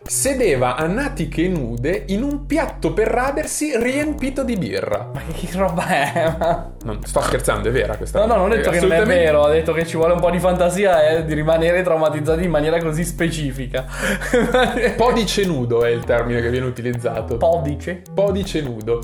sedeva 0.02 0.76
a 0.76 0.86
natiche 0.86 1.46
nude 1.48 2.04
in 2.08 2.22
un 2.22 2.46
piatto 2.46 2.92
per 2.92 3.08
radersi 3.08 3.76
riempito 3.76 4.42
di 4.42 4.56
birra. 4.56 5.10
Ma 5.12 5.20
che 5.32 5.48
roba 5.56 5.86
è? 5.86 6.34
Ma- 6.38 6.72
Non 6.82 7.04
sto 7.04 7.20
scherzando, 7.20 7.68
è 7.68 7.72
vera 7.72 7.96
questa 7.96 8.20
No, 8.20 8.26
no, 8.26 8.36
non 8.36 8.50
ho 8.50 8.54
detto 8.54 8.70
che 8.70 8.80
non 8.80 8.92
è 8.92 9.04
vero, 9.04 9.42
ho 9.42 9.48
detto 9.48 9.72
che 9.72 9.86
ci 9.86 9.96
vuole 9.96 10.14
un 10.14 10.20
po' 10.20 10.30
di 10.30 10.38
fantasia 10.38 11.08
e 11.08 11.24
di 11.24 11.34
rimanere 11.34 11.82
traumatizzati 11.82 12.44
in 12.44 12.50
maniera 12.50 12.78
così 12.78 13.04
specifica. 13.04 13.84
Podice 14.96 15.44
nudo 15.44 15.84
è 15.84 15.90
il 15.90 16.04
termine 16.04 16.40
che 16.40 16.50
viene 16.50 16.66
utilizzato. 16.66 17.36
Podice. 17.36 18.02
Podice 18.14 18.62
nudo. 18.62 19.02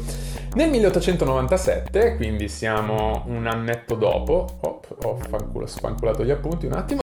Nel 0.55 0.71
1897, 0.71 2.17
quindi 2.17 2.49
siamo 2.49 3.25
un 3.27 3.47
annetto 3.47 3.95
dopo, 3.95 4.47
oh, 4.61 4.81
ho 5.03 5.67
spanculato 5.67 6.25
gli 6.25 6.31
appunti 6.31 6.65
un 6.65 6.73
attimo. 6.73 7.01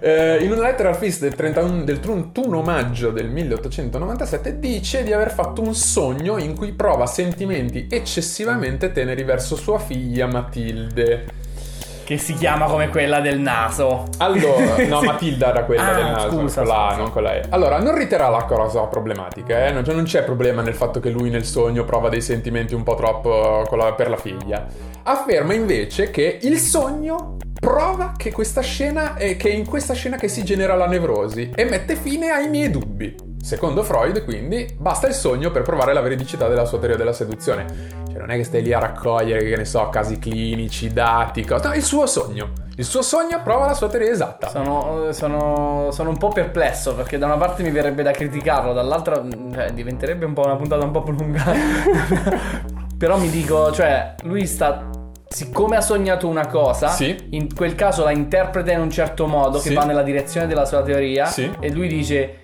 Eh, 0.00 0.38
in 0.42 0.52
una 0.52 0.62
lettera 0.62 0.90
al 0.90 0.96
FIS 0.96 1.20
del, 1.20 1.34
31, 1.34 1.82
del 1.84 2.00
31 2.00 2.62
maggio 2.62 3.10
del 3.10 3.28
1897 3.28 4.58
dice 4.58 5.02
di 5.02 5.12
aver 5.12 5.30
fatto 5.32 5.60
un 5.60 5.74
sogno 5.74 6.38
in 6.38 6.54
cui 6.56 6.72
prova 6.72 7.06
sentimenti 7.06 7.86
eccessivamente 7.90 8.92
teneri 8.92 9.24
verso 9.24 9.56
sua 9.56 9.78
figlia 9.78 10.26
Matilde. 10.26 11.46
che 12.04 12.16
si 12.16 12.32
chiama 12.34 12.64
come 12.66 12.88
quella 12.88 13.20
del 13.20 13.38
naso. 13.38 14.04
Allora, 14.18 14.76
no, 14.88 15.02
Matilda 15.02 15.48
era 15.50 15.64
quella 15.64 15.88
Ah, 15.90 15.94
del 15.94 16.04
naso, 16.04 16.28
scusa, 16.30 16.60
quella, 16.62 16.86
scusa. 16.88 16.96
non 16.96 17.10
con 17.10 17.22
lei. 17.22 17.40
Allora, 17.50 17.78
non 17.80 17.94
riterrà 17.98 18.28
la 18.30 18.44
cosa 18.44 18.80
problematica, 18.84 19.66
eh? 19.66 19.72
non, 19.72 19.84
cioè, 19.84 19.94
non 19.94 20.04
c'è 20.04 20.22
problema 20.22 20.62
nel 20.62 20.72
fatto 20.74 21.00
che 21.00 21.10
lui 21.10 21.28
nel 21.28 21.44
sogno 21.44 21.84
prova 21.84 22.08
dei 22.08 22.22
sentimenti 22.22 22.74
un 22.74 22.82
po' 22.82 22.94
troppo 22.94 23.64
con 23.68 23.76
la- 23.78 23.92
per 23.92 24.08
la 24.08 24.16
figlia. 24.16 24.64
Afferma 25.02 25.52
invece 25.52 26.10
che 26.10 26.38
il 26.42 26.56
sogno 26.58 27.36
prova 27.58 28.14
che 28.16 28.32
questa 28.32 28.60
scena 28.60 29.14
è 29.14 29.36
che 29.36 29.50
è 29.50 29.52
in 29.52 29.66
questa 29.66 29.94
scena 29.94 30.16
che 30.16 30.28
si 30.28 30.44
genera 30.44 30.74
la 30.74 30.86
nevrosi 30.86 31.50
e 31.54 31.64
mette 31.64 31.96
fine 31.96 32.30
ai 32.30 32.48
miei 32.48 32.70
dubbi. 32.70 33.14
Secondo 33.40 33.82
Freud, 33.82 34.24
quindi, 34.24 34.76
basta 34.78 35.06
il 35.06 35.14
sogno 35.14 35.50
per 35.50 35.62
provare 35.62 35.92
la 35.92 36.00
veridicità 36.00 36.48
della 36.48 36.64
sua 36.64 36.78
teoria 36.78 36.96
della 36.96 37.12
seduzione. 37.12 37.66
Cioè, 38.08 38.18
non 38.18 38.30
è 38.30 38.36
che 38.36 38.44
stai 38.44 38.62
lì 38.62 38.72
a 38.72 38.78
raccogliere, 38.78 39.44
che 39.44 39.56
ne 39.56 39.64
so, 39.64 39.88
casi 39.90 40.18
clinici, 40.18 40.92
dati, 40.92 41.44
cose. 41.44 41.68
No, 41.68 41.74
il 41.74 41.82
suo 41.82 42.06
sogno. 42.06 42.52
Il 42.76 42.84
suo 42.84 43.02
sogno 43.02 43.40
prova 43.42 43.66
la 43.66 43.74
sua 43.74 43.88
teoria 43.88 44.10
esatta. 44.10 44.48
Sono, 44.48 45.12
sono, 45.12 45.88
sono 45.90 46.10
un 46.10 46.16
po' 46.16 46.28
perplesso 46.28 46.94
perché 46.94 47.18
da 47.18 47.26
una 47.26 47.36
parte 47.36 47.62
mi 47.62 47.70
verrebbe 47.70 48.02
da 48.02 48.10
criticarlo, 48.10 48.72
dall'altra 48.72 49.22
mm, 49.22 49.52
cioè, 49.52 49.70
diventerebbe 49.72 50.24
un 50.24 50.32
po' 50.32 50.42
una 50.44 50.56
puntata 50.56 50.84
un 50.84 50.90
po' 50.90 51.02
più 51.02 51.12
lunga. 51.12 51.44
Però 52.98 53.18
mi 53.18 53.30
dico, 53.30 53.72
cioè, 53.72 54.16
lui 54.22 54.46
sta. 54.46 54.90
Siccome 55.28 55.76
ha 55.76 55.80
sognato 55.82 56.26
una 56.26 56.46
cosa, 56.46 56.88
Sì. 56.88 57.14
in 57.30 57.54
quel 57.54 57.74
caso 57.74 58.02
la 58.02 58.10
interpreta 58.12 58.72
in 58.72 58.80
un 58.80 58.90
certo 58.90 59.26
modo 59.26 59.58
Sì. 59.58 59.68
che 59.68 59.74
va 59.74 59.84
nella 59.84 60.02
direzione 60.02 60.46
della 60.46 60.64
sua 60.64 60.82
teoria 60.82 61.26
Sì. 61.26 61.50
e 61.60 61.70
lui 61.70 61.86
dice... 61.86 62.40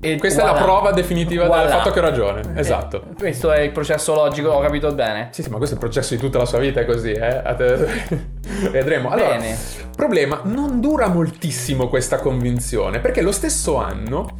e 0.00 0.16
Questa 0.18 0.42
è 0.42 0.44
voilà. 0.44 0.58
la 0.58 0.64
prova 0.64 0.90
definitiva 0.92 1.42
del 1.44 1.50
Voilà. 1.50 1.68
fatto 1.70 1.90
che 1.90 1.98
ho 1.98 2.02
ragione. 2.02 2.42
Eh, 2.54 2.60
Esatto. 2.60 3.02
questo 3.18 3.50
è 3.50 3.60
il 3.60 3.72
processo 3.72 4.14
logico, 4.14 4.50
ho 4.50 4.60
capito 4.60 4.92
bene. 4.94 5.30
Sì, 5.32 5.42
sì, 5.42 5.48
ma 5.50 5.56
questo 5.56 5.74
è 5.74 5.78
il 5.78 5.84
processo 5.84 6.14
di 6.14 6.20
tutta 6.20 6.38
la 6.38 6.44
sua 6.44 6.58
vita, 6.58 6.80
è 6.80 6.84
così, 6.84 7.10
eh? 7.12 7.42
Vedremo. 8.70 9.08
Allora, 9.10 9.30
Bene. 9.36 9.56
problema, 9.96 10.40
non 10.44 10.80
dura 10.80 11.08
moltissimo 11.08 11.88
questa 11.88 12.18
convinzione, 12.18 13.00
perché 13.00 13.22
lo 13.22 13.32
stesso 13.32 13.76
anno 13.76 14.38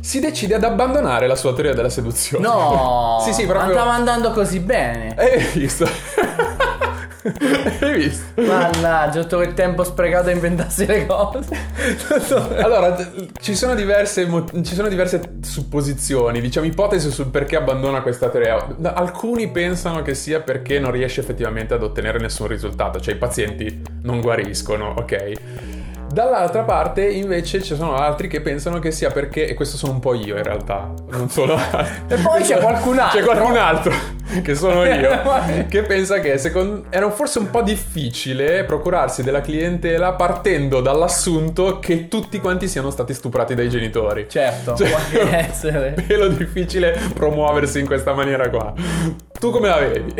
si 0.00 0.20
decide 0.20 0.54
ad 0.56 0.64
abbandonare 0.64 1.26
la 1.26 1.36
sua 1.36 1.52
teoria 1.54 1.74
della 1.74 1.88
seduzione. 1.90 2.46
No, 2.46 3.18
sì, 3.24 3.32
sì, 3.32 3.46
proprio... 3.46 3.68
andava 3.70 3.92
andando 3.92 4.30
così 4.32 4.60
bene. 4.60 5.14
Eh, 5.16 5.38
Hai 5.38 5.58
visto? 5.58 5.88
Hai 7.80 7.92
visto? 7.96 8.40
Mannaggia, 8.42 9.20
tutto 9.20 9.36
quel 9.36 9.54
tempo 9.54 9.84
sprecato 9.84 10.28
a 10.28 10.32
inventarsi 10.32 10.86
le 10.86 11.06
cose. 11.06 11.56
Allora, 12.60 12.96
ci 13.40 13.54
sono, 13.54 13.74
diverse, 13.74 14.28
ci 14.62 14.74
sono 14.74 14.88
diverse 14.88 15.38
supposizioni, 15.42 16.40
diciamo 16.40 16.66
ipotesi 16.66 17.10
sul 17.10 17.28
perché 17.28 17.56
abbandona 17.56 18.02
questa 18.02 18.28
teoria. 18.28 18.66
Alcuni 18.94 19.48
pensano 19.48 20.02
che 20.02 20.14
sia 20.14 20.40
perché 20.40 20.80
non 20.80 20.90
riesce 20.90 21.20
effettivamente 21.20 21.74
ad 21.74 21.82
ottenere 21.82 22.18
nessun 22.18 22.48
risultato, 22.48 23.00
cioè 23.00 23.14
i 23.14 23.18
pazienti 23.18 23.82
non 24.02 24.20
guariscono, 24.20 24.94
ok? 24.96 25.32
Dall'altra 26.12 26.62
parte 26.64 27.08
invece 27.08 27.62
ci 27.62 27.74
sono 27.74 27.94
altri 27.94 28.28
che 28.28 28.42
pensano 28.42 28.78
che 28.78 28.90
sia 28.90 29.10
perché, 29.10 29.46
e 29.46 29.54
questo 29.54 29.78
sono 29.78 29.92
un 29.92 30.00
po' 30.00 30.12
io 30.12 30.36
in 30.36 30.42
realtà, 30.42 30.92
non 31.08 31.30
solo... 31.30 31.56
E 32.08 32.16
poi 32.16 32.42
c'è 32.42 32.58
qualcun 32.58 32.98
altro. 32.98 33.18
C'è 33.20 33.24
qualcun 33.24 33.56
altro, 33.56 33.92
che 34.42 34.54
sono 34.54 34.84
io, 34.84 35.10
che 35.68 35.82
pensa 35.82 36.20
che 36.20 36.38
secondo, 36.38 36.84
era 36.90 37.10
forse 37.10 37.38
un 37.38 37.50
po' 37.50 37.62
difficile 37.62 38.64
procurarsi 38.64 39.22
della 39.22 39.40
clientela 39.40 40.12
partendo 40.12 40.80
dall'assunto 40.80 41.78
che 41.78 42.08
tutti 42.08 42.40
quanti 42.40 42.68
siano 42.68 42.90
stati 42.90 43.12
stuprati 43.12 43.54
dai 43.54 43.68
genitori. 43.68 44.26
Certo, 44.28 44.74
Cioè, 44.76 44.88
può 44.90 44.98
essere. 45.30 45.94
Pelo 46.06 46.28
difficile 46.28 46.98
promuoversi 47.14 47.80
in 47.80 47.86
questa 47.86 48.12
maniera 48.14 48.48
qua. 48.48 48.72
Tu 49.38 49.50
come 49.50 49.68
la 49.68 49.78
vedi? 49.78 50.14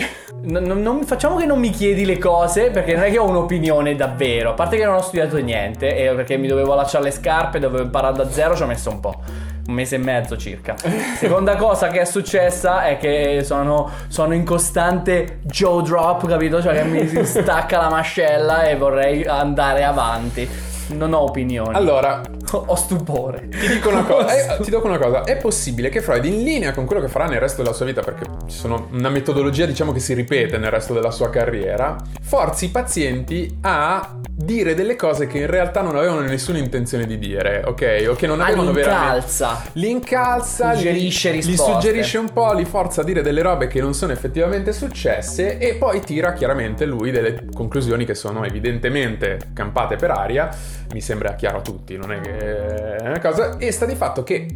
Non- 0.45 0.65
non- 0.83 1.05
facciamo 1.05 1.37
che 1.37 1.47
non 1.47 1.61
mi 1.61 1.71
chiedi 1.71 2.05
le 2.05 2.19
cose 2.19 2.71
perché 2.71 2.95
non 2.95 3.05
è 3.05 3.11
che 3.11 3.19
ho 3.19 3.29
un'opinione 3.29 3.95
davvero. 3.95 4.51
A 4.51 4.55
parte 4.55 4.77
che 4.77 4.85
non 4.85 4.95
ho 4.97 5.01
studiato 5.03 5.37
niente 5.39 5.97
e 5.97 6.13
perché 6.15 6.37
mi 6.37 6.49
dovevo 6.49 6.75
lasciare 6.75 7.05
le 7.05 7.11
scarpe, 7.13 7.61
dovevo 7.61 7.85
imparare 7.85 8.17
da 8.17 8.29
zero, 8.31 8.57
ci 8.57 8.63
ho 8.63 8.67
messo 8.67 8.91
un 8.91 8.99
po'. 9.01 9.23
Un 9.67 9.75
mese 9.75 9.95
e 9.95 9.99
mezzo 9.99 10.37
circa. 10.37 10.75
Seconda 11.17 11.57
cosa 11.57 11.89
che 11.89 12.01
è 12.01 12.05
successa 12.05 12.85
è 12.85 12.97
che 12.99 13.43
sono, 13.45 13.91
sono 14.09 14.35
in 14.35 14.45
costante 14.45 15.39
jaw 15.43 15.81
drop, 15.83 16.27
capito? 16.27 16.61
Cioè 16.61 16.75
che 16.75 16.85
mi 16.85 17.07
si 17.07 17.25
stacca 17.25 17.79
la 17.79 17.89
mascella 17.89 18.69
e 18.69 18.77
vorrei 18.77 19.25
andare 19.25 19.85
avanti. 19.85 20.49
Non 20.89 21.13
ho 21.13 21.21
opinioni. 21.21 21.75
Allora, 21.75 22.21
Ho, 22.53 22.75
stupore. 22.77 23.49
Ti 23.49 23.69
dico 23.69 23.89
una 23.89 24.03
cosa, 24.05 24.57
eh, 24.57 24.63
ti 24.63 24.71
dico 24.71 24.87
una 24.87 24.99
cosa, 24.99 25.25
è 25.25 25.37
possibile 25.37 25.89
che 25.89 26.01
Freud 26.03 26.25
in 26.25 26.43
linea 26.43 26.73
con 26.73 26.85
quello 26.85 27.01
che 27.01 27.09
farà 27.09 27.27
nel 27.27 27.41
resto 27.41 27.63
della 27.63 27.75
sua 27.75 27.87
vita, 27.87 28.03
perché 28.03 28.25
ci 28.47 28.57
sono 28.57 28.89
una 28.93 29.09
metodologia 29.09 29.65
diciamo 29.67 29.93
che 29.93 30.01
si 30.01 30.15
ripete 30.15 30.59
nel 30.59 30.71
resto 30.71 30.93
della 30.93 31.11
sua 31.11 31.31
carriera, 31.31 31.97
forzi 32.21 32.67
i 32.67 32.69
pazienti 32.69 33.59
a 33.63 34.17
dire 34.35 34.75
delle 34.75 34.97
cose 34.97 35.27
che 35.27 35.39
in 35.39 35.47
realtà 35.47 35.83
non 35.83 35.95
avevano 35.97 36.21
nessuna 36.23 36.59
intenzione 36.59 37.07
di 37.07 37.19
dire, 37.19 37.63
ok? 37.65 38.07
O 38.09 38.15
che 38.15 38.27
non 38.27 38.41
Ah, 38.41 38.47
avevano 38.47 38.71
li 38.71 38.77
veramente... 38.77 39.07
incalza. 39.15 39.63
Li 39.73 39.91
incalza, 39.91 40.75
Suggerisce 40.75 41.31
li, 41.31 41.41
li 41.41 41.47
risposte. 41.47 41.73
suggerisce 41.73 42.19
un 42.19 42.33
po', 42.33 42.53
li 42.55 42.65
forza 42.65 43.03
a 43.03 43.05
dire 43.05 43.23
delle 43.23 43.43
robe 43.43 43.67
che 43.69 43.81
non 43.81 43.95
sono 43.95 44.13
effettivamente 44.13 44.73
successe 44.73 45.59
e 45.59 45.75
poi 45.75 46.01
tira 46.01 46.33
chiaramente 46.33 46.85
lui 46.87 47.11
delle 47.11 47.45
conclusioni 47.55 48.05
che 48.05 48.15
sono 48.15 48.45
evidentemente 48.45 49.39
campate 49.55 49.97
per 49.97 50.11
aria. 50.11 50.49
Mi 50.93 51.01
sembra 51.01 51.35
chiaro 51.35 51.59
a 51.59 51.61
tutti, 51.63 51.97
non 51.97 52.11
è 52.13 52.21
che 52.21 52.42
è 52.43 53.07
una 53.07 53.21
cosa. 53.21 53.57
E 53.59 53.71
sta 53.73 53.87
di 53.87 53.95
fatto 53.95 54.23
che 54.23 54.47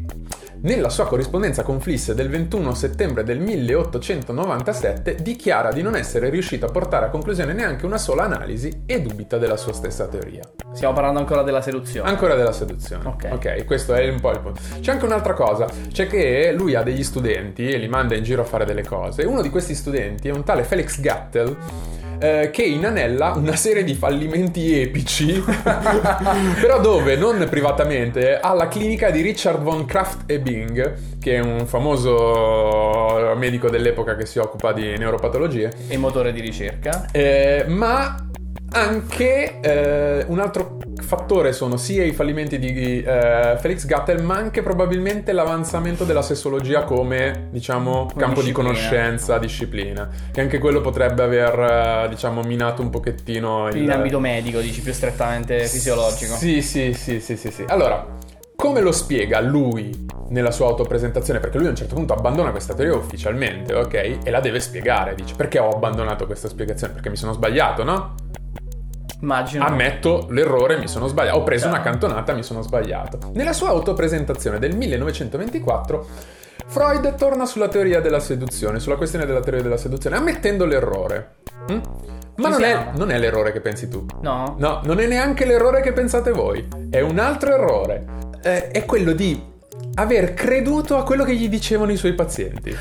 nella 0.67 0.89
sua 0.89 1.07
corrispondenza 1.07 1.63
con 1.63 1.81
Fliss 1.81 2.13
del 2.13 2.29
21 2.29 2.75
settembre 2.75 3.23
del 3.23 3.39
1897 3.39 5.17
dichiara 5.17 5.71
di 5.71 5.83
non 5.83 5.95
essere 5.95 6.31
riuscito 6.31 6.67
a 6.67 6.71
portare 6.71 7.07
a 7.07 7.09
conclusione 7.11 7.53
neanche 7.53 7.85
una 7.85 7.99
sola 7.99 8.25
analisi 8.25 8.83
e 8.87 9.03
dubita 9.03 9.37
della 9.37 9.57
sua 9.57 9.73
stessa 9.75 10.07
teoria. 10.07 10.43
Stiamo 10.73 10.95
parlando 10.95 11.21
ancora 11.21 11.43
della 11.43 11.61
seduzione. 11.61 12.09
Ancora 12.09 12.35
della 12.35 12.53
seduzione. 12.53 13.07
Ok. 13.07 13.29
Ok, 13.31 13.65
questo 13.65 13.95
è 13.95 14.09
un 14.09 14.19
po' 14.19 14.31
il 14.31 14.41
punto. 14.41 14.61
C'è 14.81 14.93
anche 14.93 15.05
un'altra 15.05 15.35
cosa, 15.35 15.69
c'è 15.93 16.07
che 16.07 16.53
lui 16.53 16.75
ha 16.75 16.83
degli 16.83 17.05
studenti 17.05 17.69
e 17.69 17.77
li 17.77 17.89
manda 17.89 18.15
in 18.17 18.25
giro 18.25 18.43
a 18.43 18.47
fare 18.47 18.65
delle 18.65 18.85
cose. 18.85 19.25
Uno 19.25 19.43
di 19.43 19.51
questi 19.51 19.75
studenti 19.75 20.29
è 20.29 20.33
un 20.33 20.43
tale 20.43 20.65
Felix 20.65 21.01
Gattel. 21.01 21.57
Eh, 22.19 22.51
che 22.53 22.63
inanella 22.63 23.33
una 23.37 23.57
serie 23.57 23.85
di 23.85 23.95
fallimenti 23.95 24.81
epici, 24.81 25.43
però 26.61 26.81
dove, 26.81 27.17
non 27.17 27.47
privatamente, 27.49 28.39
alla 28.39 28.69
clinica 28.69 29.11
di 29.11 29.21
Richard 29.21 29.63
von 29.63 29.85
Kraft 29.85 30.31
Ebing, 30.31 31.19
che 31.21 31.37
è 31.37 31.41
un 31.41 31.67
famoso 31.67 33.35
medico 33.37 33.69
dell'epoca 33.69 34.17
che 34.17 34.27
si 34.27 34.39
occupa 34.39 34.73
di 34.73 34.97
neuropatologie, 34.97 35.71
E 35.89 35.97
motore 35.97 36.33
di 36.33 36.41
ricerca. 36.41 37.07
eh, 37.13 37.65
ma 37.69 38.17
anche 38.73 39.61
eh, 39.61 40.25
un 40.29 40.39
altro 40.39 40.79
fattore 41.07 41.53
sono 41.53 41.77
sia 41.77 42.05
i 42.05 42.13
fallimenti 42.13 42.59
di 42.59 43.03
eh, 43.03 43.57
Felix 43.59 43.87
Gattel, 43.87 44.23
ma 44.23 44.37
anche 44.37 44.63
probabilmente 44.63 45.33
l'avanzamento 45.33 46.05
della 46.05 46.23
sessologia 46.23 46.85
come, 46.85 47.49
diciamo, 47.51 48.11
campo 48.17 48.43
di 48.43 48.53
conoscenza, 48.53 49.39
disciplina, 49.39 50.09
che 50.31 50.41
anche 50.41 50.59
quello 50.59 50.81
potrebbe 50.81 51.23
aver, 51.23 52.05
eh, 52.05 52.09
diciamo, 52.09 52.43
minato 52.43 52.83
un 52.83 52.91
pochettino 52.91 53.69
il... 53.69 53.77
In 53.77 53.91
ambito 53.91 54.21
medico, 54.21 54.61
dici 54.61 54.83
più 54.83 54.93
strettamente 54.93 55.65
fisiologico. 55.67 56.35
Sì, 56.35 56.61
sì, 56.61 56.93
sì, 56.93 57.21
sì, 57.21 57.37
sì, 57.37 57.51
sì. 57.51 57.65
Allora, 57.69 58.05
come 58.57 58.81
lo 58.81 58.91
spiega 58.91 59.41
lui 59.41 60.07
nella 60.31 60.51
sua 60.51 60.67
autopresentazione? 60.67 61.41
Perché 61.41 61.59
lui 61.59 61.67
a 61.67 61.71
un 61.71 61.77
certo 61.77 61.95
punto 61.95 62.15
abbandona 62.15 62.51
questa 62.51 62.75
teoria 62.75 62.97
ufficialmente, 62.97 63.75
ok? 63.75 63.95
E 64.25 64.31
la 64.31 64.41
deve 64.41 64.61
spiegare. 64.61 65.15
Dice, 65.15 65.35
perché 65.37 65.59
ho 65.59 65.69
abbandonato 65.69 66.27
questa 66.27 66.49
spiegazione? 66.49 66.95
Perché 66.95 67.11
mi 67.11 67.17
sono 67.17 67.33
sbagliato, 67.33 67.85
no? 67.85 68.15
Immagino. 69.21 69.65
Ammetto 69.65 70.27
l'errore, 70.31 70.79
mi 70.79 70.89
sono 70.89 71.07
sbagliato. 71.07 71.39
Ho 71.39 71.43
preso 71.43 71.69
una 71.69 71.81
cantonata, 71.81 72.35
mi 72.35 72.43
sono 72.43 72.63
sbagliato. 72.63 73.19
Nella 73.35 73.53
sua 73.53 73.69
autopresentazione 73.69 74.59
del 74.59 74.77
1924, 74.77 76.07
Freud 76.67 77.15
torna 77.15 77.47
sulla 77.47 77.69
teoria 77.69 78.01
della 78.01 78.21
seduzione, 78.21 78.79
sulla 78.81 78.97
questione 78.97 79.25
della 79.25 79.41
teoria 79.41 79.63
della 79.63 79.77
seduzione, 79.77 80.17
ammettendo 80.17 80.65
l'errore. 80.65 81.37
Mm? 81.71 81.79
Ma 82.37 82.49
non 82.49 82.63
è, 82.65 82.91
non 82.95 83.11
è 83.11 83.19
l'errore 83.19 83.53
che 83.53 83.61
pensi 83.61 83.89
tu. 83.89 84.05
No? 84.21 84.57
No, 84.59 84.81
non 84.85 85.01
è 85.01 85.07
neanche 85.07 85.47
l'errore 85.47 85.81
che 85.81 85.93
pensate 85.93 86.33
voi. 86.33 86.69
È 86.91 87.01
un 87.01 87.19
altro 87.19 87.55
errore. 87.55 88.05
Eh, 88.43 88.69
è 88.69 88.85
quello 88.85 89.13
di 89.13 89.55
aver 89.97 90.35
creduto 90.35 90.97
a 90.97 91.03
quello 91.05 91.25
che 91.25 91.35
gli 91.35 91.49
dicevano 91.49 91.93
i 91.93 91.97
suoi 91.97 92.13
pazienti. 92.15 92.77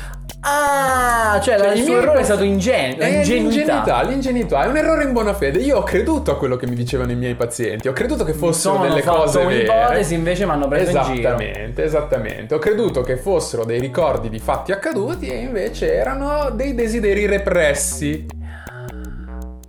Ah, 0.48 1.40
cioè, 1.42 1.58
Cioè, 1.58 1.72
il 1.72 1.82
suo 1.82 1.92
miei 1.94 2.02
errore 2.04 2.20
è 2.20 2.22
stato 2.22 2.42
È 2.42 2.46
ingenuità. 2.46 3.04
l'ingenuità, 3.08 4.02
l'ingenuità, 4.02 4.64
è 4.64 4.68
un 4.68 4.76
errore 4.76 5.02
in 5.02 5.12
buona 5.12 5.34
fede. 5.34 5.58
Io 5.58 5.78
ho 5.78 5.82
creduto 5.82 6.30
a 6.30 6.36
quello 6.36 6.54
che 6.56 6.68
mi 6.68 6.76
dicevano 6.76 7.10
i 7.10 7.16
miei 7.16 7.34
pazienti, 7.34 7.88
ho 7.88 7.92
creduto 7.92 8.22
che 8.22 8.32
fossero 8.32 8.74
Sono 8.76 8.86
delle 8.88 9.02
cose 9.02 9.44
vere. 9.44 9.54
un'ipotesi, 9.56 10.14
invece 10.14 10.44
mi 10.44 10.52
hanno 10.52 10.68
preso 10.68 10.96
in 10.96 11.02
giro. 11.04 11.18
Esattamente, 11.18 11.82
esattamente. 11.84 12.54
Ho 12.54 12.58
creduto 12.60 13.00
che 13.00 13.16
fossero 13.16 13.64
dei 13.64 13.80
ricordi 13.80 14.28
di 14.28 14.38
fatti 14.38 14.70
accaduti 14.70 15.26
e 15.26 15.36
invece 15.38 15.92
erano 15.92 16.50
dei 16.50 16.74
desideri 16.74 17.26
repressi. 17.26 18.26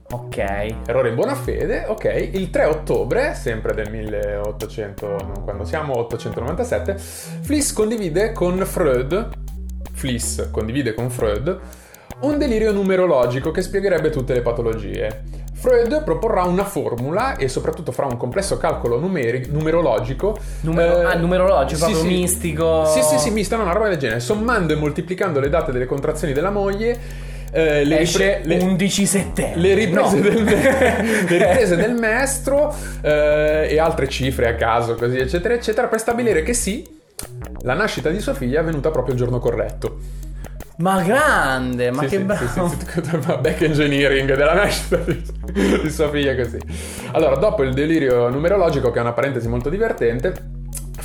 Ok. 0.10 0.38
Errore 0.38 1.10
in 1.10 1.16
buona 1.16 1.36
fede, 1.36 1.86
ok. 1.88 2.30
Il 2.34 2.50
3 2.50 2.66
ottobre, 2.66 3.34
sempre 3.34 3.74
del 3.74 3.90
1800, 3.92 5.06
non 5.06 5.42
quando 5.44 5.66
siamo, 5.66 5.98
897, 5.98 6.98
Fliss 6.98 7.74
condivide 7.74 8.32
con 8.32 8.58
Freud, 8.66 9.30
Fliss 9.92 10.50
condivide 10.50 10.94
con 10.94 11.10
Freud, 11.10 11.60
un 12.20 12.38
delirio 12.38 12.72
numerologico 12.72 13.52
che 13.52 13.62
spiegherebbe 13.62 14.10
tutte 14.10 14.34
le 14.34 14.42
patologie. 14.42 15.24
Freud 15.58 16.04
proporrà 16.04 16.44
una 16.44 16.64
formula 16.64 17.36
e 17.36 17.48
soprattutto 17.48 17.92
farà 17.92 18.08
un 18.08 18.16
complesso 18.16 18.58
calcolo 18.58 19.00
numeri- 19.00 19.48
numerologico. 19.50 20.38
Numero- 20.62 21.02
eh, 21.02 21.04
ah, 21.04 21.16
numerologico, 21.16 21.86
sì, 21.86 21.92
proprio 21.92 22.10
sì. 22.10 22.18
mistico. 22.18 22.86
Sì, 22.86 23.02
sì, 23.02 23.18
sì, 23.18 23.32
mista, 23.32 23.58
no, 23.58 23.64
una 23.64 23.74
roba 23.74 23.90
del 23.90 23.98
genere. 23.98 24.20
Sommando 24.20 24.74
e 24.74 24.76
moltiplicando 24.76 25.40
le 25.40 25.50
date 25.50 25.72
delle 25.72 25.86
contrazioni 25.86 26.32
della 26.32 26.52
moglie, 26.52 27.26
eh, 27.58 27.84
le, 27.84 28.00
Esce 28.02 28.38
ripre- 28.38 28.56
le- 28.58 28.64
11 28.64 29.06
settembre. 29.06 29.60
le 29.60 29.74
riprese, 29.74 30.16
No. 30.16 30.22
del, 30.22 30.44
le 30.46 31.38
riprese 31.38 31.76
del 31.76 31.94
maestro 31.96 32.76
eh, 33.02 33.68
e 33.72 33.80
altre 33.80 34.08
cifre 34.08 34.48
a 34.48 34.56
caso, 34.56 34.96
così, 34.96 35.18
eccetera, 35.18 35.54
eccetera, 35.56 35.88
per 35.88 36.00
stabilire 36.00 36.44
che 36.44 36.54
sì, 36.54 36.86
la 37.62 37.74
nascita 37.74 38.10
di 38.10 38.20
sua 38.20 38.34
figlia 38.36 38.60
è 38.60 38.62
avvenuta 38.62 38.92
proprio 38.92 39.14
il 39.16 39.20
giorno 39.20 39.40
corretto. 39.40 39.98
Ma 40.78 41.02
grande, 41.02 41.90
ma 41.90 42.04
Sì, 42.04 42.08
che 42.10 42.18
sì, 42.18 42.24
bravo. 42.24 42.68
sì, 42.70 42.76
sì, 42.78 43.02
sì, 43.02 43.18
back 43.42 43.62
engineering 43.64 44.36
della 44.36 44.54
nascita 44.54 44.98
di, 44.98 45.24
di 45.82 45.90
sua 45.90 46.10
figlia 46.12 46.36
così. 46.36 46.60
Allora, 47.14 47.38
dopo 47.38 47.64
il 47.64 47.74
delirio 47.74 48.30
numerologico, 48.30 48.92
che 48.92 49.00
è 49.00 49.02
una 49.02 49.14
parentesi 49.14 49.48
molto 49.48 49.70
divertente, 49.70 50.34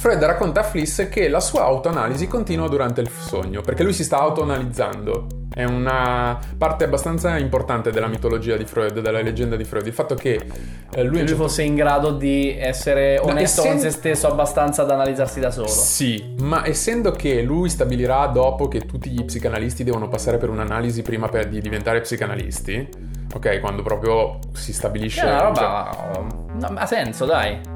Fred 0.02 0.20
racconta 0.24 0.58
a 0.58 0.62
Fliss 0.64 1.08
che 1.08 1.28
la 1.28 1.38
sua 1.38 1.62
autoanalisi 1.62 2.26
continua 2.26 2.66
durante 2.66 3.00
il 3.00 3.08
sogno, 3.08 3.60
perché 3.60 3.84
lui 3.84 3.92
si 3.92 4.02
sta 4.02 4.18
autoanalizzando. 4.18 5.28
È 5.48 5.62
una 5.62 6.40
parte 6.58 6.82
abbastanza 6.82 7.38
importante 7.38 7.92
della 7.92 8.08
mitologia 8.08 8.56
di 8.56 8.64
Freud, 8.64 8.98
della 8.98 9.20
leggenda 9.20 9.54
di 9.54 9.62
Freud. 9.62 9.86
Il 9.86 9.92
fatto 9.92 10.16
che 10.16 10.32
eh, 10.32 10.40
lui, 10.40 10.90
Che 10.90 11.02
lui 11.02 11.18
certo 11.18 11.36
fosse 11.36 11.62
in 11.62 11.76
grado 11.76 12.10
di 12.10 12.52
essere 12.58 13.20
onesto 13.20 13.60
essen- 13.60 13.74
con 13.74 13.80
se 13.80 13.90
stesso 13.90 14.26
abbastanza 14.26 14.82
da 14.82 14.94
analizzarsi 14.94 15.38
da 15.38 15.52
solo. 15.52 15.68
Sì, 15.68 16.34
ma 16.40 16.66
essendo 16.66 17.12
che 17.12 17.40
lui 17.42 17.68
stabilirà 17.68 18.26
dopo 18.26 18.66
che 18.66 18.80
tutti 18.80 19.08
gli 19.08 19.24
psicanalisti 19.24 19.84
devono 19.84 20.08
passare 20.08 20.36
per 20.36 20.48
un'analisi 20.50 21.02
prima 21.02 21.28
per- 21.28 21.46
di 21.46 21.60
diventare 21.60 22.00
psicanalisti, 22.00 22.88
ok, 23.32 23.60
quando 23.60 23.82
proprio 23.82 24.40
si 24.52 24.72
stabilisce... 24.72 25.20
Cioè, 25.20 25.30
una 25.30 25.54
cioè, 25.54 25.64
roba. 25.64 26.26
No, 26.54 26.72
ha 26.74 26.86
senso, 26.86 27.24
dai. 27.24 27.71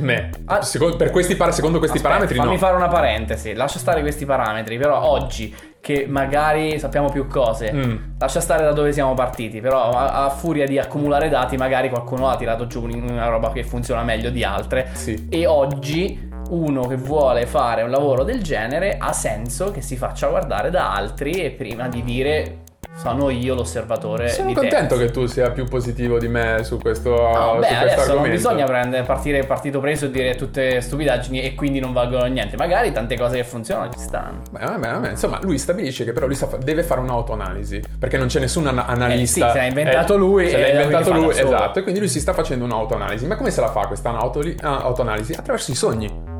Me, 0.00 0.30
Ah. 0.46 0.62
secondo, 0.62 0.96
per 0.96 1.10
questi 1.10 1.36
par- 1.36 1.52
secondo 1.54 1.78
questi 1.78 1.96
Aspetta, 1.96 2.14
parametri 2.14 2.38
fammi 2.40 2.52
no. 2.54 2.58
fare 2.58 2.76
una 2.76 2.88
parentesi. 2.88 3.54
Lascia 3.54 3.78
stare 3.78 4.00
questi 4.00 4.24
parametri. 4.26 4.76
Però 4.78 5.02
oggi, 5.02 5.54
che 5.80 6.06
magari 6.08 6.78
sappiamo 6.78 7.08
più 7.10 7.26
cose, 7.26 7.72
Mm. 7.72 7.96
lascia 8.18 8.40
stare 8.40 8.62
da 8.64 8.72
dove 8.72 8.92
siamo 8.92 9.14
partiti. 9.14 9.60
Però 9.60 9.90
a, 9.90 10.24
a 10.24 10.30
furia 10.30 10.66
di 10.66 10.78
accumulare 10.78 11.28
dati, 11.28 11.56
magari 11.56 11.88
qualcuno 11.88 12.28
ha 12.28 12.36
tirato 12.36 12.66
giù 12.66 12.82
un- 12.82 13.06
una 13.10 13.28
roba 13.28 13.50
che 13.52 13.64
funziona 13.64 14.02
meglio 14.02 14.30
di 14.30 14.44
altre. 14.44 14.88
Sì. 14.92 15.26
E 15.30 15.46
oggi 15.46 16.28
uno 16.50 16.86
che 16.88 16.96
vuole 16.96 17.46
fare 17.46 17.82
un 17.82 17.90
lavoro 17.90 18.24
del 18.24 18.42
genere 18.42 18.96
ha 18.98 19.12
senso 19.12 19.70
che 19.70 19.82
si 19.82 19.96
faccia 19.96 20.26
guardare 20.26 20.70
da 20.70 20.92
altri 20.92 21.30
e 21.44 21.50
prima 21.50 21.86
di 21.86 22.02
dire 22.02 22.59
sono 22.96 23.30
io 23.30 23.54
l'osservatore 23.54 24.28
Sono 24.28 24.52
contento 24.52 24.96
terzi. 24.96 25.04
che 25.06 25.10
tu 25.10 25.26
sia 25.26 25.50
più 25.52 25.64
positivo 25.64 26.18
di 26.18 26.28
me 26.28 26.62
su 26.64 26.76
questo, 26.78 27.10
No, 27.10 27.52
su 27.54 27.58
beh, 27.60 27.66
questo 27.66 27.74
adesso 27.76 27.96
non 27.96 28.08
argomento. 28.10 28.36
bisogna 28.36 28.64
prendere, 28.66 29.02
partire 29.04 29.44
partito 29.44 29.80
preso 29.80 30.04
e 30.06 30.10
dire 30.10 30.34
tutte 30.34 30.80
stupidaggini 30.82 31.40
e 31.42 31.54
quindi 31.54 31.80
non 31.80 31.92
valgono 31.92 32.24
niente. 32.26 32.56
Magari 32.56 32.92
tante 32.92 33.16
cose 33.16 33.36
che 33.36 33.44
funzionano 33.44 33.90
ci 33.90 33.98
stanno. 34.00 34.42
Beh, 34.50 34.58
vabbè, 34.64 34.90
vabbè, 34.90 35.10
Insomma, 35.10 35.38
lui 35.42 35.56
stabilisce 35.56 36.04
che 36.04 36.12
però 36.12 36.26
lui 36.26 36.34
fa- 36.34 36.58
deve 36.62 36.82
fare 36.82 37.00
un'autoanalisi 37.00 37.80
perché 37.98 38.18
non 38.18 38.26
c'è 38.26 38.40
nessun 38.40 38.66
ana- 38.66 38.84
analista. 38.86 39.46
Eh 39.46 39.48
sì, 39.48 39.52
se 39.52 39.58
l'ha 39.58 39.66
inventato 39.66 40.16
lui 40.18 40.48
se 40.48 40.58
l'ha 40.60 40.68
inventato 40.68 41.12
lui, 41.12 41.30
esatto. 41.30 41.78
E 41.78 41.82
quindi 41.82 42.00
lui 42.00 42.08
si 42.08 42.20
sta 42.20 42.32
facendo 42.34 42.64
un'autoanalisi. 42.66 43.26
Ma 43.26 43.36
come 43.36 43.50
se 43.50 43.60
la 43.62 43.68
fa 43.70 43.86
questa 43.86 44.10
autoli- 44.16 44.56
ah, 44.60 44.80
autoanalisi? 44.82 45.32
Attraverso 45.32 45.70
i 45.70 45.74
sogni. 45.74 46.38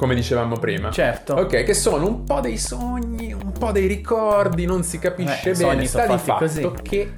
Come 0.00 0.14
dicevamo 0.14 0.56
prima. 0.56 0.90
Certo. 0.90 1.34
Ok, 1.34 1.62
che 1.62 1.74
sono 1.74 2.06
un 2.06 2.24
po' 2.24 2.40
dei 2.40 2.56
sogni, 2.56 3.34
un 3.34 3.52
po' 3.52 3.70
dei 3.70 3.86
ricordi, 3.86 4.64
non 4.64 4.82
si 4.82 4.98
capisce 4.98 5.50
Eh, 5.50 5.54
bene. 5.54 5.84
Sta 5.84 6.06
di 6.06 6.16
fatto 6.16 6.38
così. 6.38 6.70
che 6.80 7.12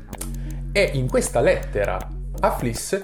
è 0.72 0.90
in 0.94 1.08
questa 1.08 1.40
lettera 1.40 1.96
a 2.40 2.50
Fliss 2.50 3.00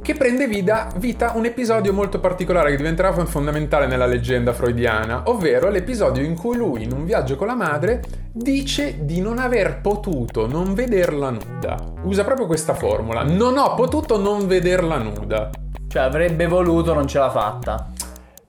che 0.00 0.14
prende 0.14 0.46
vita, 0.46 0.92
vita 0.98 1.32
un 1.34 1.44
episodio 1.44 1.92
molto 1.92 2.20
particolare 2.20 2.70
che 2.70 2.76
diventerà 2.76 3.12
fon- 3.12 3.26
fondamentale 3.26 3.88
nella 3.88 4.06
leggenda 4.06 4.52
freudiana, 4.52 5.24
ovvero 5.26 5.70
l'episodio 5.70 6.22
in 6.22 6.36
cui 6.36 6.56
lui, 6.56 6.84
in 6.84 6.92
un 6.92 7.04
viaggio 7.04 7.34
con 7.34 7.48
la 7.48 7.56
madre, 7.56 8.02
dice 8.32 9.04
di 9.04 9.20
non 9.20 9.38
aver 9.38 9.80
potuto 9.80 10.46
non 10.46 10.72
vederla 10.72 11.30
nuda. 11.30 11.76
Usa 12.04 12.22
proprio 12.22 12.46
questa 12.46 12.74
formula. 12.74 13.24
Non 13.24 13.58
ho 13.58 13.74
potuto 13.74 14.20
non 14.20 14.46
vederla 14.46 14.98
nuda. 14.98 15.50
Cioè 15.88 16.02
avrebbe 16.02 16.46
voluto, 16.46 16.94
non 16.94 17.08
ce 17.08 17.18
l'ha 17.18 17.30
fatta. 17.30 17.89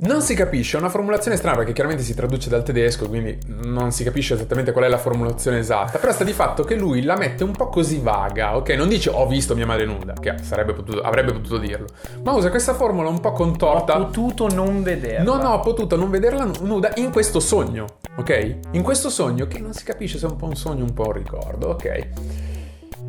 Non 0.04 0.22
si 0.24 0.34
capisce, 0.34 0.78
è 0.78 0.80
una 0.80 0.90
formulazione 0.90 1.38
strana 1.38 1.58
perché 1.58 1.74
chiaramente 1.74 2.04
si 2.04 2.16
traduce 2.16 2.50
dal 2.50 2.64
tedesco, 2.64 3.08
quindi 3.08 3.38
non 3.64 3.92
si 3.92 4.04
capisce 4.04 4.34
esattamente 4.34 4.72
qual 4.72 4.86
è 4.86 4.88
la 4.88 4.98
formulazione 4.98 5.60
esatta, 5.60 6.00
però 6.00 6.12
sta 6.12 6.24
di 6.24 6.34
fatto 6.34 6.64
che 6.64 6.74
lui 6.74 7.04
la 7.04 7.16
mette 7.16 7.44
un 7.44 7.52
po' 7.52 7.68
così 7.68 8.00
vaga, 8.00 8.56
ok? 8.56 8.70
Non 8.70 8.90
dice 8.90 9.12
ho 9.12 9.28
visto 9.28 9.54
mia 9.54 9.68
madre 9.68 9.86
nuda, 9.86 10.14
che 10.14 10.38
sarebbe 10.42 10.74
potuto- 10.74 11.02
avrebbe 11.02 11.34
potuto 11.34 11.60
dirlo, 11.60 11.86
ma 12.24 12.32
usa 12.34 12.50
questa 12.50 12.74
formula 12.74 13.10
un 13.10 13.20
po' 13.20 13.30
Ho 13.30 13.34
contorta. 13.34 13.96
potuto 13.96 14.48
non 14.48 14.82
vederla. 14.82 15.22
Non 15.36 15.46
ho 15.46 15.60
potuto 15.60 15.96
non 15.96 16.10
vederla 16.10 16.46
nu- 16.46 16.54
nuda 16.66 16.92
in 16.96 17.12
questo 17.12 17.40
sogno, 17.40 17.86
ok? 18.16 18.56
In 18.72 18.82
questo 18.82 19.12
sogno 19.12 19.46
che 19.46 19.60
non 19.60 19.74
si 19.74 19.84
capisce 19.84 20.18
se 20.18 20.26
è 20.26 20.30
un 20.32 20.36
po' 20.36 20.48
un 20.48 20.56
sogno, 20.56 20.84
un 20.84 20.94
po' 20.94 21.06
un 21.06 21.14
ricordo, 21.14 21.68
ok? 21.70 22.08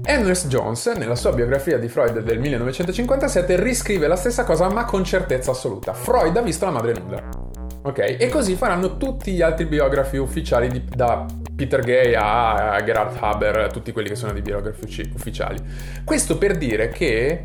Ernest 0.05 0.49
Jones, 0.49 0.87
nella 0.97 1.15
sua 1.15 1.33
biografia 1.33 1.79
di 1.79 1.89
Freud 1.89 2.19
del 2.21 2.39
1957, 2.41 3.61
riscrive 3.63 4.09
la 4.09 4.17
stessa 4.17 4.45
cosa 4.45 4.69
ma 4.69 4.85
con 4.85 5.05
certezza 5.05 5.53
assoluta. 5.53 5.93
Freud 5.93 6.37
ha 6.37 6.43
visto 6.43 6.65
la 6.65 6.71
madre 6.73 6.93
nuda. 6.93 7.23
Ok? 7.85 8.17
E 8.19 8.29
così 8.29 8.55
faranno 8.57 8.97
tutti 8.97 9.33
gli 9.33 9.43
altri 9.43 9.67
biografi 9.67 10.17
ufficiali 10.17 10.69
di- 10.69 10.85
da 10.89 11.25
Peter 11.55 11.81
Gay 11.81 12.15
a 12.17 12.81
Gerhard 12.85 13.17
Haber, 13.21 13.71
tutti 13.73 13.93
quelli 13.93 14.09
che 14.09 14.15
sono 14.17 14.33
di 14.33 14.41
biografi 14.43 14.85
uffi- 14.85 15.11
ufficiali. 15.15 15.59
Questo 16.05 16.37
per 16.37 16.57
dire 16.57 16.89
che 16.89 17.43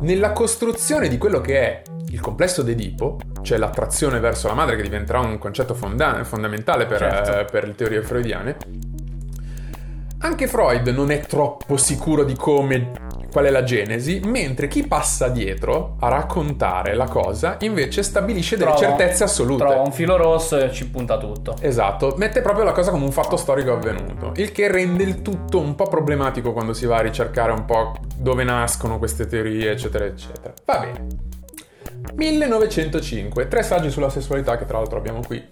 nella 0.00 0.32
costruzione 0.32 1.08
di 1.08 1.16
quello 1.18 1.40
che 1.40 1.60
è 1.60 1.82
il 2.08 2.20
complesso 2.20 2.62
d'Edipo, 2.62 3.18
cioè 3.42 3.56
l'attrazione 3.58 4.18
verso 4.20 4.48
la 4.48 4.54
madre 4.54 4.76
che 4.76 4.82
diventerà 4.82 5.20
un 5.20 5.38
concetto 5.38 5.74
fonda- 5.74 6.24
fondamentale 6.24 6.86
per, 6.86 6.98
Certo. 6.98 7.38
eh, 7.38 7.44
per 7.44 7.66
le 7.66 7.74
teorie 7.74 8.02
freudiane, 8.02 8.56
anche 10.22 10.46
Freud 10.46 10.88
non 10.88 11.10
è 11.10 11.20
troppo 11.20 11.76
sicuro 11.76 12.24
di 12.24 12.34
come 12.34 12.90
qual 13.30 13.44
è 13.44 13.50
la 13.50 13.62
genesi, 13.62 14.20
mentre 14.24 14.66
chi 14.66 14.86
passa 14.86 15.28
dietro 15.28 15.94
a 16.00 16.08
raccontare 16.08 16.94
la 16.94 17.06
cosa 17.06 17.56
invece 17.60 18.02
stabilisce 18.02 18.56
delle 18.56 18.72
Trova- 18.72 18.86
certezze 18.86 19.22
assolute. 19.24 19.64
Trova 19.64 19.80
un 19.82 19.92
filo 19.92 20.16
rosso 20.16 20.58
e 20.58 20.72
ci 20.72 20.88
punta 20.88 21.16
tutto. 21.16 21.54
Esatto, 21.60 22.14
mette 22.16 22.40
proprio 22.42 22.64
la 22.64 22.72
cosa 22.72 22.90
come 22.90 23.04
un 23.04 23.12
fatto 23.12 23.36
storico 23.36 23.72
avvenuto, 23.72 24.32
il 24.36 24.50
che 24.50 24.70
rende 24.70 25.04
il 25.04 25.22
tutto 25.22 25.60
un 25.60 25.74
po' 25.76 25.86
problematico 25.86 26.52
quando 26.52 26.72
si 26.72 26.86
va 26.86 26.96
a 26.96 27.02
ricercare 27.02 27.52
un 27.52 27.64
po' 27.64 27.94
dove 28.16 28.42
nascono 28.42 28.98
queste 28.98 29.26
teorie, 29.26 29.70
eccetera, 29.70 30.04
eccetera. 30.06 30.52
Va 30.64 30.78
bene. 30.80 31.06
1905, 32.14 33.46
tre 33.46 33.62
saggi 33.62 33.90
sulla 33.90 34.10
sessualità 34.10 34.58
che 34.58 34.64
tra 34.66 34.78
l'altro 34.78 34.98
abbiamo 34.98 35.20
qui. 35.24 35.42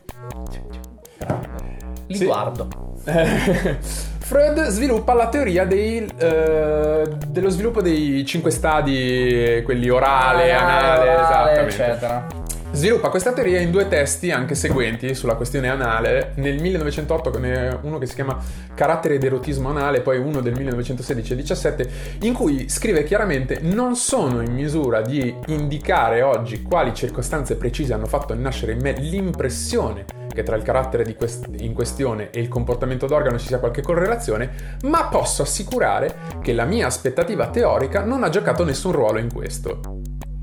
Li 2.08 2.16
Sì. 2.16 2.24
guardo. 2.24 2.66
Freud 4.28 4.66
sviluppa 4.66 5.14
la 5.14 5.28
teoria 5.30 5.64
dei, 5.64 6.06
eh, 6.18 7.08
dello 7.28 7.48
sviluppo 7.48 7.80
dei 7.80 8.26
cinque 8.26 8.50
stadi, 8.50 9.62
quelli 9.64 9.88
orale, 9.88 10.52
anale, 10.52 11.14
esattamente. 11.14 11.82
eccetera. 11.82 12.26
Sviluppa 12.70 13.08
questa 13.08 13.32
teoria 13.32 13.58
in 13.60 13.70
due 13.70 13.88
testi 13.88 14.30
anche 14.30 14.54
seguenti 14.54 15.14
sulla 15.14 15.34
questione 15.34 15.70
anale. 15.70 16.32
Nel 16.34 16.60
1908 16.60 17.38
ne 17.38 17.54
è 17.54 17.78
uno 17.80 17.96
che 17.96 18.04
si 18.04 18.16
chiama 18.16 18.38
Carattere 18.74 19.14
ed 19.14 19.24
erotismo 19.24 19.70
anale, 19.70 20.02
poi 20.02 20.18
uno 20.18 20.42
del 20.42 20.52
1916 20.52 21.32
e 21.32 21.36
17, 21.36 21.90
in 22.24 22.34
cui 22.34 22.68
scrive 22.68 23.04
chiaramente 23.04 23.60
non 23.62 23.96
sono 23.96 24.42
in 24.42 24.52
misura 24.52 25.00
di 25.00 25.34
indicare 25.46 26.20
oggi 26.20 26.60
quali 26.62 26.92
circostanze 26.92 27.56
precise 27.56 27.94
hanno 27.94 28.04
fatto 28.04 28.34
nascere 28.34 28.72
in 28.72 28.80
me 28.82 28.92
l'impressione 28.92 30.04
che 30.38 30.44
tra 30.44 30.54
il 30.54 30.62
carattere 30.62 31.02
di 31.02 31.16
quest- 31.16 31.48
in 31.58 31.72
questione 31.74 32.30
e 32.30 32.38
il 32.38 32.46
comportamento 32.46 33.06
d'organo 33.06 33.38
ci 33.40 33.48
sia 33.48 33.58
qualche 33.58 33.82
correlazione, 33.82 34.76
ma 34.84 35.06
posso 35.08 35.42
assicurare 35.42 36.14
che 36.40 36.52
la 36.52 36.64
mia 36.64 36.86
aspettativa 36.86 37.48
teorica 37.48 38.04
non 38.04 38.22
ha 38.22 38.28
giocato 38.28 38.64
nessun 38.64 38.92
ruolo 38.92 39.18
in 39.18 39.32
questo. 39.32 39.80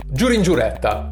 Giuro 0.07 0.33
in 0.33 0.41
giuretta. 0.43 1.09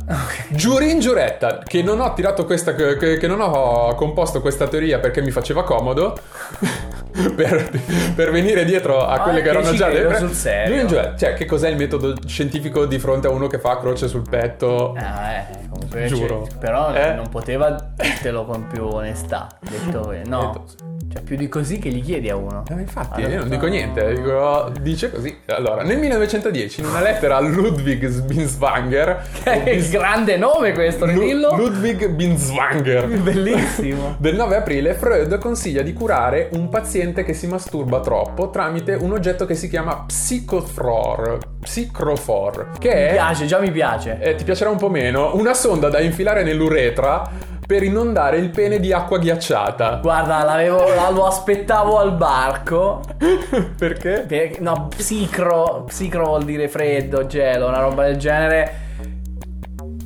Giuro 0.49 0.83
in 0.83 0.99
giuretta 0.99 1.59
che 1.65 1.81
non 1.81 1.99
ho 2.01 2.13
tirato 2.13 2.45
questa 2.45 2.73
che, 2.75 3.17
che- 3.17 3.27
non 3.27 3.39
ho 3.41 3.95
composto 3.95 4.39
questa 4.41 4.67
teoria 4.67 4.99
perché 4.99 5.21
mi 5.21 5.31
faceva 5.31 5.63
comodo 5.63 6.17
per, 7.35 7.69
per 8.15 8.31
venire 8.31 8.63
dietro 8.65 9.05
a 9.05 9.13
Ah, 9.13 9.19
quelle 9.21 9.41
che 9.41 9.49
che 9.49 9.57
erano 9.57 9.73
già 9.73 9.87
le 9.87 10.15
sul 10.17 10.31
serio. 10.33 10.67
Giuro 10.67 10.81
in 10.81 10.87
giuretta. 10.87 11.15
Cioè, 11.17 11.33
che 11.33 11.45
cos'è 11.45 11.69
il 11.69 11.77
metodo 11.77 12.15
scientifico 12.25 12.85
di 12.85 12.99
fronte 12.99 13.27
a 13.27 13.31
uno 13.31 13.47
che 13.47 13.59
fa 13.59 13.77
croce 13.77 14.07
sul 14.07 14.23
petto? 14.29 14.93
Ah, 14.97 15.31
eh, 15.31 15.45
comunque 15.93 16.07
Giuro. 16.27 16.47
però 16.59 16.93
Eh? 16.93 17.13
non 17.13 17.29
poteva 17.29 17.69
dirtelo 17.95 18.45
con 18.45 18.67
più 18.67 18.85
onestà. 18.85 19.47
Detto 19.59 20.11
no. 20.25 20.63
Cioè, 21.13 21.21
più 21.21 21.35
di 21.35 21.47
così 21.47 21.77
che 21.77 21.89
gli 21.89 22.01
chiedi 22.03 22.27
a 22.31 22.35
uno. 22.35 22.63
Eh, 22.69 22.73
infatti, 22.73 23.21
Ha 23.23 23.27
io 23.27 23.37
non 23.39 23.49
dico 23.49 23.67
niente, 23.67 24.15
dico- 24.15 24.71
dice 24.81 25.11
così. 25.11 25.37
Allora, 25.47 25.83
nel 25.83 25.99
1910, 25.99 26.81
in 26.81 26.87
una 26.87 27.01
lettera 27.01 27.37
a 27.37 27.39
Ludwig 27.39 28.21
Binswanger, 28.23 29.21
Che 29.43 29.87
grande 29.91 30.37
nome 30.37 30.71
questo, 30.73 31.05
Lu- 31.05 31.19
dillo. 31.19 31.55
Ludwig 31.55 32.07
Binswanger, 32.09 33.05
Bellissimo. 33.21 34.15
del 34.17 34.35
9 34.35 34.55
aprile, 34.55 34.95
Freud 34.95 35.37
consiglia 35.37 35.83
di 35.83 35.93
curare 35.93 36.49
un 36.53 36.69
paziente 36.69 37.23
che 37.23 37.33
si 37.35 37.45
masturba 37.45 37.99
troppo 37.99 38.49
tramite 38.49 38.93
un 38.95 39.11
oggetto 39.11 39.45
che 39.45 39.53
si 39.53 39.69
chiama 39.69 40.05
psicofor, 40.07 41.37
psicofor, 41.59 42.71
che 42.79 42.87
Mi 42.89 42.93
è, 42.95 43.11
piace, 43.11 43.45
già 43.45 43.59
mi 43.59 43.69
piace. 43.71 44.17
eh, 44.19 44.33
ti 44.35 44.43
piacerà 44.43 44.71
un 44.71 44.77
po' 44.77 44.89
meno, 44.89 45.35
una 45.35 45.53
sonda 45.53 45.89
da 45.89 45.99
infilare 45.99 46.43
nell'uretra 46.43 47.51
per 47.65 47.83
inondare 47.83 48.37
il 48.37 48.49
pene 48.49 48.79
di 48.79 48.91
acqua 48.91 49.17
ghiacciata. 49.17 49.99
Guarda, 50.01 51.09
lo 51.11 51.25
aspettavo 51.25 51.97
al 51.99 52.13
barco. 52.13 53.01
Perché? 53.77 54.25
Per- 54.27 54.61
no, 54.61 54.89
psicro. 54.95 55.83
Psicro 55.87 56.25
vuol 56.25 56.43
dire 56.43 56.67
freddo, 56.67 57.25
gelo, 57.25 57.67
una 57.67 57.79
roba 57.79 58.03
del 58.05 58.17
genere. 58.17 58.81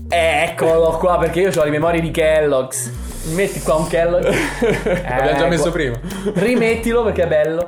Eh, 0.10 0.44
eccolo 0.50 0.98
qua, 0.98 1.18
perché 1.18 1.42
io 1.42 1.52
ho 1.54 1.64
le 1.64 1.70
memorie 1.70 2.00
di 2.00 2.12
Kellogg's. 2.12 2.92
Metti 3.34 3.60
qua 3.60 3.76
un 3.76 3.88
Kellogg? 3.88 4.24
L'abbiamo 4.24 5.38
già 5.38 5.48
messo 5.48 5.64
Ecco. 5.64 5.72
prima. 5.72 6.00
Rimettilo 6.34 7.04
perché 7.04 7.24
è 7.24 7.28
bello. 7.28 7.66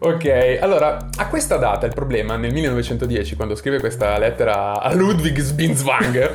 Ok, 0.00 0.58
allora, 0.60 1.08
a 1.16 1.26
questa 1.26 1.56
data 1.56 1.84
il 1.84 1.92
problema, 1.92 2.36
nel 2.36 2.52
1910, 2.52 3.34
quando 3.34 3.56
scrive 3.56 3.80
questa 3.80 4.16
lettera 4.16 4.80
a 4.80 4.94
Ludwig 4.94 5.52
Binswanger, 5.54 6.32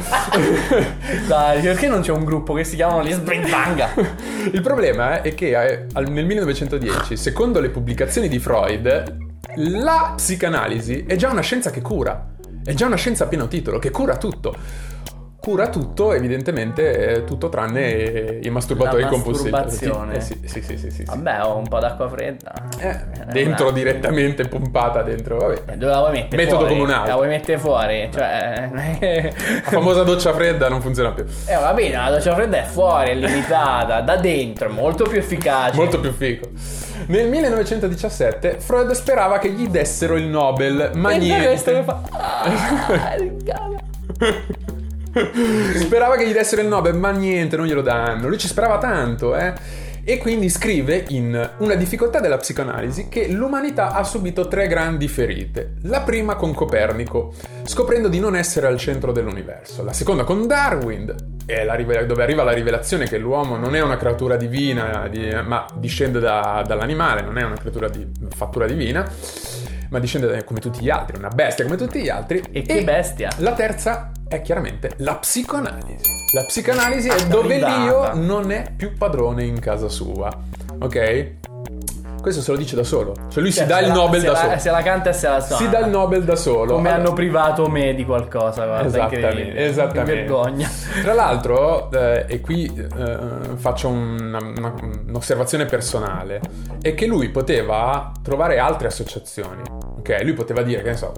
Dai, 1.28 1.62
perché 1.62 1.88
non 1.88 2.02
c'è 2.02 2.12
un 2.12 2.26
gruppo 2.26 2.54
che 2.54 2.66
si 2.66 2.76
chiamano 2.76 3.06
gli 3.06 3.14
Springvanga? 3.14 3.94
il 4.52 4.62
problema 4.62 5.22
è 5.22 5.34
che 5.34 5.58
eh, 5.58 5.86
nel 5.94 6.26
1910, 6.26 7.16
secondo 7.16 7.62
le 7.62 7.70
pubblicazioni 7.70 8.28
di 8.28 8.38
Freud, 8.38 9.18
la 9.56 10.12
psicanalisi 10.14 11.06
è 11.08 11.16
già 11.16 11.30
una 11.30 11.42
scienza 11.42 11.72
che 11.72 11.82
cura, 11.82 12.34
è 12.66 12.74
già 12.74 12.88
una 12.88 12.98
scienza 12.98 13.24
a 13.24 13.28
pieno 13.28 13.48
titolo, 13.48 13.80
che 13.80 13.92
cura 13.92 14.18
tutto. 14.18 14.56
Cura 15.46 15.68
tutto, 15.68 16.14
evidentemente, 16.14 17.16
eh, 17.16 17.24
tutto 17.26 17.50
tranne 17.50 18.40
i 18.42 18.50
masturbatori 18.50 19.06
compulsivi. 19.08 19.50
masturbazione. 19.50 20.16
Eh, 20.16 20.22
sì, 20.22 20.40
sì, 20.46 20.62
sì, 20.62 20.78
sì, 20.78 20.78
sì, 20.78 20.90
sì. 20.92 21.04
Vabbè, 21.04 21.44
ho 21.44 21.58
un 21.58 21.68
po' 21.68 21.80
d'acqua 21.80 22.08
fredda. 22.08 22.54
Eh, 22.80 22.98
dentro 23.30 23.68
Eh, 23.68 23.74
direttamente 23.74 24.48
pompata 24.48 25.02
dentro, 25.02 25.36
vabbè. 25.40 25.74
Eh, 25.74 25.76
Dove 25.76 25.92
la 25.92 26.00
vuoi 26.00 26.12
mettere? 26.14 26.38
Metodo 26.44 26.60
fuori? 26.60 26.74
comunale. 26.74 27.08
La 27.10 27.16
vuoi 27.16 27.28
mettere 27.28 27.58
fuori? 27.58 28.10
Cioè. 28.14 28.70
La 29.66 29.70
famosa 29.70 30.04
doccia 30.04 30.32
fredda 30.32 30.70
non 30.70 30.80
funziona 30.80 31.12
più. 31.12 31.26
Eh, 31.46 31.56
va 31.56 31.74
bene, 31.74 31.96
la 31.98 32.10
doccia 32.10 32.34
fredda 32.36 32.60
è 32.60 32.64
fuori, 32.64 33.10
è 33.10 33.16
limitata, 33.16 34.00
da 34.00 34.16
dentro, 34.16 34.70
molto 34.70 35.04
più 35.04 35.18
efficace. 35.20 35.76
Molto 35.76 36.00
più 36.00 36.14
figo. 36.14 36.48
Nel 37.08 37.28
1917 37.28 38.60
Freud 38.60 38.92
sperava 38.92 39.40
che 39.40 39.50
gli 39.50 39.68
dessero 39.68 40.16
il 40.16 40.24
Nobel, 40.24 40.92
ma 40.94 41.10
che 41.10 41.18
niente. 41.18 41.84
fa. 41.84 42.00
Ah. 42.16 43.62
Sperava 45.76 46.16
che 46.16 46.28
gli 46.28 46.34
dessero 46.34 46.62
il 46.62 46.68
Nobel, 46.68 46.96
ma 46.96 47.12
niente, 47.12 47.56
non 47.56 47.66
glielo 47.66 47.82
danno. 47.82 48.28
Lui 48.28 48.38
ci 48.38 48.48
sperava 48.48 48.78
tanto, 48.78 49.36
eh. 49.36 49.54
E 50.06 50.18
quindi 50.18 50.50
scrive 50.50 51.06
in 51.10 51.52
Una 51.60 51.76
difficoltà 51.76 52.20
della 52.20 52.36
psicoanalisi 52.36 53.08
che 53.08 53.30
l'umanità 53.30 53.94
ha 53.94 54.04
subito 54.04 54.50
tre 54.50 54.68
grandi 54.68 55.08
ferite. 55.08 55.76
La 55.84 56.02
prima 56.02 56.36
con 56.36 56.54
Copernico, 56.54 57.34
scoprendo 57.64 58.10
di 58.10 58.20
non 58.20 58.36
essere 58.36 58.68
al 58.68 58.78
centro 58.78 59.14
dell'universo. 59.14 59.82
La 59.82 59.94
seconda 59.94 60.26
con 60.26 60.46
Darwin, 60.46 61.16
rive- 61.46 62.06
dove 62.06 62.22
arriva 62.22 62.44
la 62.44 62.52
rivelazione 62.52 63.08
che 63.08 63.18
l'uomo 63.18 63.56
non 63.56 63.76
è 63.78 63.82
una 63.82 63.96
creatura 63.96 64.36
divina, 64.36 65.08
di- 65.10 65.34
ma 65.46 65.66
discende 65.76 66.20
da- 66.20 66.62
dall'animale, 66.68 67.22
non 67.22 67.38
è 67.38 67.44
una 67.44 67.56
creatura 67.56 67.88
di 67.88 68.06
fattura 68.36 68.66
divina, 68.66 69.10
ma 69.90 70.00
discende 70.00 70.44
come 70.44 70.60
tutti 70.60 70.82
gli 70.82 70.90
altri, 70.90 71.18
una 71.18 71.30
bestia 71.30 71.64
come 71.64 71.78
tutti 71.78 72.02
gli 72.02 72.10
altri. 72.10 72.44
E 72.52 72.62
che 72.64 72.84
bestia. 72.84 73.30
La 73.38 73.54
terza 73.54 74.12
è 74.36 74.42
chiaramente 74.42 74.92
la 74.98 75.16
psicoanalisi. 75.16 76.12
La 76.34 76.44
psicoanalisi 76.46 77.08
è 77.10 77.12
Ah, 77.14 77.24
dove 77.26 77.58
l'io 77.58 78.14
non 78.16 78.52
è 78.52 78.72
più 78.76 78.94
padrone 78.98 79.44
in 79.44 79.60
casa 79.60 79.88
sua. 79.90 80.30
Ok? 80.80 81.32
Questo 82.22 82.42
se 82.42 82.52
lo 82.52 82.58
dice 82.58 82.78
da 82.78 82.84
solo. 82.86 83.14
Cioè 83.30 83.42
lui 83.44 83.52
Cioè, 83.52 83.64
si 83.64 83.70
dà 83.70 83.80
il 83.82 83.88
la- 83.90 83.94
Nobel 83.96 84.22
da 84.22 84.32
la- 84.32 84.38
solo. 84.38 84.58
Se 84.60 84.72
la 84.72 84.82
canta 84.82 85.10
e 85.10 85.14
se 85.14 85.28
la 85.28 85.42
suona. 85.42 85.62
Si 85.62 85.70
dà 85.70 85.80
il 85.80 85.90
Nobel 85.90 86.24
da 86.24 86.36
solo. 86.38 86.76
Come 86.76 86.88
Allora- 86.90 86.96
hanno 87.08 87.14
privato 87.14 87.68
me 87.68 87.94
di 87.94 88.06
qualcosa, 88.06 88.66
guarda, 88.66 88.88
Esattamente, 88.88 89.56
esattamente. 89.58 90.12
Che 90.12 90.18
vergogna. 90.20 90.70
Tra 91.04 91.14
l'altro, 91.14 91.92
eh, 91.92 92.26
e 92.30 92.40
qui 92.40 92.66
eh, 92.98 93.18
faccio 93.58 93.90
una- 93.90 94.40
una- 94.42 94.74
un'osservazione 95.06 95.66
personale, 95.66 96.40
è 96.82 96.94
che 96.96 97.06
lui 97.08 97.28
poteva 97.28 98.14
trovare 98.24 98.58
altre 98.58 98.88
associazioni. 98.88 99.62
Ok, 100.04 100.20
lui 100.24 100.34
poteva 100.34 100.64
dire, 100.64 100.82
che 100.82 100.90
ne 100.90 100.98
so, 100.98 101.14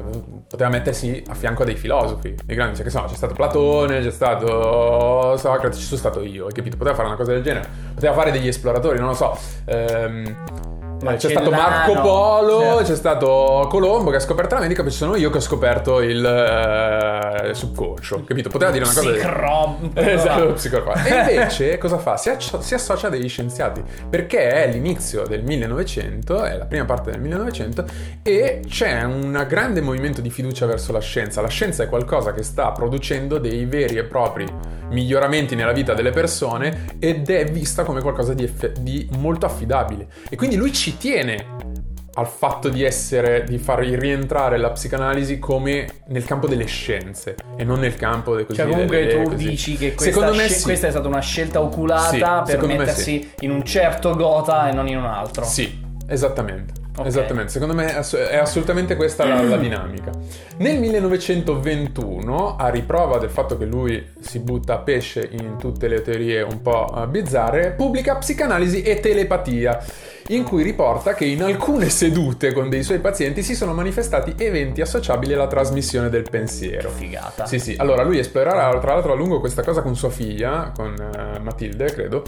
poteva 0.47 0.69
mettersi 0.69 1.23
a 1.27 1.33
fianco 1.33 1.63
a 1.63 1.65
dei 1.65 1.75
filosofi, 1.75 2.36
dei 2.45 2.55
grandi, 2.55 2.75
cioè, 2.75 2.83
che 2.83 2.91
so, 2.91 3.03
c'è 3.07 3.15
stato 3.15 3.33
Platone, 3.33 3.99
c'è 3.99 4.11
stato 4.11 5.36
Socrate, 5.38 5.75
ci 5.75 5.81
sono 5.81 5.99
stato 5.99 6.21
io, 6.21 6.45
hai 6.45 6.53
capito? 6.53 6.77
Poteva 6.77 6.95
fare 6.95 7.07
una 7.07 7.17
cosa 7.17 7.31
del 7.31 7.41
genere, 7.41 7.67
poteva 7.95 8.13
fare 8.13 8.29
degli 8.31 8.47
esploratori, 8.47 8.99
non 8.99 9.07
lo 9.07 9.13
so. 9.15 9.36
ehm, 9.65 10.84
eh, 11.14 11.18
c'è 11.18 11.30
stato 11.30 11.51
Marco 11.51 11.93
Polo, 12.01 12.60
certo. 12.60 12.84
c'è 12.84 12.95
stato 12.95 13.68
Colombo 13.70 14.10
che 14.10 14.18
ha 14.18 14.20
scoperto 14.20 14.56
l'America, 14.56 14.82
poi 14.82 14.91
ci 14.91 14.97
sono 14.97 15.16
io 15.16 15.30
che 15.30 15.38
ho 15.38 15.41
scoperto 15.41 16.01
il 16.01 16.24
eh, 16.26 17.53
subconscio, 17.53 18.24
capito? 18.24 18.49
Poteva 18.49 18.72
dire 18.72 18.84
una 18.84 18.93
cosa 18.93 19.12
Psicro- 19.12 19.80
Esatto, 19.95 20.53
psicopatico. 20.53 21.16
E 21.16 21.34
invece 21.34 21.78
cosa 21.78 21.97
fa? 21.97 22.18
Si, 22.18 22.30
accio- 22.30 22.62
si 22.62 22.74
associa 22.74 23.08
a 23.08 23.10
degli 23.10 23.30
scienziati 23.30 23.84
perché 24.10 24.49
è 24.49 24.72
l'inizio 24.72 25.26
del 25.28 25.43
1900, 25.43 26.43
è 26.43 26.58
la 26.58 26.66
prima 26.66 26.86
parte 26.86 27.12
del 27.12 27.22
1900 27.22 27.86
e 28.24 28.62
c'è 28.68 29.03
un 29.03 29.45
grande 29.47 29.82
movimento 29.82 30.22
di 30.22 30.30
fiducia 30.30 30.66
verso 30.66 30.91
la 30.91 30.99
scienza. 30.99 31.41
La 31.41 31.47
scienza 31.47 31.84
è 31.84 31.89
qualcosa 31.89 32.34
che 32.34 32.43
sta 32.43 32.72
producendo 32.72 33.38
dei 33.38 33.66
veri 33.66 33.97
e 33.97 34.03
propri 34.03 34.45
miglioramenti 34.89 35.56
nella 35.56 35.72
vita 35.72 35.93
delle 35.93 36.12
persone 36.12 36.86
ed 36.99 37.30
è 37.30 37.45
vista 37.45 37.84
come 37.84 38.01
qualcosa 38.01 38.34
di, 38.34 38.43
effe- 38.43 38.74
di 38.80 39.08
molto 39.18 39.45
affidabile. 39.45 40.08
E 40.30 40.36
quindi 40.36 40.56
lui 40.56 40.72
ci 40.74 40.95
tiene 40.98 41.54
al 42.18 42.28
fatto 42.28 42.70
di 42.70 42.82
essere, 42.82 43.43
di 43.43 43.58
far 43.58 43.80
rientrare 43.80 44.58
la 44.58 44.72
psicanalisi 44.72 45.38
come 45.38 45.86
nel 46.08 46.24
campo 46.24 46.48
delle 46.48 46.64
scienze 46.66 47.36
e 47.58 47.66
non 47.66 47.80
nel 47.80 47.96
campo 47.96 48.36
dei 48.36 48.46
così 48.46 48.60
Cioè, 48.60 48.70
comunque 48.70 49.06
delle- 49.06 49.24
tu 49.24 49.30
così. 49.32 49.50
dici 49.50 49.76
che 49.78 49.93
questa, 49.96 50.32
sce- 50.34 50.50
sì. 50.50 50.64
questa 50.64 50.88
è 50.88 50.91
stata 50.91 51.08
una 51.10 51.20
scelta 51.20 51.62
oculata 51.62 52.46
Sì, 52.46 52.56
per 52.56 52.66
mettersi 52.66 53.32
in 53.41 53.52
un 53.52 53.66
certo 53.66 54.16
gota 54.16 54.70
e 54.70 54.74
non 54.74 54.88
in 54.88 54.96
un 54.98 55.06
altro. 55.06 55.43
Sì, 55.43 55.78
esattamente. 56.08 56.84
Ok. 56.98 57.08
Esattamente, 57.08 57.52
secondo 57.52 57.74
me 57.74 57.88
è 57.93 58.38
assolutamente 58.38 58.96
questa 58.96 59.26
la, 59.26 59.41
la 59.41 59.58
dinamica. 59.58 60.12
Nel 60.60 60.80
1921, 60.80 62.56
a 62.56 62.70
riprova 62.70 63.18
del 63.18 63.30
fatto 63.30 63.58
che 63.58 63.66
lui 63.66 64.02
si 64.22 64.39
butta 64.39 64.76
a 64.76 64.78
pesce 64.78 65.28
in 65.32 65.58
tutte 65.58 65.89
le 65.89 66.02
teorie 66.02 66.41
un 66.41 66.62
po' 66.62 66.93
eh, 66.96 67.08
bizzarre, 67.08 67.72
pubblica 67.72 68.16
Psicanalisi 68.16 68.82
e 68.82 69.02
Telepatia, 69.02 69.84
in 70.30 70.43
cui 70.43 70.63
riporta 70.63 71.13
che 71.13 71.26
in 71.26 71.43
alcune 71.43 71.89
sedute 71.89 72.51
con 72.51 72.67
dei 72.67 72.82
suoi 72.82 72.99
pazienti 72.99 73.43
si 73.43 73.53
sono 73.53 73.73
manifestati 73.73 74.34
eventi 74.38 74.82
associabili 74.82 75.34
alla 75.34 75.45
trasmissione 75.45 76.09
del 76.09 76.28
pensiero. 76.28 76.89
Figata. 76.89 77.45
Sì, 77.45 77.59
sì. 77.59 77.76
Allora, 77.78 78.01
lui 78.01 78.17
esplorerà 78.17 78.76
tra 78.80 78.93
l'altro 78.93 79.11
a 79.11 79.15
lungo 79.15 79.39
questa 79.39 79.61
cosa 79.61 79.84
con 79.84 79.95
sua 79.95 80.09
figlia, 80.09 80.71
con 80.76 80.95
eh, 80.95 81.39
Matilde, 81.39 81.86
credo. 81.93 82.23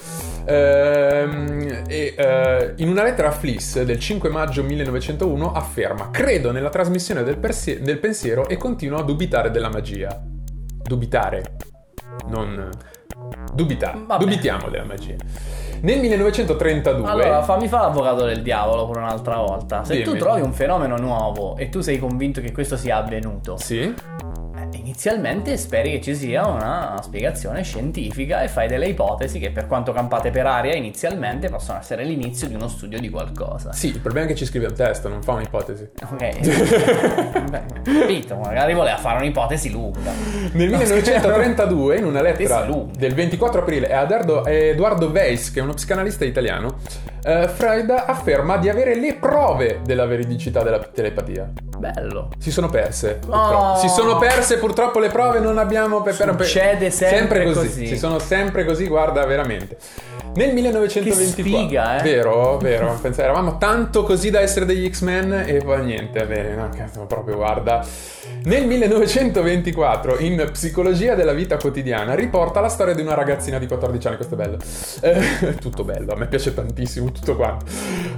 Ehm, 0.45 1.85
e 1.87 2.13
eh, 2.15 2.73
in 2.75 2.89
una 2.89 3.01
lettera 3.01 3.29
a 3.29 3.31
Fliss 3.31 3.81
del 3.81 3.99
5 3.99 4.29
maggio 4.29 4.63
1901 4.63 5.51
afferma: 5.53 6.11
Credo 6.11 6.51
nella 6.51 6.69
trasmissione 6.69 7.23
del, 7.23 7.39
persi- 7.39 7.81
del 7.81 7.97
pensiero 7.97 8.47
e 8.47 8.57
continuo 8.57 8.99
a 8.99 9.03
dubitare 9.03 9.49
della 9.49 9.69
magia. 9.69 10.21
Dubitare, 10.83 11.55
non. 12.27 12.69
Dubitare. 13.51 14.03
Vabbè. 14.05 14.23
Dubitiamo 14.23 14.69
della 14.69 14.85
magia. 14.85 15.15
Nel 15.81 15.99
1932. 15.99 17.09
Allora, 17.09 17.43
fammi 17.43 17.67
fare 17.67 17.83
l'avvocato 17.87 18.25
del 18.25 18.41
diavolo 18.41 18.85
pure 18.85 18.99
un'altra 18.99 19.37
volta. 19.37 19.83
Se 19.83 20.01
tu 20.01 20.09
Dimmi. 20.11 20.19
trovi 20.19 20.41
un 20.41 20.53
fenomeno 20.53 20.97
nuovo 20.97 21.55
e 21.57 21.69
tu 21.69 21.81
sei 21.81 21.99
convinto 21.99 22.41
che 22.41 22.51
questo 22.51 22.77
sia 22.77 22.97
avvenuto, 22.97 23.57
Sì? 23.57 23.93
Inizialmente 24.97 25.57
speri 25.57 25.91
che 25.91 26.01
ci 26.01 26.15
sia 26.15 26.47
una 26.47 26.99
spiegazione 27.03 27.61
scientifica 27.61 28.41
e 28.41 28.47
fai 28.47 28.67
delle 28.67 28.87
ipotesi 28.87 29.37
che 29.37 29.51
per 29.51 29.67
quanto 29.67 29.91
campate 29.91 30.31
per 30.31 30.47
aria 30.47 30.73
inizialmente 30.73 31.49
possono 31.49 31.77
essere 31.77 32.03
l'inizio 32.03 32.47
di 32.47 32.55
uno 32.55 32.67
studio 32.67 32.99
di 32.99 33.07
qualcosa. 33.11 33.71
Sì, 33.73 33.89
il 33.89 33.99
problema 33.99 34.25
è 34.25 34.29
che 34.29 34.35
ci 34.35 34.47
scrive 34.47 34.65
un 34.65 34.73
testo, 34.73 35.07
non 35.07 35.21
fa 35.21 35.33
un'ipotesi. 35.33 35.89
Ok, 36.01 36.39
capito, 37.83 38.37
magari 38.37 38.73
voleva 38.73 38.97
fare 38.97 39.19
un'ipotesi 39.19 39.69
lunga. 39.69 40.11
Nel 40.53 40.71
No, 40.71 40.77
1932, 40.77 41.97
in 41.97 42.05
una 42.05 42.21
lettera 42.21 42.67
del 42.97 43.13
24 43.13 43.61
aprile 43.61 43.93
a 43.93 44.01
Edoardo, 44.47 45.09
Weiss, 45.09 45.51
che 45.51 45.59
è 45.59 45.61
uno 45.61 45.73
psicanalista 45.73 46.25
italiano, 46.25 46.77
eh, 47.23 47.47
Freud 47.49 47.91
afferma 47.91 48.57
di 48.57 48.67
avere 48.67 48.95
le 48.95 49.13
prove 49.13 49.81
della 49.83 50.05
veridicità 50.05 50.63
della 50.63 50.79
telepatia. 50.79 51.51
Bello. 51.77 52.29
Si 52.39 52.51
sono 52.51 52.69
perse. 52.69 53.19
Oh. 53.27 53.75
Si 53.75 53.89
sono 53.89 54.17
perse 54.17 54.57
purtroppo 54.57 54.86
le 54.99 55.09
prove, 55.09 55.39
non 55.39 55.57
abbiamo... 55.57 56.01
Per, 56.01 56.15
per- 56.15 56.35
per- 56.35 56.45
Succede 56.45 56.89
sempre 56.91 57.43
così. 57.43 57.67
così. 57.67 57.87
Si 57.87 57.97
sono 57.97 58.19
sempre 58.19 58.65
così, 58.65 58.87
guarda, 58.87 59.25
veramente. 59.25 59.77
Nel 60.37 60.53
1924, 60.53 61.33
Che 61.35 61.41
sfiga, 61.41 61.99
eh. 61.99 62.03
vero, 62.03 62.57
vero. 62.59 62.95
Pensa, 63.01 63.23
eravamo 63.23 63.57
tanto 63.57 64.03
così 64.03 64.29
da 64.29 64.39
essere 64.39 64.65
degli 64.65 64.87
X-Men 64.87 65.45
e 65.47 65.63
poi 65.63 65.83
niente, 65.83 66.23
bene, 66.27 66.53
no, 66.53 66.69
cazzo, 66.69 67.05
proprio 67.07 67.37
guarda. 67.37 67.83
Nel 68.43 68.67
1924, 68.67 70.19
in 70.19 70.47
Psicologia 70.51 71.15
della 71.15 71.33
vita 71.33 71.57
quotidiana, 71.57 72.13
riporta 72.13 72.59
la 72.59 72.69
storia 72.69 72.93
di 72.93 73.01
una 73.01 73.15
ragazzina 73.15 73.57
di 73.57 73.65
14 73.65 74.07
anni. 74.07 74.15
Questo 74.15 74.35
è 74.35 74.37
bello. 74.37 74.57
Eh, 75.01 75.55
tutto 75.59 75.83
bello, 75.83 76.13
a 76.13 76.15
me 76.15 76.27
piace 76.27 76.53
tantissimo 76.53 77.11
tutto 77.11 77.35
quanto. 77.35 77.65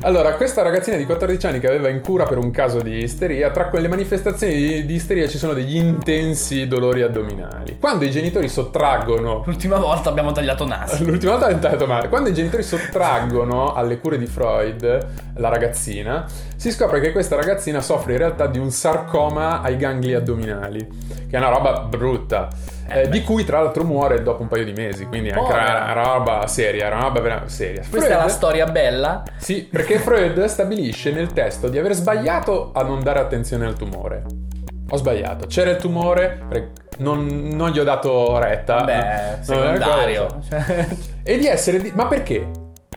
Allora, 0.01 0.34
questa 0.34 0.61
ragazzina 0.61 0.97
di 0.97 1.05
14 1.05 1.45
anni 1.47 1.59
che 1.59 1.67
aveva 1.67 1.88
in 1.88 2.01
cura 2.01 2.26
per 2.26 2.38
un 2.38 2.51
caso 2.51 2.82
di 2.82 3.01
isteria, 3.01 3.49
tra 3.51 3.70
quelle 3.70 3.88
manifestazioni 3.88 4.55
di, 4.55 4.86
di 4.86 4.93
isteria 4.95 5.28
ci 5.30 5.38
sono 5.38 5.53
degli 5.53 5.78
intensi 5.78 6.67
dolori 6.67 7.01
addominali. 7.01 7.78
Quando 7.80 8.03
i 8.03 8.11
genitori 8.11 8.49
sottraggono 8.49 9.43
L'ultima 9.45 9.78
volta 9.78 10.09
abbiamo 10.09 10.34
tagliato 10.34 10.65
naso. 10.65 11.01
L'ultima 11.05 11.32
volta 11.32 11.47
è 11.47 11.57
tagliato 11.57 11.88
male. 11.88 12.09
Quando 12.10 12.30
i 12.30 12.34
genitori 12.34 12.64
sottraggono 12.64 13.74
alle 13.74 13.99
cure 13.99 14.18
di 14.18 14.26
Freud 14.26 15.07
la 15.36 15.49
ragazzina, 15.49 16.26
si 16.55 16.72
scopre 16.72 16.99
che 16.99 17.12
questa 17.12 17.36
ragazzina 17.36 17.80
soffre 17.82 18.14
in 18.14 18.18
realtà 18.18 18.47
di 18.47 18.57
un 18.60 18.72
sarcoma 18.72 19.62
ai 19.62 19.78
gangli 19.78 20.14
addominali, 20.14 20.86
che 21.30 21.36
è 21.36 21.38
una 21.38 21.49
roba 21.49 21.80
brutta. 21.82 22.47
eh, 22.91 23.07
di 23.07 23.22
cui 23.22 23.45
tra 23.45 23.62
l'altro 23.62 23.84
muore 23.84 24.24
dopo 24.24 24.41
un 24.41 24.47
paio 24.47 24.66
di 24.66 24.74
mesi, 24.74 25.05
quindi 25.05 25.30
anche 25.30 25.51
era 25.53 25.84
una 25.84 25.93
roba 25.93 26.47
seria, 26.47 26.88
era 26.88 26.95
una 26.95 27.05
roba 27.05 27.20
vera- 27.22 27.43
seria. 27.45 27.84
Questa 27.88 28.07
è 28.07 28.12
la 28.14 28.16
Freud- 28.22 28.32
storia 28.36 28.66
bella. 28.66 29.24
Sì, 29.38 29.62
perché 29.70 29.99
Freud 29.99 30.43
stabilisce 30.45 31.12
nel 31.12 31.32
testo 31.32 31.68
di 31.70 31.78
aver 31.78 31.93
sbagliato 31.93 32.72
a 32.74 32.82
non 32.82 33.03
dare 33.03 33.20
attenzione 33.20 33.68
al 33.68 33.76
tumore. 33.76 34.24
Ho 34.89 34.97
sbagliato, 34.97 35.45
c'era 35.47 35.69
il 35.71 35.77
tumore, 35.77 36.41
non, 36.97 37.25
non 37.53 37.69
gli 37.71 37.79
ho 37.79 37.83
dato 37.83 38.37
retta. 38.39 38.83
Beh, 38.83 38.95
No, 38.95 39.43
secondario. 39.43 40.27
E 41.23 41.37
di 41.37 41.47
essere... 41.47 41.79
di- 41.81 41.91
Ma 41.93 42.07
perché? 42.07 42.47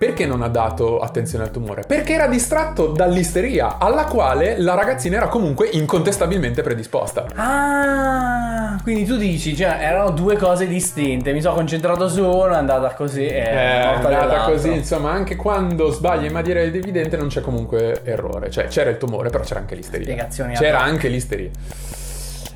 Perché 0.03 0.27
non 0.27 0.43
ha 0.43 0.49
dato 0.49 0.99
attenzione 0.99 1.45
al 1.45 1.53
tumore? 1.53 1.85
Perché 1.87 2.15
era 2.15 2.27
distratto 2.27 2.89
dall'isteria, 2.89 3.79
alla 3.79 4.07
quale 4.07 4.59
la 4.59 4.75
ragazzina 4.75 5.19
era 5.19 5.29
comunque 5.29 5.69
incontestabilmente 5.69 6.61
predisposta. 6.63 7.27
Ah, 7.37 8.81
quindi 8.83 9.05
tu 9.05 9.17
dici, 9.17 9.55
cioè, 9.55 9.79
erano 9.81 10.11
due 10.11 10.37
cose 10.37 10.67
distinte. 10.67 11.33
Mi 11.33 11.41
sono 11.41 11.55
concentrato 11.55 12.09
su 12.09 12.21
uno, 12.21 12.49
è 12.49 12.57
andata 12.57 12.95
così 12.95 13.27
e 13.27 13.45
È 13.45 13.81
è 13.81 13.87
morta 13.87 14.09
andata 14.09 14.41
così, 14.51 14.73
insomma, 14.73 15.13
anche 15.13 15.37
quando 15.37 15.93
sbaglia 15.93 16.27
in 16.27 16.33
maniera 16.33 16.59
evidente 16.59 17.17
non 17.17 17.29
c'è 17.29 17.41
comunque 17.41 18.01
errore. 18.03 18.51
Cioè, 18.51 18.67
c'era 18.67 18.91
il 18.91 18.99
tumore, 18.99 19.31
però 19.31 19.45
c'era 19.45 19.61
anche 19.61 19.77
l'isteria. 19.77 20.05
Spiegazioni 20.05 20.55
C'era 20.55 20.81
anche 20.81 21.07
l'isteria. 21.07 21.51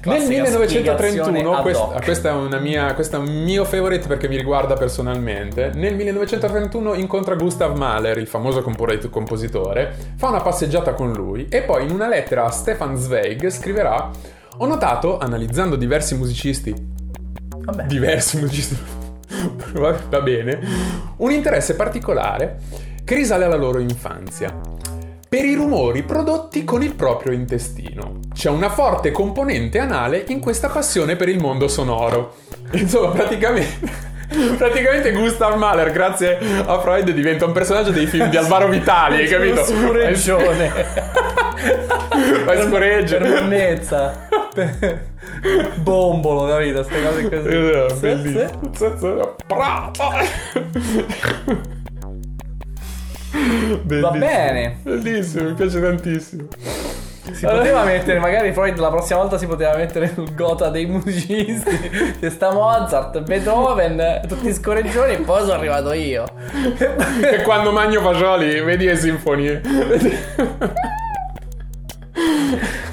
Nel 0.07 0.19
Classica 0.19 0.59
1931, 0.59 0.97
spiegazione 0.97 1.57
ad 1.57 1.63
quest- 1.63 2.05
questa 2.05 2.29
è 2.31 2.33
una 2.33 2.59
mia, 2.59 2.95
questo 2.95 3.17
è 3.17 3.19
un 3.19 3.43
mio 3.43 3.65
favorite 3.65 4.07
perché 4.07 4.29
mi 4.29 4.37
riguarda 4.37 4.75
personalmente. 4.75 5.73
Nel 5.75 5.95
1931 5.95 6.95
incontra 6.95 7.35
Gustav 7.35 7.77
Mahler, 7.77 8.19
il 8.19 8.27
famoso 8.27 8.63
compositore, 8.63 9.95
fa 10.17 10.29
una 10.29 10.41
passeggiata 10.41 10.95
con 10.95 11.13
lui 11.13 11.49
e 11.49 11.63
poi 11.63 11.85
in 11.85 11.91
una 11.91 12.09
lettera 12.09 12.45
a 12.45 12.51
Stefan 12.51 12.97
Zweig 12.97 13.49
scriverà: 13.49 14.11
Ho 14.59 14.67
notato, 14.67 15.19
analizzando 15.19 15.77
diversi 15.77 16.15
musicisti, 16.17 16.75
Vabbè. 17.59 17.85
diversi 17.85 18.39
musicisti, 18.39 18.77
va 19.75 20.21
bene, 20.21 20.61
un 21.17 21.31
interesse 21.33 21.75
particolare 21.75 22.59
che 23.05 23.15
risale 23.15 23.45
alla 23.45 23.57
loro 23.57 23.79
infanzia. 23.81 24.59
Per 25.29 25.45
i 25.45 25.55
rumori 25.55 26.03
prodotti 26.05 26.63
con 26.65 26.83
il 26.83 26.95
proprio 26.95 27.33
intestino. 27.33 28.21
C'è 28.33 28.49
una 28.49 28.71
forte 28.71 29.11
componente 29.11 29.79
anale 29.81 30.25
in 30.29 30.39
questa 30.41 30.69
passione 30.69 31.17
per 31.17 31.29
il 31.29 31.41
mondo 31.41 31.67
sonoro. 31.67 32.35
Insomma, 32.73 33.11
praticamente. 33.11 34.15
Praticamente 34.57 35.13
Gustav 35.13 35.57
Mahler, 35.57 35.93
grazie 35.93 36.37
a 36.67 36.81
Freud, 36.81 37.11
diventa 37.11 37.45
un 37.47 37.53
personaggio 37.53 37.93
dei 37.93 38.07
film 38.07 38.29
di 38.29 38.37
Alvaro 38.37 38.67
Vitali, 38.69 39.19
hai 39.19 39.29
capito? 39.29 39.65
Scureggione. 39.65 40.69
Fai 42.45 42.63
scoreggio. 42.67 43.19
Per 43.19 43.41
monnezza. 43.43 44.29
Bombolo, 45.77 46.49
capito? 46.49 46.83
Queste 46.85 47.03
cose 47.05 47.29
così. 47.29 47.49
Eh, 47.49 47.87
Sì, 51.21 51.76
Bellissimo. 53.83 54.11
Va 54.11 54.19
bene. 54.19 54.79
Bellissimo, 54.83 55.49
mi 55.49 55.55
piace 55.55 55.81
tantissimo. 55.81 56.49
Si 57.33 57.45
poteva 57.45 57.83
mettere, 57.83 58.21
magari 58.21 58.53
Freud 58.53 58.79
la 58.79 58.89
prossima 58.89 59.19
volta 59.19 59.37
si 59.37 59.47
poteva 59.47 59.77
mettere 59.77 60.13
sul 60.15 60.33
gota 60.35 60.69
dei 60.71 60.87
musicisti. 60.87 61.91
C'è 62.21 62.31
sta 62.31 62.53
Mozart, 62.53 63.21
Beethoven, 63.23 64.21
tutti 64.29 64.53
scorreggioni 64.55 65.15
e 65.15 65.19
poi 65.19 65.41
sono 65.41 65.55
arrivato 65.55 65.93
io. 65.93 66.25
E 67.21 67.43
quando 67.43 67.73
Magno 67.73 68.01
Fagioli, 68.01 68.61
vedi 68.61 68.85
le 68.85 68.97
sinfonie. 68.97 69.61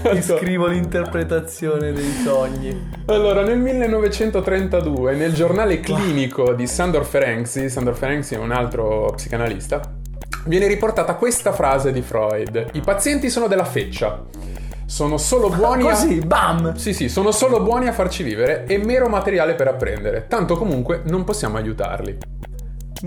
Ti 0.02 0.22
scrivo 0.22 0.66
l'interpretazione 0.66 1.94
dei 1.94 2.12
sogni. 2.24 2.90
Allora, 3.06 3.44
nel 3.44 3.60
1932, 3.60 5.14
nel 5.14 5.34
giornale 5.34 5.80
clinico 5.80 6.54
di 6.54 6.66
Sandor 6.66 7.06
Ferenczi, 7.06 7.70
Sandor 7.70 7.96
Ferenczi 7.96 8.34
è 8.34 8.38
un 8.40 8.52
altro 8.52 9.14
psicanalista, 9.16 9.80
viene 10.46 10.68
riportata 10.68 11.16
questa 11.16 11.52
frase 11.52 11.92
di 11.92 12.02
Freud. 12.02 12.68
I 12.74 12.82
pazienti 12.82 13.30
sono 13.30 13.48
della 13.48 13.66
feccia. 13.66 14.24
Sono 14.86 15.18
solo 15.18 15.50
buoni 15.50 15.88
a... 15.88 15.92
Così, 15.92 16.20
bam! 16.20 16.76
Sì, 16.76 16.94
sì, 16.94 17.10
sono 17.10 17.32
solo 17.32 17.62
buoni 17.62 17.88
a 17.88 17.94
farci 17.94 18.22
vivere 18.24 18.66
e 18.66 18.78
mero 18.78 19.08
materiale 19.08 19.56
per 19.56 19.68
apprendere. 19.68 20.28
Tanto 20.28 20.56
comunque 20.56 21.02
non 21.06 21.24
possiamo 21.24 21.58
aiutarli. 21.58 22.18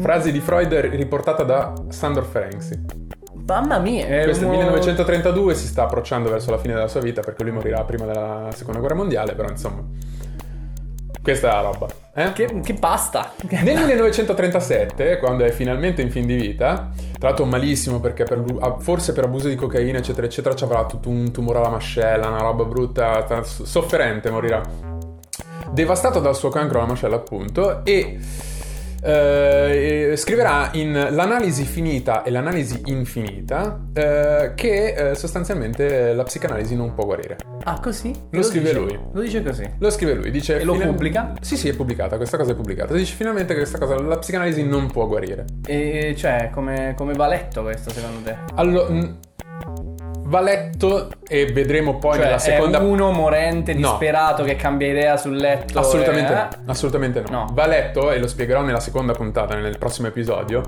Frase 0.00 0.32
di 0.32 0.40
Freud 0.40 0.72
riportata 0.74 1.42
da 1.42 1.72
Sandor 1.88 2.24
Ferenczi. 2.24 2.84
Mamma 3.46 3.78
mia, 3.78 4.06
è 4.06 4.24
Questo 4.24 4.44
è 4.44 4.48
uno- 4.48 4.56
1932, 4.56 5.54
si 5.54 5.66
sta 5.66 5.84
approcciando 5.84 6.28
verso 6.28 6.50
la 6.50 6.58
fine 6.58 6.74
della 6.74 6.88
sua 6.88 7.00
vita 7.00 7.20
perché 7.20 7.44
lui 7.44 7.52
morirà 7.52 7.84
prima 7.84 8.04
della 8.04 8.48
seconda 8.52 8.80
guerra 8.80 8.96
mondiale, 8.96 9.34
però 9.34 9.48
insomma. 9.48 9.84
Questa 11.22 11.48
è 11.48 11.52
la 11.52 11.60
roba. 11.60 11.86
Eh? 12.18 12.32
Che, 12.32 12.60
che 12.62 12.72
pasta! 12.72 13.32
Nel 13.50 13.76
1937, 13.76 15.18
quando 15.18 15.44
è 15.44 15.50
finalmente 15.50 16.00
in 16.00 16.10
fin 16.10 16.24
di 16.24 16.34
vita, 16.34 16.90
tra 17.18 17.28
l'altro 17.28 17.44
malissimo 17.44 18.00
perché 18.00 18.24
per 18.24 18.42
ah, 18.60 18.78
forse 18.78 19.12
per 19.12 19.24
abuso 19.24 19.48
di 19.48 19.54
cocaina, 19.54 19.98
eccetera, 19.98 20.26
eccetera, 20.26 20.54
ci 20.54 20.64
avrà 20.64 20.86
tutto 20.86 21.10
un 21.10 21.30
tumore 21.30 21.58
alla 21.58 21.68
mascella, 21.68 22.28
una 22.28 22.40
roba 22.40 22.64
brutta, 22.64 23.42
sofferente 23.44 24.30
morirà. 24.30 24.62
Devastato 25.70 26.18
dal 26.20 26.34
suo 26.34 26.48
cancro 26.48 26.78
alla 26.78 26.88
mascella, 26.88 27.16
appunto, 27.16 27.84
e 27.84 28.18
eh, 29.06 30.16
scriverà 30.16 30.70
in 30.72 31.08
L'analisi 31.10 31.64
finita 31.64 32.22
e 32.22 32.30
l'analisi 32.30 32.80
infinita 32.86 33.80
eh, 33.92 34.52
che 34.54 35.10
eh, 35.10 35.14
sostanzialmente 35.14 36.12
la 36.12 36.24
psicanalisi 36.24 36.74
non 36.74 36.92
può 36.94 37.04
guarire. 37.04 37.36
Ah, 37.64 37.78
così? 37.80 38.12
Lo 38.30 38.42
scrive 38.42 38.70
dice- 38.70 38.78
lui. 38.78 38.98
Lo 39.12 39.20
dice 39.20 39.42
così. 39.42 39.70
Lo 39.78 39.90
scrive 39.90 40.14
lui, 40.14 40.30
dice... 40.30 40.60
E 40.60 40.64
lo 40.64 40.72
final- 40.74 40.88
pubblica? 40.88 41.34
Sì, 41.40 41.56
sì, 41.56 41.68
è 41.68 41.74
pubblicata, 41.74 42.16
questa 42.16 42.36
cosa 42.36 42.52
è 42.52 42.54
pubblicata. 42.54 42.94
Dice 42.94 43.14
finalmente 43.14 43.52
che 43.54 43.60
questa 43.60 43.78
cosa, 43.78 44.00
la 44.00 44.18
psicanalisi 44.18 44.64
non 44.64 44.90
può 44.90 45.06
guarire. 45.06 45.44
E 45.66 46.14
cioè, 46.16 46.50
come, 46.52 46.94
come 46.96 47.14
va 47.14 47.28
letto 47.28 47.62
questo 47.62 47.90
secondo 47.90 48.20
te? 48.22 48.36
Allora, 48.54 48.88
va 50.26 50.40
letto 50.40 51.08
e 51.26 51.46
vedremo 51.52 51.98
poi 51.98 52.14
Cioè, 52.16 52.24
nella 52.24 52.38
seconda... 52.38 52.78
è 52.78 52.82
uno 52.82 53.10
morente, 53.12 53.74
No. 53.74 53.90
disperato, 53.90 54.42
che 54.44 54.56
cambia 54.56 54.88
idea 54.88 55.16
sul 55.16 55.36
letto. 55.36 55.78
Assolutamente 55.78 56.32
e- 56.32 56.34
no, 56.34 56.48
assolutamente 56.72 57.20
no. 57.20 57.30
No. 57.30 57.46
Va 57.52 57.66
letto, 57.66 58.10
e 58.12 58.18
lo 58.18 58.26
spiegherò 58.26 58.62
nella 58.62 58.80
seconda 58.80 59.12
puntata, 59.12 59.54
nel 59.54 59.78
prossimo 59.78 60.08
episodio, 60.08 60.62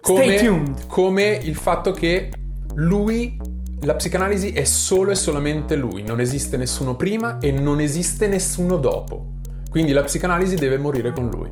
come, 0.00 0.74
come 0.86 1.38
il 1.42 1.54
fatto 1.56 1.90
che 1.92 2.30
lui, 2.74 3.38
la 3.82 3.94
psicanalisi 3.94 4.52
è 4.52 4.64
solo 4.64 5.10
e 5.10 5.14
solamente 5.14 5.76
lui, 5.76 6.02
non 6.02 6.20
esiste 6.20 6.56
nessuno 6.56 6.94
prima 6.96 7.38
e 7.38 7.50
non 7.52 7.80
esiste 7.80 8.26
nessuno 8.26 8.76
dopo. 8.76 9.32
Quindi 9.70 9.92
la 9.92 10.02
psicanalisi 10.02 10.54
deve 10.56 10.78
morire 10.78 11.10
con 11.12 11.28
lui, 11.28 11.48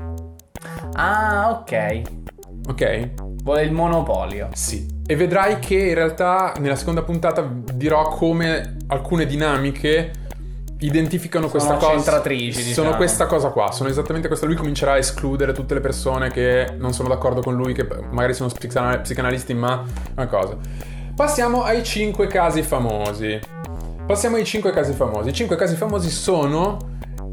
Ah, 0.94 1.48
ok. 1.60 2.02
ok? 2.68 3.10
Vuole 3.42 3.62
il 3.62 3.72
monopolio. 3.72 4.48
Sì. 4.52 4.86
E 5.12 5.16
vedrai 5.16 5.58
che 5.58 5.74
in 5.74 5.92
realtà 5.94 6.54
nella 6.58 6.74
seconda 6.74 7.02
puntata 7.02 7.46
dirò 7.74 8.08
come 8.08 8.78
alcune 8.86 9.26
dinamiche 9.26 10.10
identificano 10.78 11.48
questa 11.48 11.74
cosa. 11.74 11.90
centratrici, 11.90 12.62
Sono 12.62 12.68
diciamo. 12.68 12.96
questa 12.96 13.26
cosa 13.26 13.50
qua. 13.50 13.70
Sono 13.72 13.90
esattamente 13.90 14.26
questa. 14.28 14.46
Lui 14.46 14.54
comincerà 14.54 14.92
a 14.92 14.96
escludere 14.96 15.52
tutte 15.52 15.74
le 15.74 15.80
persone 15.80 16.30
che 16.30 16.76
non 16.78 16.94
sono 16.94 17.10
d'accordo 17.10 17.42
con 17.42 17.54
lui, 17.54 17.74
che 17.74 17.86
magari 18.10 18.32
sono 18.32 18.48
psicanal- 18.48 19.02
psicanalisti, 19.02 19.52
ma 19.52 19.84
una 20.16 20.26
cosa. 20.28 20.56
Passiamo 21.14 21.62
ai 21.62 21.84
cinque 21.84 22.26
casi 22.26 22.62
famosi. 22.62 23.38
Passiamo 24.06 24.36
ai 24.36 24.46
cinque 24.46 24.70
casi 24.72 24.94
famosi. 24.94 25.28
I 25.28 25.32
cinque 25.34 25.56
casi 25.56 25.76
famosi 25.76 26.08
sono 26.08 26.78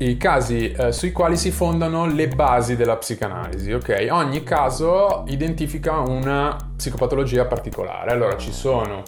i 0.01 0.15
casi 0.17 0.71
eh, 0.71 0.91
sui 0.93 1.11
quali 1.11 1.35
si 1.35 1.51
fondano 1.51 2.05
le 2.05 2.27
basi 2.29 2.75
della 2.77 2.95
psicanalisi, 2.97 3.73
ok? 3.73 4.07
Ogni 4.11 4.43
caso 4.43 5.23
identifica 5.27 5.99
una 5.99 6.55
psicopatologia 6.77 7.45
particolare. 7.45 8.11
Allora 8.11 8.37
ci 8.37 8.53
sono 8.53 9.03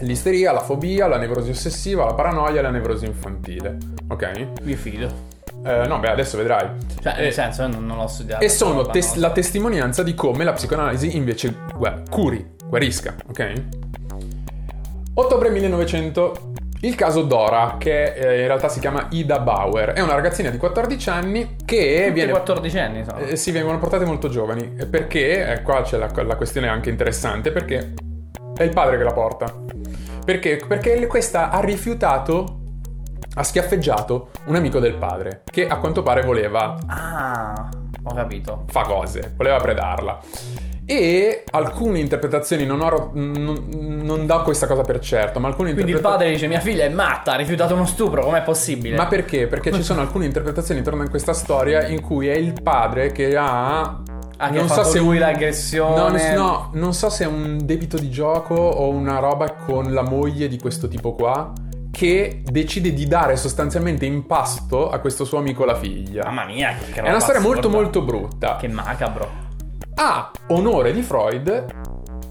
l'isteria, 0.00 0.52
la 0.52 0.60
fobia, 0.60 1.06
la 1.08 1.18
nevrosi 1.18 1.50
ossessiva, 1.50 2.04
la 2.06 2.14
paranoia 2.14 2.60
e 2.60 2.62
la 2.62 2.70
nevrosi 2.70 3.04
infantile, 3.04 3.76
ok? 4.08 4.46
Mi 4.62 4.74
fido. 4.76 5.32
Eh, 5.62 5.86
no, 5.86 5.98
beh, 5.98 6.10
adesso 6.10 6.36
vedrai. 6.38 6.68
Cioè, 7.02 7.14
nel 7.16 7.26
Eh, 7.26 7.30
senso, 7.30 7.62
io 7.62 7.68
non, 7.68 7.86
non 7.86 7.96
l'ho 7.98 8.06
studiato. 8.06 8.42
e 8.44 8.48
sono 8.48 8.82
tes- 8.86 9.14
la 9.16 9.30
testimonianza 9.30 10.02
di 10.02 10.14
come 10.14 10.44
la 10.44 10.52
psicoanalisi 10.52 11.16
invece 11.16 11.54
gu- 11.74 12.08
curi, 12.10 12.44
guarisca, 12.66 13.14
ok? 13.28 13.52
Ottobre 15.14 15.50
1900, 15.50 16.52
il 16.84 16.94
caso 16.96 17.22
Dora, 17.22 17.76
che 17.78 18.12
eh, 18.12 18.40
in 18.40 18.46
realtà 18.46 18.68
si 18.68 18.78
chiama 18.78 19.06
Ida 19.10 19.38
Bauer, 19.38 19.90
è 19.90 20.00
una 20.00 20.14
ragazzina 20.14 20.50
di 20.50 20.58
14 20.58 21.10
anni 21.10 21.56
che 21.64 21.98
Tutti 22.00 22.10
viene... 22.12 22.30
14 22.32 22.78
anni 22.78 23.04
sono. 23.04 23.18
Eh, 23.18 23.36
si 23.36 23.50
vengono 23.52 23.78
portate 23.78 24.04
molto 24.04 24.28
giovani, 24.28 24.68
perché, 24.88 25.52
eh, 25.52 25.62
qua 25.62 25.82
c'è 25.82 25.96
la, 25.96 26.10
la 26.22 26.36
questione 26.36 26.68
anche 26.68 26.90
interessante, 26.90 27.52
perché 27.52 27.94
è 28.56 28.62
il 28.62 28.70
padre 28.70 28.98
che 28.98 29.02
la 29.02 29.12
porta. 29.12 29.52
Perché? 30.24 30.60
Perché 30.66 31.06
questa 31.06 31.50
ha 31.50 31.60
rifiutato, 31.60 32.60
ha 33.34 33.42
schiaffeggiato 33.42 34.30
un 34.46 34.54
amico 34.54 34.78
del 34.78 34.94
padre, 34.94 35.42
che 35.50 35.66
a 35.66 35.78
quanto 35.78 36.02
pare 36.02 36.22
voleva 36.22 36.76
Ah, 36.86 37.68
ho 38.02 38.14
capito. 38.14 38.64
fa 38.68 38.82
cose, 38.82 39.32
voleva 39.36 39.56
predarla. 39.56 40.20
E 40.86 41.44
alcune 41.50 41.98
interpretazioni, 41.98 42.66
non, 42.66 42.82
ho, 42.82 43.10
non, 43.14 43.68
non 44.02 44.26
do 44.26 44.42
questa 44.42 44.66
cosa 44.66 44.82
per 44.82 45.00
certo, 45.00 45.40
ma 45.40 45.48
alcune 45.48 45.72
Quindi 45.72 45.92
il 45.92 45.96
interpretazioni... 45.96 46.16
padre 46.18 46.30
dice: 46.32 46.46
Mia 46.46 46.60
figlia 46.60 46.84
è 46.84 46.88
matta, 46.90 47.32
ha 47.32 47.36
rifiutato 47.36 47.74
uno 47.74 47.86
stupro, 47.86 48.22
com'è 48.22 48.42
possibile? 48.42 48.96
Ma 48.96 49.06
perché? 49.06 49.46
Perché 49.46 49.72
ci 49.72 49.82
sono 49.82 50.00
alcune 50.00 50.26
interpretazioni 50.26 50.80
intorno 50.80 51.02
a 51.02 51.08
questa 51.08 51.32
storia 51.32 51.86
in 51.86 52.02
cui 52.02 52.28
è 52.28 52.34
il 52.34 52.54
padre 52.62 53.12
che 53.12 53.36
ha... 53.36 54.02
Ah, 54.36 54.50
che 54.50 54.58
ha 54.58 54.66
fatto 54.66 54.98
lui 54.98 55.18
l'aggressione. 55.18 56.34
No, 56.34 56.42
no, 56.42 56.70
non 56.74 56.92
so 56.92 57.08
se 57.08 57.24
è 57.24 57.26
un 57.26 57.60
debito 57.62 57.96
di 57.96 58.10
gioco 58.10 58.54
o 58.54 58.90
una 58.90 59.20
roba 59.20 59.52
con 59.52 59.92
la 59.92 60.02
moglie 60.02 60.48
di 60.48 60.58
questo 60.58 60.88
tipo 60.88 61.14
qua 61.14 61.52
che 61.92 62.42
decide 62.44 62.92
di 62.92 63.06
dare 63.06 63.36
sostanzialmente 63.36 64.04
in 64.04 64.26
pasto 64.26 64.90
a 64.90 64.98
questo 64.98 65.24
suo 65.24 65.38
amico 65.38 65.64
la 65.64 65.76
figlia. 65.76 66.24
Mamma 66.24 66.44
mia, 66.44 66.74
che 66.92 67.00
È 67.00 67.08
una 67.08 67.20
storia 67.20 67.40
molto 67.40 67.70
molto 67.70 68.02
brutta. 68.02 68.56
Che 68.56 68.66
macabro. 68.66 69.43
A 69.96 70.32
onore 70.48 70.92
di 70.92 71.02
Freud, 71.02 71.66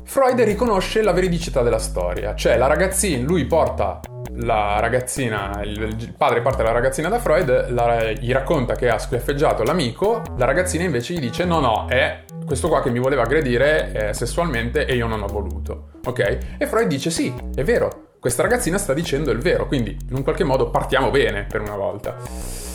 Freud 0.03 0.39
riconosce 0.41 1.01
la 1.01 1.13
veridicità 1.13 1.61
della 1.61 1.79
storia. 1.79 2.35
Cioè 2.35 2.57
la 2.57 2.67
ragazzina, 2.67 3.23
lui 3.25 3.45
porta 3.45 4.01
la 4.35 4.79
ragazzina, 4.81 5.61
il, 5.63 6.13
padre 6.17 6.41
porta 6.41 6.61
la 6.63 6.71
ragazzina 6.71 7.07
da 7.07 7.19
Freud, 7.19 7.69
la- 7.69 8.11
gli 8.11 8.31
racconta 8.33 8.75
che 8.75 8.89
ha 8.89 8.97
schiaffeggiato 8.97 9.63
l'amico, 9.63 10.21
la 10.37 10.45
ragazzina 10.45 10.83
invece 10.83 11.13
gli 11.13 11.19
dice 11.19 11.45
no 11.45 11.59
no, 11.59 11.85
è 11.87 12.25
questo 12.45 12.67
qua 12.67 12.81
che 12.81 12.89
mi 12.89 12.99
voleva 12.99 13.21
aggredire 13.21 14.09
eh, 14.09 14.13
sessualmente 14.13 14.85
e 14.85 14.95
io 14.95 15.07
non 15.07 15.21
ho 15.23 15.27
voluto. 15.27 15.91
Ok? 16.05 16.37
E 16.57 16.67
Freud 16.67 16.87
dice 16.87 17.09
sì, 17.11 17.33
è 17.55 17.63
vero, 17.63 18.09
questa 18.19 18.41
ragazzina 18.41 18.77
sta 18.77 18.93
dicendo 18.93 19.31
il 19.31 19.39
vero, 19.39 19.67
quindi 19.67 19.97
in 20.09 20.15
un 20.15 20.23
qualche 20.23 20.43
modo 20.43 20.69
partiamo 20.69 21.11
bene 21.11 21.45
per 21.49 21.61
una 21.61 21.77
volta. 21.77 22.72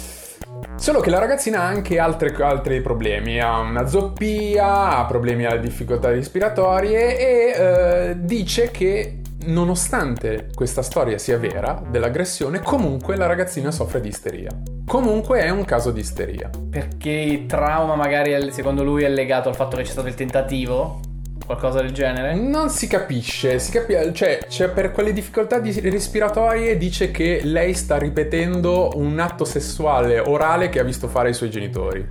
Solo 0.77 1.01
che 1.01 1.11
la 1.11 1.19
ragazzina 1.19 1.63
ha 1.63 1.67
anche 1.67 1.99
altre- 1.99 2.35
altri 2.43 2.81
problemi, 2.81 3.41
ha 3.41 3.59
una 3.59 3.87
zoppia, 3.87 4.97
ha 4.97 5.07
problemi 5.07 5.45
alle 5.45 5.61
difficoltà 5.61 6.11
respiratorie 6.11 7.19
e 7.19 7.53
eh, 7.57 8.17
dice 8.19 8.71
che 8.71 9.21
nonostante 9.47 10.49
questa 10.55 10.83
storia 10.83 11.19
sia 11.19 11.39
vera 11.39 11.83
dell'aggressione, 11.89 12.61
comunque 12.61 13.17
la 13.17 13.27
ragazzina 13.27 13.71
soffre 13.71 14.01
di 14.01 14.09
isteria. 14.09 14.51
Comunque 14.87 15.41
è 15.41 15.51
un 15.51 15.65
caso 15.65 15.91
di 15.91 16.01
isteria. 16.01 16.51
Perché 16.71 17.11
il 17.11 17.47
trauma, 17.47 17.95
magari, 17.95 18.51
secondo 18.53 18.83
lui, 18.83 19.05
è 19.05 19.09
legato 19.09 19.49
al 19.49 19.55
fatto 19.55 19.77
che 19.77 19.83
c'è 19.83 19.91
stato 19.91 20.09
il 20.09 20.15
tentativo? 20.15 21.01
Qualcosa 21.49 21.81
del 21.81 21.93
genere? 21.93 22.35
Non 22.35 22.69
si 22.69 22.87
capisce, 22.87 23.59
si 23.59 23.71
capi- 23.71 24.13
cioè, 24.13 24.41
cioè, 24.49 24.69
per 24.69 24.93
quelle 24.93 25.15
difficoltà 25.15 25.59
di- 25.59 25.81
respiratorie 25.81 26.77
dice 26.77 27.11
che 27.11 27.41
lei 27.43 27.73
sta 27.73 27.97
ripetendo 27.97 28.91
un 28.97 29.19
atto 29.19 29.47
sessuale 29.47 30.19
orale 30.19 30.69
che 30.69 30.79
ha 30.79 30.83
visto 30.83 31.09
fare 31.09 31.29
ai 31.29 31.35
suoi 31.35 31.49
genitori. 31.49 32.07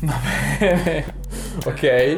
Va 0.00 0.16
bene. 0.58 1.04
ok? 1.64 2.16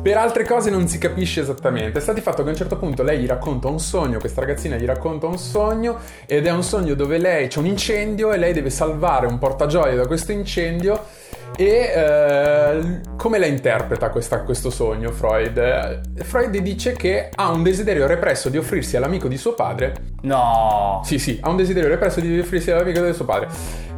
Per 0.00 0.16
altre 0.16 0.46
cose 0.46 0.70
non 0.70 0.88
si 0.88 0.96
capisce 0.96 1.42
esattamente. 1.42 2.00
Sta 2.00 2.14
di 2.14 2.22
fatto 2.22 2.42
che 2.42 2.48
a 2.48 2.52
un 2.52 2.56
certo 2.56 2.78
punto 2.78 3.02
lei 3.02 3.18
gli 3.18 3.26
racconta 3.26 3.68
un 3.68 3.78
sogno, 3.78 4.18
questa 4.20 4.40
ragazzina 4.40 4.76
gli 4.76 4.86
racconta 4.86 5.26
un 5.26 5.36
sogno 5.36 5.98
ed 6.24 6.46
è 6.46 6.50
un 6.50 6.62
sogno 6.62 6.94
dove 6.94 7.18
lei 7.18 7.48
c'è 7.48 7.58
un 7.58 7.66
incendio 7.66 8.32
e 8.32 8.38
lei 8.38 8.54
deve 8.54 8.70
salvare 8.70 9.26
un 9.26 9.38
portagioie 9.38 9.96
da 9.96 10.06
questo 10.06 10.32
incendio. 10.32 10.98
E 11.56 11.92
eh, 11.94 13.00
come 13.16 13.38
la 13.38 13.46
interpreta 13.46 14.08
questa- 14.10 14.40
questo 14.40 14.70
sogno 14.70 15.10
Freud? 15.12 16.00
Freud 16.22 16.56
dice 16.58 16.92
che 16.92 17.28
ha 17.34 17.50
un 17.50 17.62
desiderio 17.62 18.06
represso 18.06 18.48
di 18.48 18.56
offrirsi 18.56 18.96
all'amico 18.96 19.28
di 19.28 19.36
suo 19.36 19.52
padre. 19.54 19.94
No. 20.22 21.00
Sì, 21.04 21.18
sì, 21.18 21.38
ha 21.42 21.48
un 21.50 21.56
desiderio 21.56 21.88
represso 21.88 22.20
di 22.20 22.38
offrirsi 22.38 22.70
all'amico 22.70 23.04
di 23.04 23.12
suo 23.12 23.24
padre. 23.24 23.48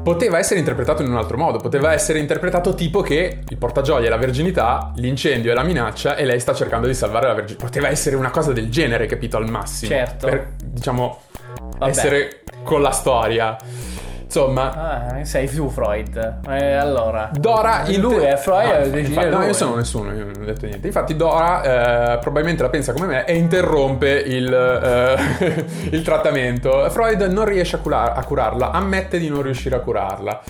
Poteva 0.03 0.39
essere 0.39 0.59
interpretato 0.59 1.03
in 1.03 1.09
un 1.09 1.17
altro 1.17 1.39
modo, 1.39 1.59
poteva 1.59 1.93
essere 1.93 2.19
interpretato 2.19 2.75
tipo 2.75 3.01
che 3.01 3.39
il 3.49 3.57
portagioie 3.57 4.07
è 4.07 4.11
la 4.11 4.19
verginità, 4.19 4.93
l'incendio 4.97 5.51
è 5.51 5.55
la 5.55 5.63
minaccia 5.63 6.17
e 6.17 6.27
lei 6.27 6.41
sta 6.41 6.53
cercando 6.53 6.87
di 6.87 6.93
salvare 6.95 7.29
la 7.29 7.33
verginità. 7.35 7.65
Poteva 7.65 7.89
essere 7.89 8.15
una 8.17 8.31
cosa 8.31 8.53
del 8.53 8.69
genere, 8.69 9.07
capito, 9.07 9.39
al 9.39 9.49
massimo. 9.49 9.91
Certo. 9.93 10.27
Per, 10.27 10.49
diciamo, 10.63 11.21
Vabbè. 11.79 11.91
essere 11.91 12.41
con 12.65 12.83
la 12.83 12.91
storia. 12.91 13.57
Insomma, 14.35 14.73
Ah, 14.75 15.25
sei 15.25 15.49
tu, 15.49 15.69
Freud. 15.69 16.41
Eh, 16.49 16.73
allora. 16.73 17.31
Dora 17.33 17.85
in 17.87 18.01
Lui 18.01 18.17
è 18.25 18.35
Freud, 18.35 18.87
no, 18.87 18.91
decidere 18.91 19.29
no, 19.31 19.45
io 19.45 19.53
sono 19.53 19.77
nessuno, 19.77 20.13
io 20.13 20.25
non 20.25 20.43
ho 20.43 20.45
detto 20.45 20.67
niente. 20.67 20.89
Infatti, 20.89 21.15
Dora 21.15 22.15
eh, 22.15 22.19
probabilmente 22.19 22.65
la 22.65 22.69
pensa 22.69 22.93
come 22.93 23.07
me 23.07 23.25
e 23.27 23.37
interrompe 23.37 24.11
il, 24.11 24.53
eh, 24.53 25.65
il 25.95 26.03
trattamento. 26.03 26.91
Freud 26.91 27.23
non 27.23 27.45
riesce 27.45 27.77
a, 27.77 27.79
cura- 27.79 28.13
a 28.15 28.25
curarla, 28.25 28.73
ammette 28.73 29.21
di 29.21 29.29
non 29.29 29.43
riuscire 29.43 29.77
a 29.77 29.79
curarla. 29.79 30.43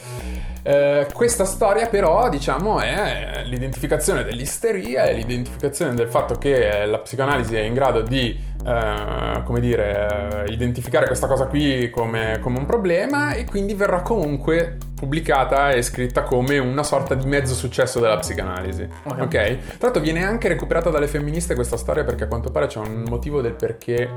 Eh, 0.67 1.07
questa 1.13 1.45
storia 1.45 1.89
però 1.89 2.31
diciamo 2.31 2.81
è 2.81 3.43
l'identificazione 3.45 4.25
dell'isteria, 4.25 5.03
è 5.03 5.13
l'identificazione 5.13 5.93
del 5.95 6.09
fatto 6.09 6.37
che 6.37 6.87
la 6.87 7.01
psicoanalisi 7.01 7.55
è 7.55 7.61
in 7.61 7.75
grado 7.75 8.01
di 8.01 8.53
eh, 8.67 9.43
come 9.45 9.61
dire 9.61 10.45
eh, 10.47 10.53
identificare 10.53 11.07
questa 11.07 11.27
cosa 11.27 11.47
qui 11.47 11.91
come, 11.91 12.39
come 12.41 12.59
un 12.59 12.67
problema 12.67 13.33
e 13.35 13.45
quindi 13.45 13.75
verrà 13.75 14.01
comunque 14.03 14.79
pubblicata 14.95 15.71
e 15.71 15.83
scritta 15.83 16.23
come 16.23 16.59
una 16.59 16.83
sorta 16.83 17.15
di 17.15 17.27
mezzo 17.27 17.55
successo 17.55 18.01
della 18.01 18.17
psicanalisi 18.17 18.89
Ok. 19.05 19.21
ok? 19.21 19.31
Tra 19.31 19.57
l'altro 19.81 20.01
viene 20.03 20.25
anche 20.25 20.49
recuperata 20.49 20.91
dalle 20.91 21.07
femministe 21.09 21.55
questa 21.55 21.77
storia 21.77 22.05
perché 22.05 22.25
a 22.25 22.27
quanto 22.27 22.51
pare 22.51 22.67
c'è 22.67 22.79
un 22.79 23.05
motivo 23.09 23.41
del 23.41 23.55
perché 23.55 24.11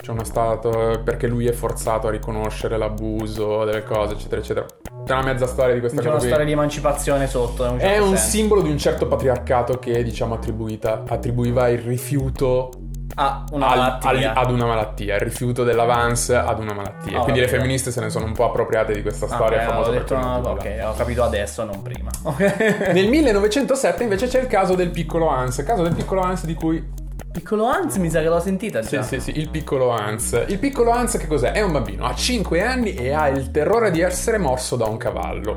c'è 0.00 0.10
uno 0.10 0.24
stato 0.24 1.00
perché 1.04 1.26
lui 1.28 1.46
è 1.46 1.52
forzato 1.52 2.08
a 2.08 2.10
riconoscere 2.10 2.76
l'abuso 2.76 3.64
delle 3.64 3.84
cose 3.84 4.14
eccetera 4.14 4.40
eccetera 4.40 4.66
c'è 5.04 5.12
una 5.12 5.22
mezza 5.24 5.46
storia 5.46 5.74
di 5.74 5.80
questa 5.80 6.00
C'è 6.00 6.06
una 6.06 6.14
cosa 6.16 6.26
qui 6.26 6.34
storia 6.34 6.46
di 6.46 6.52
emancipazione 6.52 7.26
sotto. 7.26 7.62
un 7.64 7.78
è 7.78 7.80
certo 7.82 8.04
un 8.04 8.16
senso. 8.16 8.30
simbolo 8.30 8.62
di 8.62 8.70
un 8.70 8.78
certo 8.78 9.06
patriarcato 9.08 9.78
che 9.78 10.02
diciamo 10.02 10.34
attribuita, 10.34 11.02
attribuiva 11.06 11.68
il 11.68 11.78
rifiuto 11.80 12.70
Ah, 13.14 13.44
una 13.52 13.68
al- 13.68 13.78
malattia. 13.78 14.32
al- 14.32 14.44
ad 14.46 14.50
una 14.52 14.64
malattia, 14.66 15.14
il 15.16 15.20
rifiuto 15.20 15.64
dell'avance 15.64 16.34
ad 16.34 16.58
una 16.58 16.72
malattia. 16.72 17.18
Ah, 17.18 17.22
Quindi 17.22 17.40
le 17.40 17.48
femministe 17.48 17.90
se 17.90 18.00
ne 18.00 18.08
sono 18.08 18.24
un 18.24 18.32
po' 18.32 18.46
appropriate 18.46 18.94
di 18.94 19.02
questa 19.02 19.26
storia 19.26 19.58
ok, 19.58 19.64
famosa 19.68 19.88
ho 19.88 19.92
per 19.92 20.00
detto 20.02 20.16
no, 20.18 20.36
ok, 20.36 20.80
ho 20.84 20.94
capito 20.94 21.22
adesso, 21.22 21.64
non 21.64 21.82
prima. 21.82 22.10
Ok. 22.24 22.90
Nel 22.92 23.08
1907 23.08 24.02
invece 24.04 24.28
c'è 24.28 24.40
il 24.40 24.46
caso 24.46 24.74
del 24.74 24.90
piccolo 24.90 25.28
Hans, 25.28 25.58
il 25.58 25.64
caso 25.64 25.82
del 25.82 25.94
piccolo 25.94 26.22
Hans 26.22 26.44
di 26.44 26.54
cui 26.54 27.00
Piccolo 27.32 27.64
Hans 27.66 27.96
mi 27.96 28.10
sa 28.10 28.20
che 28.20 28.28
l'ho 28.28 28.40
sentita 28.40 28.82
Sì, 28.82 28.96
già. 28.96 29.02
sì, 29.02 29.18
sì, 29.18 29.38
il 29.38 29.48
piccolo 29.48 29.88
Hans. 29.90 30.44
Il 30.48 30.58
piccolo 30.58 30.90
Hans 30.90 31.16
che 31.16 31.26
cos'è? 31.26 31.52
È 31.52 31.62
un 31.62 31.72
bambino, 31.72 32.04
ha 32.04 32.14
5 32.14 32.62
anni 32.62 32.94
e 32.94 33.12
ha 33.12 33.28
il 33.28 33.50
terrore 33.50 33.90
di 33.90 34.02
essere 34.02 34.36
morso 34.36 34.76
da 34.76 34.84
un 34.84 34.98
cavallo. 34.98 35.56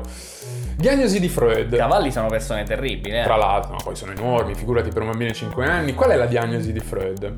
Diagnosi 0.78 1.20
di 1.20 1.28
Freud. 1.30 1.72
I 1.72 1.76
cavalli 1.78 2.12
sono 2.12 2.28
persone 2.28 2.62
terribili, 2.64 3.18
eh. 3.18 3.22
Tra 3.22 3.36
l'altro, 3.36 3.72
no, 3.72 3.78
poi 3.82 3.96
sono 3.96 4.12
enormi, 4.12 4.54
figurati 4.54 4.90
per 4.90 5.00
un 5.00 5.08
bambino 5.08 5.30
di 5.30 5.36
5 5.36 5.64
anni. 5.64 5.94
Qual 5.94 6.10
è 6.10 6.16
la 6.16 6.26
diagnosi 6.26 6.70
di 6.70 6.80
Freud? 6.80 7.32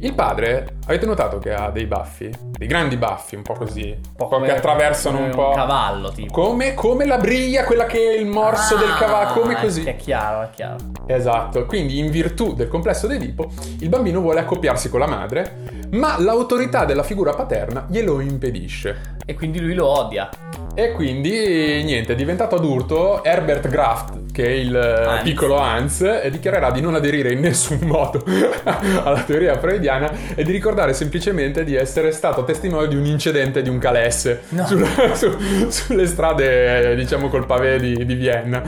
Il 0.00 0.12
padre, 0.14 0.74
avete 0.86 1.06
notato 1.06 1.38
che 1.38 1.52
ha 1.52 1.70
dei 1.70 1.86
baffi? 1.86 2.30
Dei 2.58 2.66
grandi 2.66 2.96
baffi, 2.96 3.34
un 3.36 3.42
po' 3.42 3.54
così, 3.54 3.90
un 3.90 4.14
po' 4.16 4.26
come- 4.28 4.46
che 4.46 4.56
attraversano 4.56 5.18
un 5.18 5.30
po'... 5.30 5.50
cavallo, 5.50 6.10
tipo. 6.12 6.32
Come, 6.32 6.74
come 6.74 7.04
la 7.06 7.18
briglia, 7.18 7.64
quella 7.64 7.86
che 7.86 7.98
è 7.98 8.18
il 8.18 8.26
morso 8.26 8.76
del 8.76 8.94
cavallo, 8.98 9.40
come 9.40 9.54
Ah, 9.54 9.60
così. 9.60 9.84
È 9.84 9.96
chiaro, 9.96 10.42
è 10.42 10.50
chiaro. 10.54 10.76
Esatto, 11.06 11.66
quindi 11.66 11.98
in 11.98 12.10
virtù 12.10 12.54
del 12.54 12.68
complesso 12.68 13.06
d'Edipo, 13.06 13.50
il 13.80 13.88
bambino 13.88 14.20
vuole 14.20 14.40
accoppiarsi 14.40 14.88
con 14.88 15.00
la 15.00 15.06
madre, 15.06 15.56
ma 15.92 16.18
l'autorità 16.18 16.84
della 16.84 17.02
figura 17.02 17.32
paterna 17.34 17.86
glielo 17.88 18.20
impedisce. 18.20 19.16
E 19.24 19.34
quindi 19.34 19.60
lui 19.60 19.74
lo 19.74 19.86
odia. 19.86 20.28
E 20.74 20.92
quindi 20.92 21.82
niente, 21.84 22.14
è 22.14 22.16
diventato 22.16 22.56
adulto 22.56 23.22
Herbert 23.22 23.68
Graft, 23.68 24.32
che 24.32 24.46
è 24.46 24.50
il 24.52 24.74
eh, 24.74 25.04
Hans. 25.06 25.22
piccolo 25.22 25.58
Hans, 25.58 26.28
dichiarerà 26.28 26.70
di 26.70 26.80
non 26.80 26.94
aderire 26.94 27.30
in 27.32 27.40
nessun 27.40 27.80
modo 27.84 28.24
alla 28.64 29.22
teoria 29.22 29.58
freudiana 29.58 30.10
e 30.34 30.42
di 30.42 30.50
ricordare 30.50 30.70
semplicemente 30.92 31.64
di 31.64 31.74
essere 31.74 32.12
stato 32.12 32.44
testimone 32.44 32.88
di 32.88 32.96
un 32.96 33.04
incidente 33.04 33.62
di 33.62 33.68
un 33.68 33.78
calesse 33.78 34.42
No. 34.50 34.66
sul- 34.66 34.86
su- 35.14 35.36
sulle 35.70 36.06
strade, 36.06 36.90
eh, 36.92 36.94
diciamo, 36.96 37.28
col 37.28 37.46
pavé 37.46 37.78
di, 37.78 38.04
di 38.04 38.14
Vienna. 38.14 38.62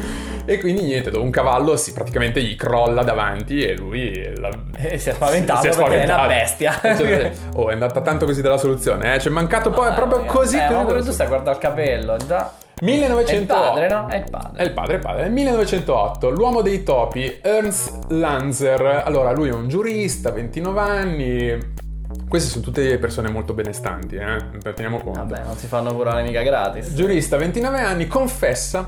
E 0.46 0.59
quindi 0.59 0.82
niente, 0.82 1.09
un 1.16 1.30
cavallo 1.30 1.76
si 1.76 1.92
praticamente 1.92 2.42
gli 2.42 2.55
crolla 2.55 3.02
davanti 3.02 3.64
e 3.64 3.74
lui 3.74 4.30
la- 4.36 4.50
E 4.76 4.98
si 4.98 5.09
è 5.09 5.12
spaventato 5.14 5.61
si 5.62 5.68
è 5.68 5.70
perché 5.74 6.02
è 6.02 6.05
una 6.05 6.14
spaventato. 6.14 6.28
bestia. 6.28 6.80
Cioè, 6.96 7.32
oh, 7.57 7.68
è 7.70 7.72
andata 7.72 8.00
tanto 8.02 8.26
così 8.26 8.42
dalla 8.42 8.59
soluzione, 8.59 9.14
eh? 9.14 9.18
C'è 9.18 9.30
mancato 9.30 9.70
poi, 9.70 9.90
è 9.90 9.94
proprio 9.94 10.24
così. 10.24 10.57
Eh, 10.59 10.66
così 10.66 10.84
ma 10.94 11.02
tu 11.02 11.11
stai 11.12 11.26
a 11.26 11.28
guardare 11.28 11.57
il 11.57 11.62
capello, 11.62 12.16
già. 12.26 12.52
1908. 12.82 13.30
È 13.30 13.36
il 13.36 13.46
padre, 13.46 13.88
no? 13.88 14.09
È 14.09 14.16
il 14.16 14.24
padre. 14.30 14.59
È 14.59 14.62
il 14.64 14.72
padre, 14.72 14.94
il 14.94 15.00
padre. 15.00 15.22
Nel 15.22 15.30
1908, 15.32 16.28
l'uomo 16.30 16.61
dei 16.61 16.82
topi, 16.82 17.38
Ernst 17.40 18.11
Lanzer. 18.11 19.02
Allora, 19.07 19.30
lui 19.32 19.48
è 19.48 19.52
un 19.52 19.68
giurista, 19.68 20.30
29 20.30 20.80
anni. 20.80 21.72
Queste 22.35 22.51
sono 22.51 22.64
tutte 22.64 22.99
persone 22.99 23.30
molto 23.30 23.55
benestanti, 23.55 24.16
eh? 24.16 24.45
Teniamo 24.74 24.99
conto. 24.99 25.20
Vabbè, 25.20 25.45
non 25.45 25.57
si 25.57 25.68
fanno 25.68 25.95
curare 25.95 26.24
mica 26.24 26.43
gratis. 26.43 26.93
Giurista, 26.93 27.37
29 27.37 27.78
anni, 27.78 28.09
confessa 28.09 28.85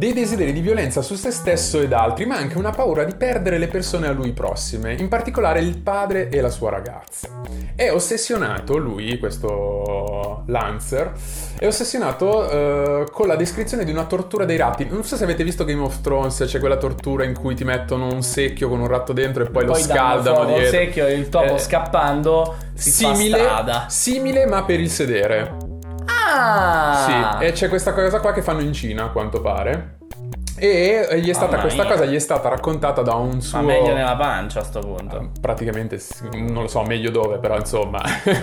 dei 0.00 0.14
desideri 0.14 0.54
di 0.54 0.62
violenza 0.62 1.02
su 1.02 1.14
se 1.14 1.30
stesso 1.30 1.78
ed 1.78 1.92
altri, 1.92 2.24
ma 2.24 2.36
anche 2.36 2.56
una 2.56 2.70
paura 2.70 3.04
di 3.04 3.14
perdere 3.14 3.58
le 3.58 3.68
persone 3.68 4.08
a 4.08 4.12
lui 4.12 4.32
prossime, 4.32 4.94
in 4.94 5.08
particolare 5.08 5.60
il 5.60 5.76
padre 5.76 6.30
e 6.30 6.40
la 6.40 6.48
sua 6.48 6.70
ragazza. 6.70 7.28
È 7.76 7.90
ossessionato, 7.92 8.78
lui, 8.78 9.18
questo 9.18 10.42
Lancer, 10.46 11.12
è 11.58 11.66
ossessionato 11.66 12.48
eh, 12.50 13.10
con 13.12 13.26
la 13.26 13.36
descrizione 13.36 13.84
di 13.84 13.90
una 13.90 14.04
tortura 14.06 14.46
dei 14.46 14.56
ratti. 14.56 14.86
Non 14.88 15.04
so 15.04 15.16
se 15.16 15.24
avete 15.24 15.44
visto 15.44 15.66
Game 15.66 15.82
of 15.82 16.00
Thrones, 16.00 16.44
c'è 16.46 16.60
quella 16.60 16.78
tortura 16.78 17.24
in 17.24 17.34
cui 17.38 17.54
ti 17.54 17.64
mettono 17.64 18.06
un 18.10 18.22
secchio 18.22 18.70
con 18.70 18.80
un 18.80 18.86
ratto 18.86 19.12
dentro 19.12 19.42
e 19.42 19.50
poi, 19.50 19.66
Poi 19.66 19.74
lo 19.76 19.78
scaldano 19.82 20.46
dietro. 20.46 20.64
secchio 20.70 21.06
e 21.08 21.12
il 21.12 21.28
topo 21.28 21.56
Eh, 21.56 21.58
scappando 21.58 22.56
si 22.72 22.90
simile, 22.90 23.36
fa 23.36 23.42
strada. 23.44 23.84
simile 23.90 24.46
ma 24.46 24.64
per 24.64 24.80
il 24.80 24.88
sedere. 24.88 25.69
Ah! 26.06 27.36
Sì, 27.38 27.44
e 27.44 27.52
c'è 27.52 27.68
questa 27.68 27.92
cosa 27.92 28.20
qua 28.20 28.32
che 28.32 28.42
fanno 28.42 28.60
in 28.60 28.72
Cina, 28.72 29.04
a 29.04 29.08
quanto 29.08 29.40
pare. 29.40 29.98
E 30.62 31.08
gli 31.20 31.30
è 31.30 31.32
stata, 31.32 31.58
questa 31.58 31.84
mia. 31.84 31.92
cosa 31.92 32.04
gli 32.04 32.14
è 32.14 32.18
stata 32.18 32.50
raccontata 32.50 33.00
da 33.00 33.14
un 33.14 33.40
suo... 33.40 33.60
Ma 33.60 33.64
meglio 33.64 33.94
nella 33.94 34.14
pancia 34.14 34.60
a 34.60 34.62
sto 34.62 34.80
punto. 34.80 35.30
Praticamente, 35.40 35.98
sì, 35.98 36.28
non 36.32 36.62
lo 36.62 36.68
so 36.68 36.82
meglio 36.82 37.10
dove, 37.10 37.38
però 37.38 37.56
insomma, 37.56 38.02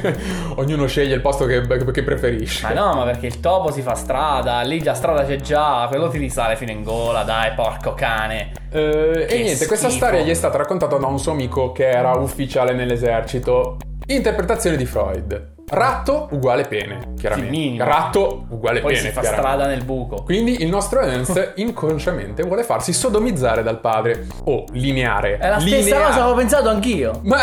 ognuno 0.55 0.87
sceglie 0.87 1.13
il 1.13 1.21
posto 1.21 1.45
che, 1.45 1.61
che 1.67 2.03
preferisce. 2.03 2.65
Ma 2.65 2.73
no, 2.73 2.95
ma 2.95 3.03
perché 3.03 3.27
il 3.27 3.39
topo 3.39 3.71
si 3.71 3.83
fa 3.83 3.93
strada, 3.93 4.61
lì 4.61 4.83
la 4.83 4.95
strada 4.95 5.25
c'è 5.25 5.35
già, 5.35 5.85
quello 5.89 6.09
ti 6.09 6.17
risale 6.17 6.55
fino 6.55 6.71
in 6.71 6.81
gola, 6.81 7.21
dai, 7.21 7.53
porco 7.53 7.93
cane. 7.93 8.51
Che 8.71 9.25
e 9.25 9.41
niente, 9.43 9.67
questa 9.67 9.87
schifo. 9.87 10.05
storia 10.05 10.23
gli 10.23 10.29
è 10.29 10.33
stata 10.33 10.57
raccontata 10.57 10.97
da 10.97 11.05
un 11.05 11.19
suo 11.19 11.33
amico 11.33 11.71
che 11.71 11.87
era 11.87 12.13
ufficiale 12.13 12.73
nell'esercito. 12.73 13.77
Interpretazione 14.07 14.75
di 14.75 14.85
Freud. 14.87 15.56
Ratto 15.69 16.29
uguale 16.31 16.63
pene, 16.63 17.11
chiaramente. 17.17 17.53
Sì. 17.53 17.75
Ratto 17.77 18.45
uguale 18.51 18.79
Poi 18.79 18.93
pene, 18.93 19.07
si 19.09 19.11
fa 19.13 19.21
strada 19.21 19.67
nel 19.67 19.83
buco. 19.83 20.23
Quindi 20.23 20.61
il 20.61 20.69
nostro 20.69 21.01
Ernst 21.01 21.55
inconsciamente 21.59 22.43
vuole 22.43 22.63
farsi 22.63 22.93
sodomizzare 22.93 23.63
dal 23.63 23.81
padre. 23.81 24.27
O 24.45 24.63
lineare. 24.71 25.37
È 25.37 25.49
la 25.49 25.59
stessa 25.59 25.75
Lineare. 25.75 26.03
cosa 26.03 26.13
che 26.13 26.19
avevo 26.21 26.37
pensato 26.37 26.69
anch'io. 26.69 27.19
Ma 27.23 27.41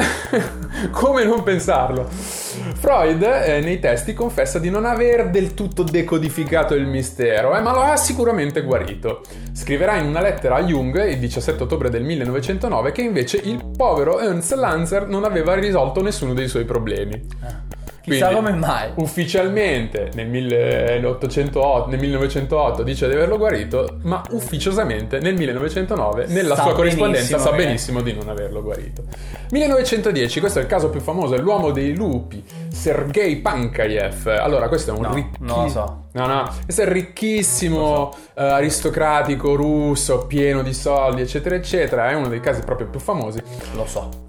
come 0.90 1.24
non 1.24 1.42
pensarlo? 1.42 2.08
Freud 2.08 3.22
eh, 3.22 3.60
nei 3.60 3.78
testi 3.78 4.14
confessa 4.14 4.58
di 4.58 4.70
non 4.70 4.86
aver 4.86 5.28
del 5.28 5.52
tutto 5.52 5.82
decodificato 5.82 6.72
il 6.72 6.86
mistero, 6.86 7.54
eh, 7.54 7.60
ma 7.60 7.72
lo 7.72 7.80
ha 7.80 7.96
sicuramente 7.96 8.62
guarito. 8.62 9.20
Scriverà 9.52 9.96
in 9.96 10.06
una 10.06 10.22
lettera 10.22 10.54
a 10.54 10.62
Jung 10.62 11.10
il 11.10 11.18
17 11.18 11.62
ottobre 11.62 11.90
del 11.90 12.04
1909 12.04 12.90
che 12.90 13.02
invece 13.02 13.36
il 13.36 13.62
povero 13.76 14.18
Ernst 14.18 14.54
Lanzer 14.54 15.08
non 15.08 15.24
aveva 15.24 15.52
risolto 15.52 16.00
nessuno 16.00 16.32
dei 16.32 16.48
suoi 16.48 16.64
problemi. 16.64 17.72
Chissà 18.04 18.26
Quindi, 18.28 18.44
come 18.50 18.56
mai. 18.58 18.90
Ufficialmente 18.96 20.10
nel, 20.12 20.26
1808, 20.28 21.88
nel 21.88 21.98
1908 21.98 22.82
dice 22.82 23.08
di 23.08 23.14
averlo 23.14 23.38
guarito, 23.38 23.96
ma 24.02 24.22
ufficiosamente 24.32 25.20
nel 25.20 25.34
1909 25.34 26.26
nella 26.26 26.54
Sa 26.54 26.64
sua 26.64 26.74
corrispondenza 26.74 27.36
benissimo 27.36 27.38
sa 27.38 27.50
che- 27.56 27.64
benissimo 27.64 28.00
di 28.02 28.12
non 28.12 28.28
averlo 28.28 28.62
guarito. 28.62 29.04
1910, 29.50 30.40
questo 30.40 30.58
è 30.58 30.62
il 30.62 30.68
caso 30.68 30.90
più 30.90 31.00
famoso, 31.00 31.34
è 31.34 31.38
l'uomo 31.38 31.70
dei 31.70 31.94
lupi, 31.96 32.44
Sergei 32.70 33.36
Pankayev. 33.36 34.26
Allora, 34.38 34.68
questo 34.68 34.92
è 34.92 34.94
un 34.96 35.00
No, 35.02 35.14
ricchi- 35.14 35.38
non 35.40 35.62
lo 35.62 35.68
so. 35.70 36.02
No, 36.12 36.26
no, 36.26 36.50
questo 36.62 36.82
è 36.82 36.84
il 36.84 36.90
ricchissimo 36.90 38.14
eh, 38.34 38.42
aristocratico 38.44 39.54
russo, 39.54 40.26
pieno 40.26 40.62
di 40.62 40.74
soldi, 40.74 41.22
eccetera, 41.22 41.54
eccetera. 41.54 42.10
È 42.10 42.14
uno 42.14 42.28
dei 42.28 42.40
casi 42.40 42.60
proprio 42.62 42.86
più 42.88 43.00
famosi. 43.00 43.40
Lo 43.74 43.86
so. 43.86 44.23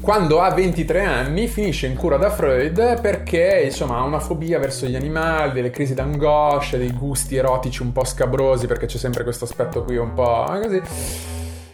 Quando 0.00 0.40
ha 0.40 0.50
23 0.50 1.04
anni 1.04 1.46
finisce 1.46 1.86
in 1.86 1.94
cura 1.94 2.16
da 2.16 2.30
Freud 2.30 3.00
perché 3.02 3.62
insomma 3.64 3.98
ha 3.98 4.02
una 4.02 4.18
fobia 4.18 4.58
verso 4.58 4.86
gli 4.86 4.96
animali, 4.96 5.52
delle 5.52 5.70
crisi 5.70 5.92
d'angoscia, 5.92 6.78
dei 6.78 6.90
gusti 6.92 7.36
erotici 7.36 7.82
un 7.82 7.92
po' 7.92 8.04
scabrosi 8.04 8.66
perché 8.66 8.86
c'è 8.86 8.96
sempre 8.96 9.24
questo 9.24 9.44
aspetto 9.44 9.84
qui 9.84 9.96
un 9.98 10.14
po' 10.14 10.46
così. 10.62 10.80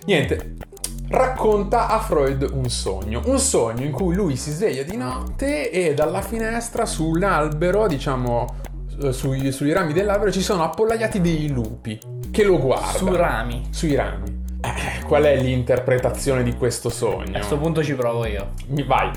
Niente, 0.07 0.57
racconta 1.09 1.89
a 1.89 2.01
Freud 2.01 2.51
un 2.53 2.68
sogno, 2.68 3.22
un 3.27 3.39
sogno 3.39 3.85
in 3.85 3.93
cui 3.93 4.16
lui 4.16 4.35
si 4.35 4.51
sveglia 4.51 4.83
di 4.83 4.97
notte 4.97 5.70
e 5.70 5.95
dalla 5.95 6.20
finestra 6.20 6.85
sull'albero, 6.85 7.87
diciamo 7.87 8.47
eh, 9.03 9.12
sui, 9.12 9.53
sui 9.53 9.72
rami 9.72 9.93
dell'albero 9.93 10.33
ci 10.33 10.43
sono 10.43 10.64
appollaiati 10.64 11.20
dei 11.20 11.49
lupi 11.49 11.99
che 12.33 12.43
lo 12.43 12.59
guardano. 12.59 12.97
Su 12.97 13.12
rami. 13.14 13.68
Sui 13.70 13.95
rami. 13.95 14.36
Eh, 14.75 15.03
qual 15.05 15.23
è 15.25 15.37
l'interpretazione 15.37 16.43
di 16.43 16.55
questo 16.55 16.89
sogno? 16.89 17.31
A 17.31 17.39
questo 17.39 17.59
punto 17.59 17.83
ci 17.85 17.95
provo 17.95 18.27
io. 18.27 18.51
Mi- 18.69 18.83
Vai, 18.85 19.11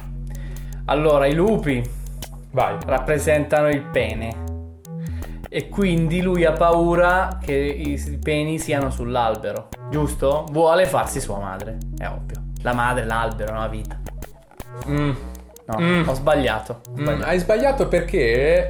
Allora, 0.85 1.25
i 1.25 1.33
lupi 1.33 1.81
vai. 2.51 2.77
rappresentano 2.85 3.69
il 3.69 3.81
pene. 3.83 4.47
E 5.49 5.67
quindi 5.69 6.21
lui 6.21 6.45
ha 6.45 6.51
paura 6.51 7.39
che 7.43 7.53
i 7.53 7.99
peni 8.21 8.59
siano 8.59 8.91
sull'albero. 8.91 9.69
Giusto? 9.89 10.45
Vuole 10.51 10.85
farsi 10.85 11.19
sua 11.19 11.39
madre. 11.39 11.77
È 11.97 12.05
ovvio. 12.07 12.43
La 12.61 12.73
madre, 12.73 13.05
l'albero, 13.05 13.55
la 13.57 13.67
vita. 13.67 13.99
Mm, 14.87 15.11
No, 15.65 15.79
Mm. 15.79 16.07
ho 16.07 16.13
sbagliato. 16.15 16.81
Ho 16.87 16.91
mm, 16.91 17.01
sbagliato. 17.03 17.25
hai 17.29 17.39
sbagliato 17.39 17.87
perché 17.87 18.69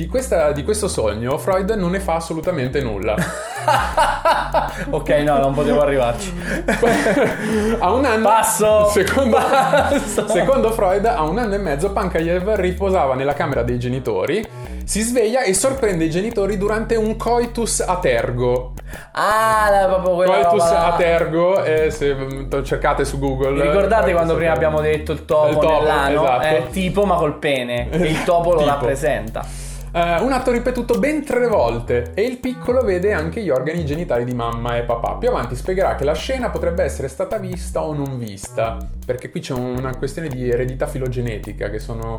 di, 0.00 0.06
questa- 0.06 0.52
di 0.52 0.64
questo 0.64 0.88
sogno 0.88 1.36
Freud 1.36 1.70
non 1.72 1.90
ne 1.90 2.00
fa 2.00 2.14
assolutamente 2.14 2.80
nulla. 2.80 3.14
ok, 4.90 5.08
no, 5.24 5.38
non 5.38 5.52
potevo 5.52 5.82
arrivarci. 5.82 6.32
a 7.78 7.92
un 7.92 8.04
anno. 8.06 8.22
Passo! 8.28 8.86
Secondo, 8.88 9.36
Passo! 9.36 10.26
secondo 10.28 10.70
Freud, 10.72 11.04
a 11.04 11.22
un 11.22 11.36
anno 11.38 11.54
e 11.54 11.58
mezzo 11.58 11.92
Pankayev 11.92 12.54
riposava 12.54 13.14
nella 13.14 13.34
camera 13.34 13.62
dei 13.62 13.78
genitori, 13.78 14.42
si 14.84 15.02
sveglia 15.02 15.42
e 15.42 15.52
sorprende 15.52 16.04
i 16.04 16.10
genitori 16.10 16.56
durante 16.56 16.96
un 16.96 17.16
coitus 17.16 17.80
a 17.80 17.96
tergo. 17.98 18.72
Ah, 19.12 19.68
la- 19.70 19.86
proprio 19.86 20.14
quella 20.14 20.46
Coitus 20.46 20.68
roba 20.70 20.94
tergo, 20.96 21.62
eh, 21.62 21.90
se 21.90 22.14
mm, 22.14 22.62
cercate 22.64 23.04
su 23.04 23.18
Google. 23.18 23.52
Vi 23.60 23.68
ricordate 23.68 24.12
quando 24.12 24.34
prima 24.34 24.52
abbiamo 24.52 24.80
detto 24.80 25.12
il 25.12 25.26
topo, 25.26 25.48
Il 25.48 25.54
topo, 25.58 25.80
nell'ano? 25.82 26.22
esatto. 26.24 26.42
È 26.46 26.62
tipo 26.70 27.04
ma 27.04 27.16
col 27.16 27.34
pene. 27.34 27.88
E 28.00 28.06
il 28.08 28.24
topo 28.24 28.54
lo 28.54 28.64
rappresenta. 28.64 29.68
Eh, 29.92 30.20
un 30.20 30.30
atto 30.32 30.52
ripetuto 30.52 30.98
ben 31.00 31.24
tre 31.24 31.48
volte 31.48 32.12
e 32.14 32.22
il 32.22 32.38
piccolo 32.38 32.82
vede 32.82 33.12
anche 33.12 33.42
gli 33.42 33.50
organi 33.50 33.84
genitali 33.84 34.24
di 34.24 34.34
mamma 34.34 34.76
e 34.76 34.82
papà. 34.82 35.14
Più 35.16 35.28
avanti 35.28 35.56
spiegherà 35.56 35.96
che 35.96 36.04
la 36.04 36.14
scena 36.14 36.50
potrebbe 36.50 36.84
essere 36.84 37.08
stata 37.08 37.38
vista 37.38 37.82
o 37.82 37.92
non 37.92 38.16
vista, 38.18 38.76
perché 39.04 39.30
qui 39.30 39.40
c'è 39.40 39.54
una 39.54 39.96
questione 39.96 40.28
di 40.28 40.48
eredità 40.48 40.86
filogenetica, 40.86 41.70
che 41.70 41.78
sono 41.80 42.16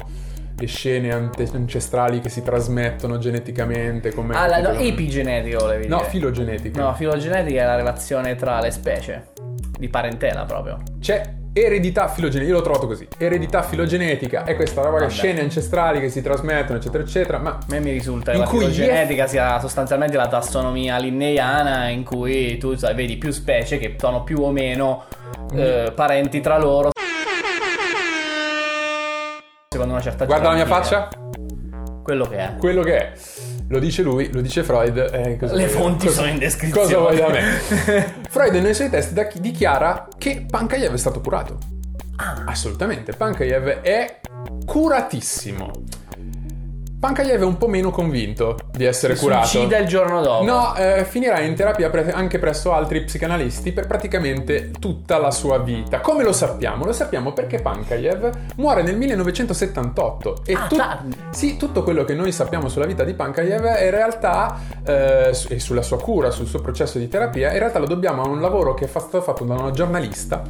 le 0.58 0.68
scene 0.68 1.12
ante- 1.14 1.50
ancestrali 1.54 2.20
che 2.20 2.30
si 2.30 2.44
trasmettono 2.44 3.18
geneticamente 3.18 4.14
come... 4.14 4.36
Ah, 4.36 4.48
la, 4.48 4.60
no, 4.60 4.72
epigenetico 4.72 5.60
volevi 5.60 5.88
No, 5.88 5.98
dire. 5.98 6.10
filogenetica. 6.10 6.82
No, 6.84 6.94
filogenetica 6.94 7.62
è 7.62 7.66
la 7.66 7.76
relazione 7.78 8.36
tra 8.36 8.60
le 8.60 8.70
specie. 8.72 9.30
Di 9.80 9.88
parentela 9.90 10.44
proprio. 10.44 10.78
C'è 11.00 11.40
eredità 11.54 12.08
filogenetica, 12.08 12.50
io 12.52 12.58
l'ho 12.58 12.64
trovato 12.64 12.88
così. 12.88 13.08
Eredità 13.18 13.62
filogenetica 13.62 14.44
è 14.46 14.56
questa 14.56 14.82
roba 14.82 15.00
che 15.00 15.10
scene 15.10 15.42
ancestrali 15.42 16.00
che 16.00 16.10
si 16.10 16.22
trasmettono, 16.22 16.78
eccetera, 16.78 17.04
eccetera, 17.04 17.38
ma 17.40 17.52
A 17.52 17.60
me 17.68 17.80
mi 17.80 17.92
risulta 17.92 18.32
che 18.32 18.38
In 18.38 18.44
la 18.44 18.50
filogenetica 18.50 19.28
sia 19.28 19.60
sostanzialmente 19.60 20.16
la 20.18 20.28
tassonomia 20.28 20.98
linneiana 20.98 21.90
in 21.90 22.04
cui 22.04 22.58
tu 22.58 22.76
sai, 22.76 22.96
vedi 22.96 23.18
più 23.18 23.32
specie 23.32 23.78
che 23.78 23.96
sono 23.98 24.24
più 24.24 24.40
o 24.42 24.52
meno 24.52 25.04
Mm. 25.54 25.58
eh, 25.60 25.92
parenti 25.94 26.40
tra 26.40 26.58
loro. 26.58 26.92
Secondo 29.70 29.94
una 29.94 30.02
certa 30.02 30.24
guarda 30.26 30.50
la 30.50 30.54
mia 30.56 30.66
faccia, 30.66 31.10
Quello 32.04 32.26
che 32.26 32.38
è. 32.38 32.56
quello 32.58 32.82
che 32.84 32.98
è. 32.98 33.12
Lo 33.72 33.80
dice 33.80 34.02
lui, 34.02 34.30
lo 34.34 34.42
dice 34.42 34.64
Freud. 34.64 34.98
eh, 34.98 35.38
Le 35.40 35.68
fonti 35.70 36.08
cosa- 36.08 36.20
sono 36.20 36.30
in 36.32 36.38
descrizione. 36.40 36.86
Cosa 36.88 36.98
vuoi 37.00 37.16
da 37.16 37.30
me? 37.30 38.14
Freud 38.30 38.54
nei 38.56 38.74
suoi 38.74 38.90
testi 38.90 39.14
da- 39.14 39.30
dichiara 39.40 40.10
che 40.18 40.46
Pankayev 40.50 40.94
è 40.94 40.98
stato 40.98 41.22
curato. 41.22 41.58
Ah. 42.18 42.44
Assolutamente, 42.48 43.14
Pankayev 43.14 43.80
è 43.82 44.20
curatissimo. 44.66 45.72
Pankayev 47.02 47.42
è 47.42 47.46
un 47.46 47.58
po' 47.58 47.68
meno 47.68 47.90
convinto 47.90 48.56
di 48.70 48.86
essere 48.86 49.16
Si 49.16 49.24
curato. 49.24 49.48
suicida 49.48 49.80
il 49.80 49.88
giorno 49.88 50.22
dopo. 50.22 50.44
No, 50.44 50.76
eh, 50.76 51.04
finirà 51.04 51.40
in 51.40 51.56
terapia 51.56 51.90
pre- 51.90 52.12
anche 52.12 52.38
presso 52.38 52.74
altri 52.74 53.02
psicanalisti 53.02 53.72
per 53.72 53.88
praticamente 53.88 54.70
tutta 54.80 55.18
la 55.18 55.32
sua 55.32 55.58
vita. 55.58 56.00
Come 56.00 56.22
lo 56.24 56.32
sappiamo? 56.32 56.86
Lo 56.86 56.92
sappiamo 56.94 57.34
perché 57.34 57.60
Pankayev 57.60 58.30
muore 58.58 58.84
nel 58.84 58.96
1978 58.98 60.44
e 60.46 60.54
Ah, 60.54 60.68
tardi. 60.70 61.18
sì, 61.32 61.58
tutto 61.58 61.82
quello 61.82 62.04
che 62.04 62.14
noi 62.14 62.32
sappiamo 62.32 62.70
sulla 62.70 62.86
vita 62.86 63.04
di 63.04 63.16
Pankayev 63.16 63.64
in 63.84 63.90
realtà 63.90 64.60
eh, 64.86 65.36
e 65.50 65.60
sulla 65.60 65.82
sua 65.82 65.98
cura, 66.00 66.30
sul 66.30 66.46
suo 66.46 66.62
processo 66.62 67.00
di 67.00 67.08
terapia, 67.08 67.52
in 67.52 67.58
realtà 67.58 67.80
lo 67.80 67.88
dobbiamo 67.88 68.22
a 68.22 68.28
un 68.28 68.40
lavoro 68.40 68.76
che 68.76 68.86
è 68.86 68.88
stato 68.88 69.22
fatto 69.22 69.44
da 69.44 69.56
una 69.56 69.72
giornalista, 69.72 70.44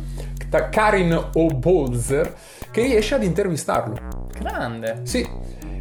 Karin 0.69 1.29
Obolzer, 1.35 2.33
che 2.71 2.81
riesce 2.81 3.15
ad 3.15 3.23
intervistarlo. 3.23 3.95
Grande. 4.37 4.99
Sì. 5.03 5.25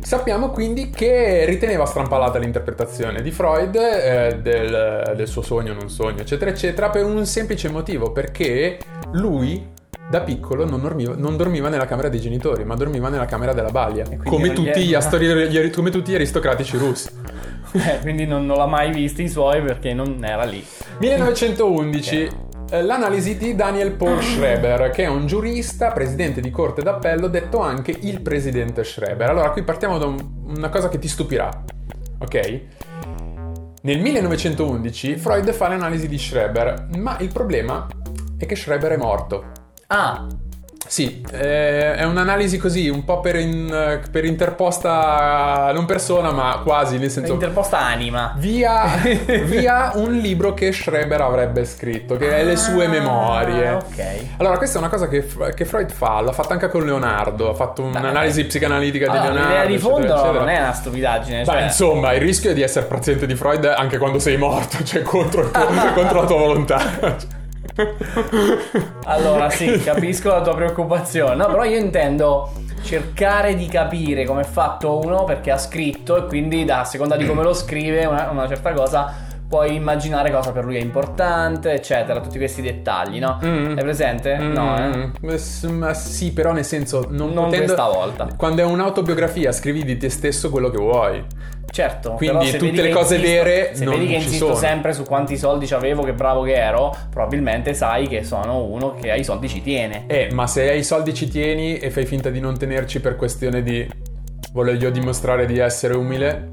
Sappiamo 0.02 0.50
quindi 0.50 0.90
che 0.90 1.44
riteneva 1.44 1.84
strampalata 1.84 2.38
l'interpretazione 2.38 3.22
di 3.22 3.30
Freud 3.30 3.76
eh, 3.76 4.38
del, 4.40 5.12
del 5.14 5.28
suo 5.28 5.42
sogno, 5.42 5.72
non 5.72 5.88
sogno, 5.88 6.20
eccetera, 6.20 6.50
eccetera, 6.50 6.90
per 6.90 7.04
un 7.04 7.24
semplice 7.26 7.68
motivo, 7.68 8.10
perché 8.10 8.78
lui 9.12 9.78
da 10.10 10.22
piccolo 10.22 10.66
non 10.66 10.80
dormiva, 10.80 11.14
non 11.16 11.36
dormiva, 11.36 11.68
nella 11.68 11.86
camera 11.86 12.08
dei 12.08 12.20
genitori, 12.20 12.64
ma 12.64 12.74
dormiva 12.74 13.08
nella 13.08 13.26
camera 13.26 13.52
della 13.52 13.70
balia, 13.70 14.04
come 14.24 14.52
tutti, 14.52 14.84
gli 14.84 14.94
astori, 14.94 15.70
come 15.70 15.90
tutti, 15.90 16.10
gli 16.10 16.16
aristocratici 16.16 16.76
russi. 16.76 17.08
Eh, 17.72 18.00
quindi 18.00 18.26
non, 18.26 18.46
non 18.46 18.56
l'ha 18.56 18.66
mai 18.66 18.90
visto 18.90 19.22
i 19.22 19.28
suoi 19.28 19.62
perché 19.62 19.94
non 19.94 20.24
era 20.24 20.42
lì. 20.42 20.60
1911. 20.98 22.22
Eh. 22.22 22.30
L'analisi 22.72 23.36
di 23.36 23.56
Daniel 23.56 23.90
Paul 23.92 24.22
Schreber, 24.22 24.90
che 24.90 25.02
è 25.02 25.08
un 25.08 25.26
giurista, 25.26 25.90
presidente 25.90 26.40
di 26.40 26.50
corte 26.50 26.82
d'appello, 26.82 27.26
detto 27.26 27.58
anche 27.58 27.90
il 27.90 28.20
presidente 28.20 28.84
Schreber. 28.84 29.28
Allora, 29.28 29.50
qui 29.50 29.64
partiamo 29.64 29.98
da 29.98 30.06
un, 30.06 30.16
una 30.44 30.68
cosa 30.68 30.88
che 30.88 31.00
ti 31.00 31.08
stupirà, 31.08 31.50
ok? 32.18 32.60
Nel 33.82 33.98
1911 33.98 35.16
Freud 35.16 35.50
fa 35.52 35.66
l'analisi 35.66 36.06
di 36.06 36.16
Schreber, 36.16 36.90
ma 36.96 37.18
il 37.18 37.32
problema 37.32 37.88
è 38.38 38.46
che 38.46 38.54
Schreber 38.54 38.92
è 38.92 38.96
morto. 38.96 39.50
Ah, 39.88 40.28
sì, 40.90 41.24
eh, 41.30 41.94
è 41.94 42.02
un'analisi 42.02 42.58
così, 42.58 42.88
un 42.88 43.04
po' 43.04 43.20
per, 43.20 43.36
in, 43.36 44.00
per, 44.10 44.24
interposta, 44.24 45.70
non 45.72 45.86
persona, 45.86 46.32
ma 46.32 46.62
quasi, 46.64 46.98
nel 46.98 47.12
senso... 47.12 47.32
Interposta 47.32 47.78
anima. 47.78 48.34
Via, 48.36 48.96
via 49.46 49.92
un 49.94 50.16
libro 50.16 50.52
che 50.52 50.72
Schreber 50.72 51.20
avrebbe 51.20 51.64
scritto, 51.64 52.16
che 52.16 52.36
è 52.36 52.42
le 52.42 52.56
sue 52.56 52.86
ah, 52.86 52.88
memorie. 52.88 53.70
Ok. 53.70 54.04
Allora, 54.38 54.56
questa 54.56 54.78
è 54.78 54.80
una 54.80 54.90
cosa 54.90 55.06
che, 55.06 55.24
che 55.54 55.64
Freud 55.64 55.92
fa, 55.92 56.20
l'ha 56.22 56.32
fatta 56.32 56.54
anche 56.54 56.68
con 56.68 56.84
Leonardo, 56.84 57.50
ha 57.50 57.54
fatto 57.54 57.82
un'analisi 57.82 58.46
psicanalitica 58.46 59.12
allora, 59.12 59.20
di 59.20 59.26
Leonardo. 59.26 59.48
L'idea 59.52 59.66
di 59.66 59.78
fondo 59.78 59.98
eccetera, 59.98 60.22
eccetera. 60.22 60.38
non 60.40 60.48
è 60.48 60.60
una 60.60 60.72
stupidaggine. 60.72 61.44
Cioè... 61.44 61.54
Beh, 61.54 61.62
insomma, 61.66 62.12
il 62.14 62.20
rischio 62.20 62.50
è 62.50 62.54
di 62.54 62.62
essere 62.62 62.86
paziente 62.86 63.26
di 63.28 63.36
Freud 63.36 63.64
anche 63.64 63.96
quando 63.96 64.18
sei 64.18 64.36
morto, 64.36 64.82
cioè 64.82 65.02
contro, 65.02 65.50
contro 65.94 66.20
la 66.20 66.26
tua 66.26 66.36
volontà 66.36 67.38
allora 69.04 69.50
sì, 69.50 69.80
capisco 69.82 70.28
la 70.30 70.42
tua 70.42 70.54
preoccupazione. 70.54 71.34
No, 71.34 71.46
però 71.46 71.64
io 71.64 71.78
intendo 71.78 72.50
cercare 72.82 73.54
di 73.56 73.66
capire 73.66 74.24
come 74.24 74.42
è 74.42 74.44
fatto 74.44 74.98
uno 75.04 75.24
perché 75.24 75.50
ha 75.50 75.58
scritto 75.58 76.16
e 76.16 76.26
quindi 76.26 76.64
da 76.64 76.80
a 76.80 76.84
seconda 76.84 77.16
di 77.16 77.26
come 77.26 77.42
lo 77.42 77.52
scrive 77.52 78.06
una, 78.06 78.30
una 78.30 78.48
certa 78.48 78.72
cosa 78.72 79.28
puoi 79.50 79.74
immaginare 79.74 80.30
cosa 80.30 80.52
per 80.52 80.64
lui 80.64 80.76
è 80.76 80.80
importante, 80.80 81.72
eccetera, 81.72 82.20
tutti 82.20 82.38
questi 82.38 82.62
dettagli, 82.62 83.18
no? 83.18 83.40
Mm. 83.44 83.76
È 83.76 83.82
presente? 83.82 84.38
Mm. 84.38 84.52
No, 84.52 84.76
eh? 84.78 85.68
Ma 85.72 85.92
sì, 85.92 86.32
però 86.32 86.52
nel 86.52 86.64
senso 86.64 87.08
non, 87.10 87.32
non 87.32 87.46
potendo... 87.46 87.74
questa 87.74 87.88
volta. 87.88 88.28
Quando 88.36 88.62
è 88.62 88.64
un'autobiografia 88.64 89.50
scrivi 89.50 89.84
di 89.84 89.96
te 89.96 90.08
stesso 90.08 90.50
quello 90.50 90.70
che 90.70 90.76
vuoi. 90.76 91.24
Certo, 91.68 92.12
quindi 92.12 92.50
tutte 92.56 92.80
le 92.80 92.90
cose 92.90 93.16
insisto, 93.16 93.42
vere 93.42 93.70
se 93.74 93.84
non 93.84 93.94
vedi 93.94 94.06
che 94.06 94.18
ci 94.18 94.24
insisto 94.24 94.46
sono. 94.46 94.58
sempre 94.58 94.92
su 94.92 95.02
quanti 95.02 95.36
soldi 95.36 95.68
avevo, 95.72 96.04
che 96.04 96.12
bravo 96.12 96.42
che 96.42 96.54
ero, 96.54 96.96
probabilmente 97.10 97.74
sai 97.74 98.06
che 98.06 98.22
sono 98.22 98.62
uno 98.64 98.94
che 98.94 99.10
ai 99.10 99.24
soldi 99.24 99.48
ci 99.48 99.62
tiene. 99.62 100.04
Eh, 100.06 100.28
ma 100.32 100.46
se 100.46 100.70
ai 100.70 100.84
soldi 100.84 101.12
ci 101.12 101.28
tieni 101.28 101.78
e 101.78 101.90
fai 101.90 102.06
finta 102.06 102.30
di 102.30 102.38
non 102.38 102.56
tenerci 102.56 103.00
per 103.00 103.16
questione 103.16 103.64
di 103.64 103.88
voglio 104.52 104.90
dimostrare 104.90 105.46
di 105.46 105.58
essere 105.58 105.94
umile, 105.94 106.48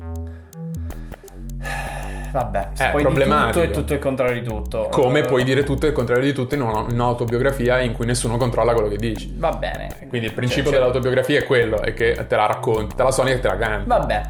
Vabbè, 2.38 2.68
è 2.78 2.92
poi 2.92 3.02
problematico. 3.02 3.50
tutto 3.50 3.62
e 3.62 3.72
tutto 3.72 3.94
il 3.94 4.00
contrario 4.00 4.40
di 4.40 4.48
tutto. 4.48 4.90
Come 4.92 5.24
puoi 5.24 5.44
dire 5.44 5.64
tutto 5.64 5.86
e 5.86 5.90
il 5.90 5.96
contrario 5.96 6.24
di 6.24 6.34
tutto 6.34 6.54
in 6.54 6.62
un'autobiografia 6.62 7.80
in 7.80 7.94
cui 7.94 8.06
nessuno 8.06 8.38
controlla 8.38 8.74
quello 8.74 8.90
che 8.90 8.98
dici. 8.98 9.34
Va 9.38 9.52
bene. 9.54 9.90
Quindi 10.08 10.28
il 10.28 10.34
principio 10.34 10.70
cioè, 10.70 10.74
dell'autobiografia 10.74 11.40
è 11.40 11.44
quello, 11.46 11.82
è 11.82 11.94
che 11.94 12.26
te 12.28 12.36
la 12.36 12.46
racconti, 12.46 12.96
te 12.96 13.02
la 13.02 13.12
suoni 13.12 13.32
e 13.32 13.40
te 13.40 13.48
la 13.48 13.58
canti. 13.58 13.88
Vabbè, 13.88 14.22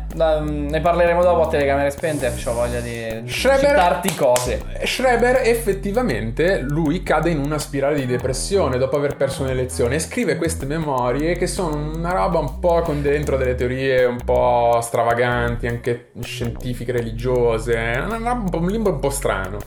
ne 0.41 0.79
parleremo 0.79 1.21
dopo 1.21 1.43
a 1.43 1.47
telecamere 1.47 1.89
spente, 1.91 2.33
ho 2.45 2.53
voglia 2.53 2.79
di 2.79 3.23
Schreber, 3.25 3.69
citarti 3.69 4.15
cose. 4.15 4.61
Schreber 4.83 5.41
effettivamente, 5.43 6.59
lui 6.61 7.03
cade 7.03 7.29
in 7.29 7.39
una 7.39 7.59
spirale 7.59 7.95
di 7.95 8.05
depressione 8.05 8.77
dopo 8.77 8.95
aver 8.95 9.17
perso 9.17 9.43
un'elezione 9.43 9.95
e 9.95 9.99
scrive 9.99 10.37
queste 10.37 10.65
memorie 10.65 11.35
che 11.35 11.47
sono 11.47 11.75
una 11.75 12.13
roba 12.13 12.39
un 12.39 12.59
po' 12.59 12.81
con 12.81 13.01
dentro 13.01 13.35
delle 13.35 13.55
teorie 13.55 14.05
un 14.05 14.19
po' 14.23 14.79
stravaganti, 14.81 15.67
anche 15.67 16.11
scientifiche, 16.21 16.93
religiose 16.93 17.75
un 17.99 18.67
limbo 18.67 18.91
un 18.91 18.99
po' 18.99 19.09
strano. 19.09 19.57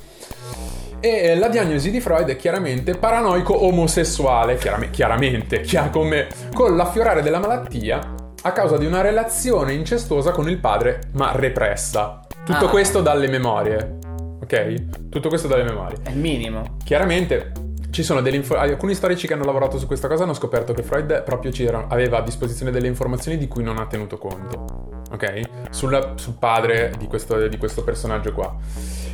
E 1.01 1.35
la 1.35 1.49
diagnosi 1.49 1.91
di 1.91 2.01
Freud 2.01 2.28
è 2.28 2.37
chiaramente 2.37 2.95
paranoico 2.95 3.64
omosessuale, 3.64 4.57
chiaramente, 4.57 4.91
chiaramente 4.91 5.91
come, 5.91 6.26
con 6.53 6.76
l'affiorare 6.76 7.22
della 7.22 7.39
malattia 7.39 8.14
a 8.43 8.53
causa 8.53 8.76
di 8.76 8.87
una 8.87 9.01
relazione 9.01 9.72
incestuosa 9.72 10.31
con 10.33 10.49
il 10.49 10.59
padre, 10.59 11.01
ma 11.12 11.33
repressa. 11.35 12.20
Tutto 12.45 12.66
ah. 12.66 12.68
questo 12.68 13.01
dalle 13.01 13.28
memorie. 13.28 13.99
Ok? 14.43 15.09
Tutto 15.09 15.28
questo 15.28 15.49
dalle 15.49 15.64
memorie. 15.64 15.99
È 16.03 16.11
il 16.11 16.18
minimo. 16.18 16.76
Chiaramente 16.85 17.53
ci 17.91 18.03
sono 18.03 18.20
delle 18.20 18.36
info- 18.36 18.57
alcuni 18.57 18.95
storici 18.95 19.26
che 19.26 19.34
hanno 19.34 19.45
lavorato 19.45 19.78
su 19.78 19.86
questa 19.86 20.09
cosa 20.09 20.24
hanno 20.24 20.34
scoperto 20.34 20.72
che 20.72 20.82
Freud 20.82 21.22
proprio 21.22 21.53
aveva 21.88 22.18
a 22.18 22.22
disposizione 22.22 22.70
delle 22.70 22.86
informazioni 22.86 23.36
di 23.36 23.49
cui 23.49 23.62
non 23.62 23.78
ha 23.78 23.86
tenuto 23.86 24.18
conto 24.18 24.91
ok? 25.11 25.43
Sulla, 25.70 26.14
sul 26.16 26.34
padre 26.38 26.93
di 26.99 27.07
questo, 27.07 27.49
di 27.49 27.57
questo, 27.57 27.82
personaggio 27.82 28.32
qua. 28.32 28.57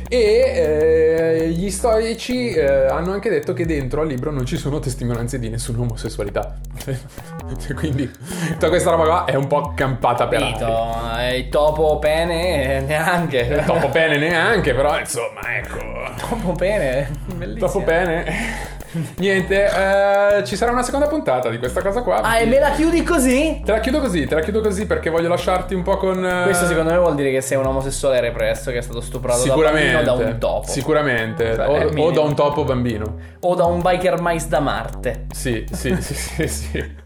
E 0.09 0.19
eh, 0.19 1.49
gli 1.49 1.69
storici 1.69 2.51
eh, 2.51 2.65
hanno 2.65 3.11
anche 3.11 3.29
detto 3.29 3.53
che 3.53 3.65
dentro 3.65 4.01
al 4.01 4.07
libro 4.07 4.31
non 4.31 4.45
ci 4.45 4.57
sono 4.57 4.79
testimonianze 4.79 5.37
di 5.37 5.49
nessuna 5.49 5.81
omosessualità. 5.81 6.55
Quindi 7.75 8.09
tutta 8.51 8.69
questa 8.69 8.91
roba 8.91 9.03
qua 9.03 9.25
è 9.25 9.35
un 9.35 9.47
po' 9.47 9.73
campata 9.75 10.27
per 10.27 10.41
aria. 10.41 11.33
Il 11.33 11.49
topo 11.49 11.99
pene 11.99 12.81
neanche. 12.81 13.39
Il 13.39 13.63
topo 13.65 13.89
pene 13.89 14.17
neanche, 14.17 14.73
però 14.73 14.97
insomma, 14.97 15.57
ecco. 15.57 15.77
Topo 16.17 16.53
pene, 16.53 17.09
bellissimo. 17.35 17.67
Topo 17.67 17.83
pene. 17.83 18.75
Niente, 19.17 19.65
eh, 19.65 20.43
ci 20.43 20.55
sarà 20.55 20.71
una 20.71 20.83
seconda 20.83 21.07
puntata 21.07 21.49
di 21.49 21.57
questa 21.57 21.81
cosa 21.81 22.01
qua. 22.01 22.21
Ah, 22.21 22.39
e 22.39 22.45
me 22.45 22.59
la 22.59 22.71
chiudi 22.71 23.03
così? 23.03 23.61
Te 23.63 23.71
la 23.71 23.79
chiudo 23.79 23.99
così, 23.99 24.25
te 24.25 24.35
la 24.35 24.41
chiudo 24.41 24.61
così 24.61 24.85
perché 24.85 25.09
voglio 25.09 25.29
lasciarti 25.29 25.73
un 25.73 25.83
po' 25.83 25.97
con. 25.97 26.23
Eh... 26.25 26.43
Questo 26.43 26.65
secondo 26.65 26.91
me 26.91 26.97
vuol 26.97 27.15
dire 27.15 27.31
che 27.31 27.41
sei 27.41 27.57
un 27.57 27.65
omosessuale 27.65 28.19
represso 28.19 28.71
che 28.71 28.77
è 28.77 28.81
stato 28.81 29.01
stuprato 29.01 29.41
sicuramente, 29.41 30.03
da, 30.03 30.13
da 30.13 30.25
un 30.25 30.37
topo. 30.37 30.67
Sicuramente. 30.67 31.55
Cioè, 31.55 31.67
o, 31.67 32.01
o, 32.03 32.11
da 32.11 32.21
un 32.21 32.35
topo 32.35 32.63
bambino. 32.63 33.15
O 33.41 33.55
da 33.55 33.65
un 33.65 33.81
biker 33.81 34.19
mais 34.21 34.47
da 34.47 34.59
Marte. 34.59 35.25
Sì, 35.33 35.65
sì, 35.71 35.95
sì, 35.99 36.13
sì. 36.13 36.47
sì. 36.47 37.05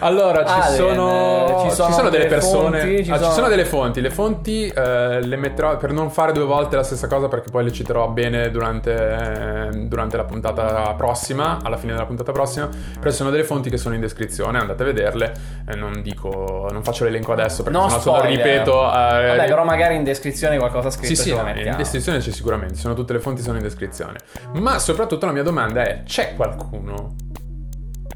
Allora, 0.00 0.44
ci, 0.44 0.52
ah, 0.52 0.62
sono, 0.62 1.64
ci, 1.68 1.74
sono, 1.74 1.88
ci 1.88 1.94
sono 1.94 2.08
delle 2.08 2.26
persone. 2.26 2.80
Fonti, 2.80 3.04
ci, 3.04 3.10
ah, 3.10 3.16
sono... 3.16 3.28
ci, 3.28 3.34
sono... 3.34 3.48
delle 3.48 3.64
fonti. 3.64 4.00
Le 4.00 4.10
fonti 4.10 4.66
eh, 4.66 5.20
le 5.24 5.36
metterò 5.36 5.76
per 5.76 5.92
non 5.92 6.10
fare 6.10 6.32
due 6.32 6.44
volte 6.44 6.74
la 6.74 6.82
stessa 6.82 7.06
cosa, 7.06 7.28
perché 7.28 7.50
poi 7.50 7.64
le 7.64 7.72
citerò 7.72 8.08
bene 8.08 8.50
durante, 8.50 8.92
eh, 8.92 9.68
durante, 9.86 10.16
la 10.16 10.24
puntata 10.24 10.92
prossima. 10.94 11.58
Alla 11.62 11.76
fine 11.76 11.92
della 11.92 12.06
puntata 12.06 12.32
prossima. 12.32 12.68
Però 12.98 13.10
ci 13.10 13.16
sono 13.16 13.30
delle 13.30 13.44
fonti 13.44 13.70
che 13.70 13.76
sono 13.76 13.94
in 13.94 14.00
descrizione. 14.00 14.58
Andate 14.58 14.82
a 14.82 14.86
vederle. 14.86 15.32
Eh, 15.68 15.76
non 15.76 16.02
dico, 16.02 16.68
non 16.72 16.82
faccio 16.82 17.04
l'elenco 17.04 17.32
adesso 17.32 17.62
perché 17.62 17.78
no, 17.78 17.88
sennò 17.88 18.00
solo 18.00 18.24
ripeto. 18.24 18.72
Eh, 18.88 18.90
Vabbè, 18.92 19.44
però 19.46 19.64
magari 19.64 19.94
in 19.94 20.02
descrizione 20.02 20.58
qualcosa 20.58 20.90
scritto. 20.90 21.14
Sì, 21.14 21.14
sì, 21.14 21.30
in 21.30 21.74
descrizione 21.76 22.18
c'è 22.18 22.32
sicuramente. 22.32 22.74
Sono 22.74 22.94
tutte 22.94 23.12
le 23.12 23.20
fonti 23.20 23.40
sono 23.40 23.56
in 23.56 23.62
descrizione. 23.62 24.18
Ma 24.54 24.80
soprattutto 24.80 25.26
la 25.26 25.32
mia 25.32 25.44
domanda 25.44 25.84
è: 25.84 26.02
c'è 26.04 26.34
qualcuno? 26.34 27.14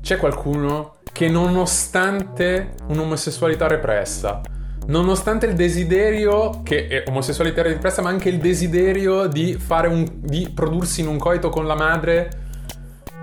C'è 0.07 0.19
qualcuno 0.19 0.99
che 1.13 1.29
nonostante 1.29 2.75
un'omosessualità 2.87 3.67
repressa, 3.67 4.41
nonostante 4.87 5.47
il 5.47 5.55
desiderio 5.55 6.63
che 6.63 6.87
è 6.87 7.03
omosessualità 7.09 7.63
repressa, 7.63 8.03
ma 8.03 8.11
anche 8.11 8.29
il 8.29 8.39
desiderio 8.39 9.27
di 9.27 9.55
fare 9.55 9.89
un 9.89 10.09
di 10.21 10.49
prodursi 10.55 11.01
in 11.01 11.09
un 11.09 11.19
coito 11.19 11.49
con 11.49 11.67
la 11.67 11.75
madre, 11.75 12.29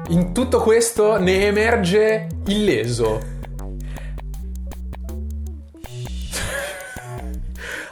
in 0.10 0.34
tutto 0.34 0.60
questo 0.60 1.18
ne 1.18 1.46
emerge 1.46 2.28
illeso. 2.48 3.22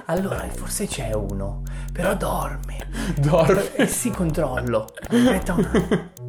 Allora, 0.08 0.46
forse 0.54 0.86
c'è 0.88 1.14
uno, 1.14 1.64
però 1.94 2.14
dorme. 2.18 2.88
Dorme. 3.16 3.74
E 3.74 3.88
si 3.88 4.10
controllo. 4.10 4.90
Aspetta 5.08 5.54
un 5.54 5.64
attimo. 5.64 6.21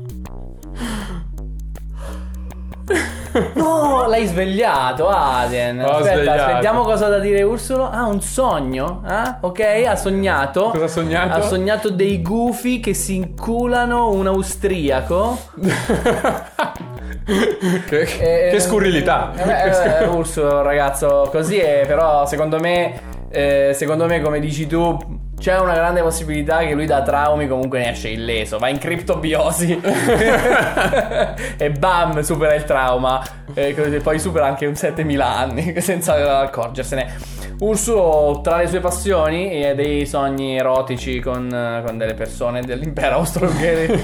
No, 3.55 4.07
l'hai 4.09 4.27
svegliato, 4.27 5.09
Aden. 5.09 5.81
Ho 5.81 5.91
Aspetta, 5.91 6.15
svegliato. 6.15 6.43
aspettiamo 6.43 6.83
cosa 6.83 7.09
da 7.09 7.19
dire 7.19 7.43
Ursolo. 7.43 7.89
Ah, 7.89 8.07
un 8.07 8.21
sogno? 8.21 9.03
Eh? 9.09 9.37
Ok, 9.41 9.61
ha 9.87 9.97
sognato. 9.97 10.71
Cosa 10.71 10.85
ha 10.85 10.89
sognato? 10.89 11.35
Ha 11.35 11.43
sognato 11.43 11.91
dei 11.91 12.21
gufi 12.21 12.81
che 12.81 12.95
si 12.95 13.17
inculano 13.17 14.11
un 14.11 14.27
austriaco. 14.27 15.39
che, 17.87 18.01
eh, 18.01 18.51
che 18.51 18.61
scurrilità. 18.61 19.33
Eh, 19.37 20.03
eh, 20.03 20.07
Ursolo, 20.07 20.63
ragazzo, 20.63 21.29
così 21.31 21.59
è, 21.59 21.85
però 21.87 22.27
secondo 22.27 22.59
me... 22.59 23.11
Eh, 23.35 23.71
secondo 23.75 24.05
me, 24.05 24.21
come 24.21 24.41
dici 24.41 24.67
tu, 24.67 24.95
c'è 25.43 25.59
una 25.59 25.75
grande 25.75 26.03
possibilità 26.03 26.59
che 26.59 26.73
lui 26.73 26.87
da 26.87 27.03
traumi 27.03 27.49
comunque 27.49 27.81
ne 27.81 27.91
esce 27.91 28.11
illeso, 28.11 28.59
va 28.59 28.69
in 28.69 28.79
criptobiosi 28.79 29.73
e 31.59 31.71
bam, 31.73 32.21
supera 32.21 32.55
il 32.55 32.63
trauma. 32.63 33.21
e 33.53 33.75
poi 34.01 34.21
supera 34.21 34.47
anche 34.47 34.67
un 34.67 34.77
7000 34.77 35.27
anni 35.27 35.81
senza 35.83 36.39
accorgersene. 36.39 37.41
Ursulo, 37.59 38.41
tra 38.41 38.59
le 38.59 38.69
sue 38.69 38.79
passioni 38.79 39.51
e 39.51 39.75
dei 39.75 40.07
sogni 40.07 40.57
erotici 40.57 41.19
con, 41.19 41.83
con 41.85 41.99
delle 41.99 42.15
persone 42.15 42.61
dell'impero 42.61 43.17
austro-ungarico. 43.27 43.99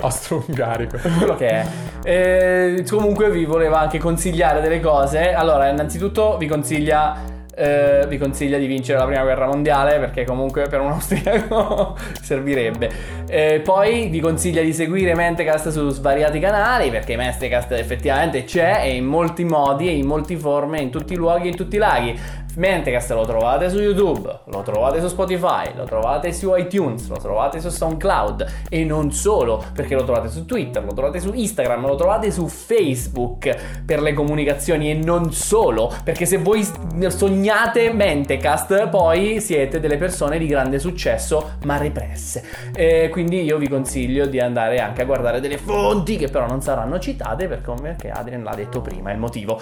austro-ungarico. 0.00 0.96
Quello 1.18 1.34
che 1.34 1.48
è. 1.48 1.66
E, 2.04 2.84
comunque 2.88 3.30
vi 3.30 3.44
voleva 3.44 3.80
anche 3.80 3.98
consigliare 3.98 4.62
delle 4.62 4.80
cose. 4.80 5.34
Allora, 5.34 5.68
innanzitutto 5.68 6.38
vi 6.38 6.46
consiglia 6.46 7.31
eh, 7.54 8.06
vi 8.08 8.18
consiglia 8.18 8.58
di 8.58 8.66
vincere 8.66 8.98
la 8.98 9.04
prima 9.04 9.22
guerra 9.22 9.46
mondiale 9.46 9.98
perché 9.98 10.24
comunque 10.24 10.68
per 10.68 10.80
un 10.80 10.92
austriaco 10.92 11.96
servirebbe. 12.20 12.90
Eh, 13.28 13.60
poi 13.62 14.08
vi 14.08 14.20
consiglia 14.20 14.62
di 14.62 14.72
seguire 14.72 15.14
Mentecast 15.14 15.68
su 15.68 15.88
svariati 15.90 16.38
canali 16.38 16.90
perché 16.90 17.16
Mentecast 17.16 17.72
effettivamente 17.72 18.44
c'è 18.44 18.82
e 18.84 18.94
in 18.94 19.04
molti 19.04 19.44
modi 19.44 19.88
e 19.88 19.92
in 19.92 20.06
molte 20.06 20.36
forme, 20.36 20.80
in 20.80 20.90
tutti 20.90 21.12
i 21.12 21.16
luoghi 21.16 21.46
e 21.46 21.50
in 21.50 21.56
tutti 21.56 21.76
i 21.76 21.78
laghi. 21.78 22.18
Mentecast 22.54 23.12
lo 23.12 23.24
trovate 23.24 23.70
su 23.70 23.78
YouTube, 23.78 24.40
lo 24.44 24.62
trovate 24.62 25.00
su 25.00 25.08
Spotify, 25.08 25.74
lo 25.74 25.84
trovate 25.84 26.32
su 26.34 26.54
iTunes, 26.54 27.08
lo 27.08 27.16
trovate 27.16 27.60
su 27.60 27.70
SoundCloud 27.70 28.46
e 28.68 28.84
non 28.84 29.10
solo, 29.10 29.64
perché 29.72 29.94
lo 29.94 30.04
trovate 30.04 30.28
su 30.28 30.44
Twitter, 30.44 30.84
lo 30.84 30.92
trovate 30.92 31.18
su 31.18 31.32
Instagram, 31.32 31.86
lo 31.86 31.94
trovate 31.94 32.30
su 32.30 32.46
Facebook 32.48 33.82
per 33.86 34.02
le 34.02 34.12
comunicazioni 34.12 34.90
e 34.90 34.94
non 34.94 35.32
solo, 35.32 35.90
perché 36.04 36.26
se 36.26 36.36
voi 36.36 36.66
sognate 37.08 37.90
Mentecast 37.90 38.88
poi 38.88 39.40
siete 39.40 39.80
delle 39.80 39.96
persone 39.96 40.36
di 40.36 40.46
grande 40.46 40.78
successo 40.78 41.52
ma 41.64 41.78
represse. 41.78 42.44
E 42.74 43.08
quindi 43.10 43.42
io 43.42 43.56
vi 43.56 43.68
consiglio 43.68 44.26
di 44.26 44.38
andare 44.40 44.78
anche 44.78 45.02
a 45.02 45.04
guardare 45.06 45.40
delle 45.40 45.56
fonti 45.56 46.16
che 46.16 46.28
però 46.28 46.46
non 46.46 46.60
saranno 46.60 46.98
citate 46.98 47.48
perché 47.48 48.10
Adrian 48.10 48.42
l'ha 48.42 48.54
detto 48.54 48.82
prima, 48.82 49.10
è 49.10 49.14
il 49.14 49.18
motivo. 49.18 49.60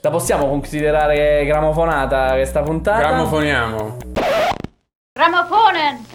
La 0.00 0.10
possiamo 0.10 0.46
considerare 0.48 1.44
gramofonata 1.44 2.30
questa 2.34 2.62
puntata? 2.62 3.00
Gramofoniamo. 3.00 3.96
Gramofonen! 5.12 6.07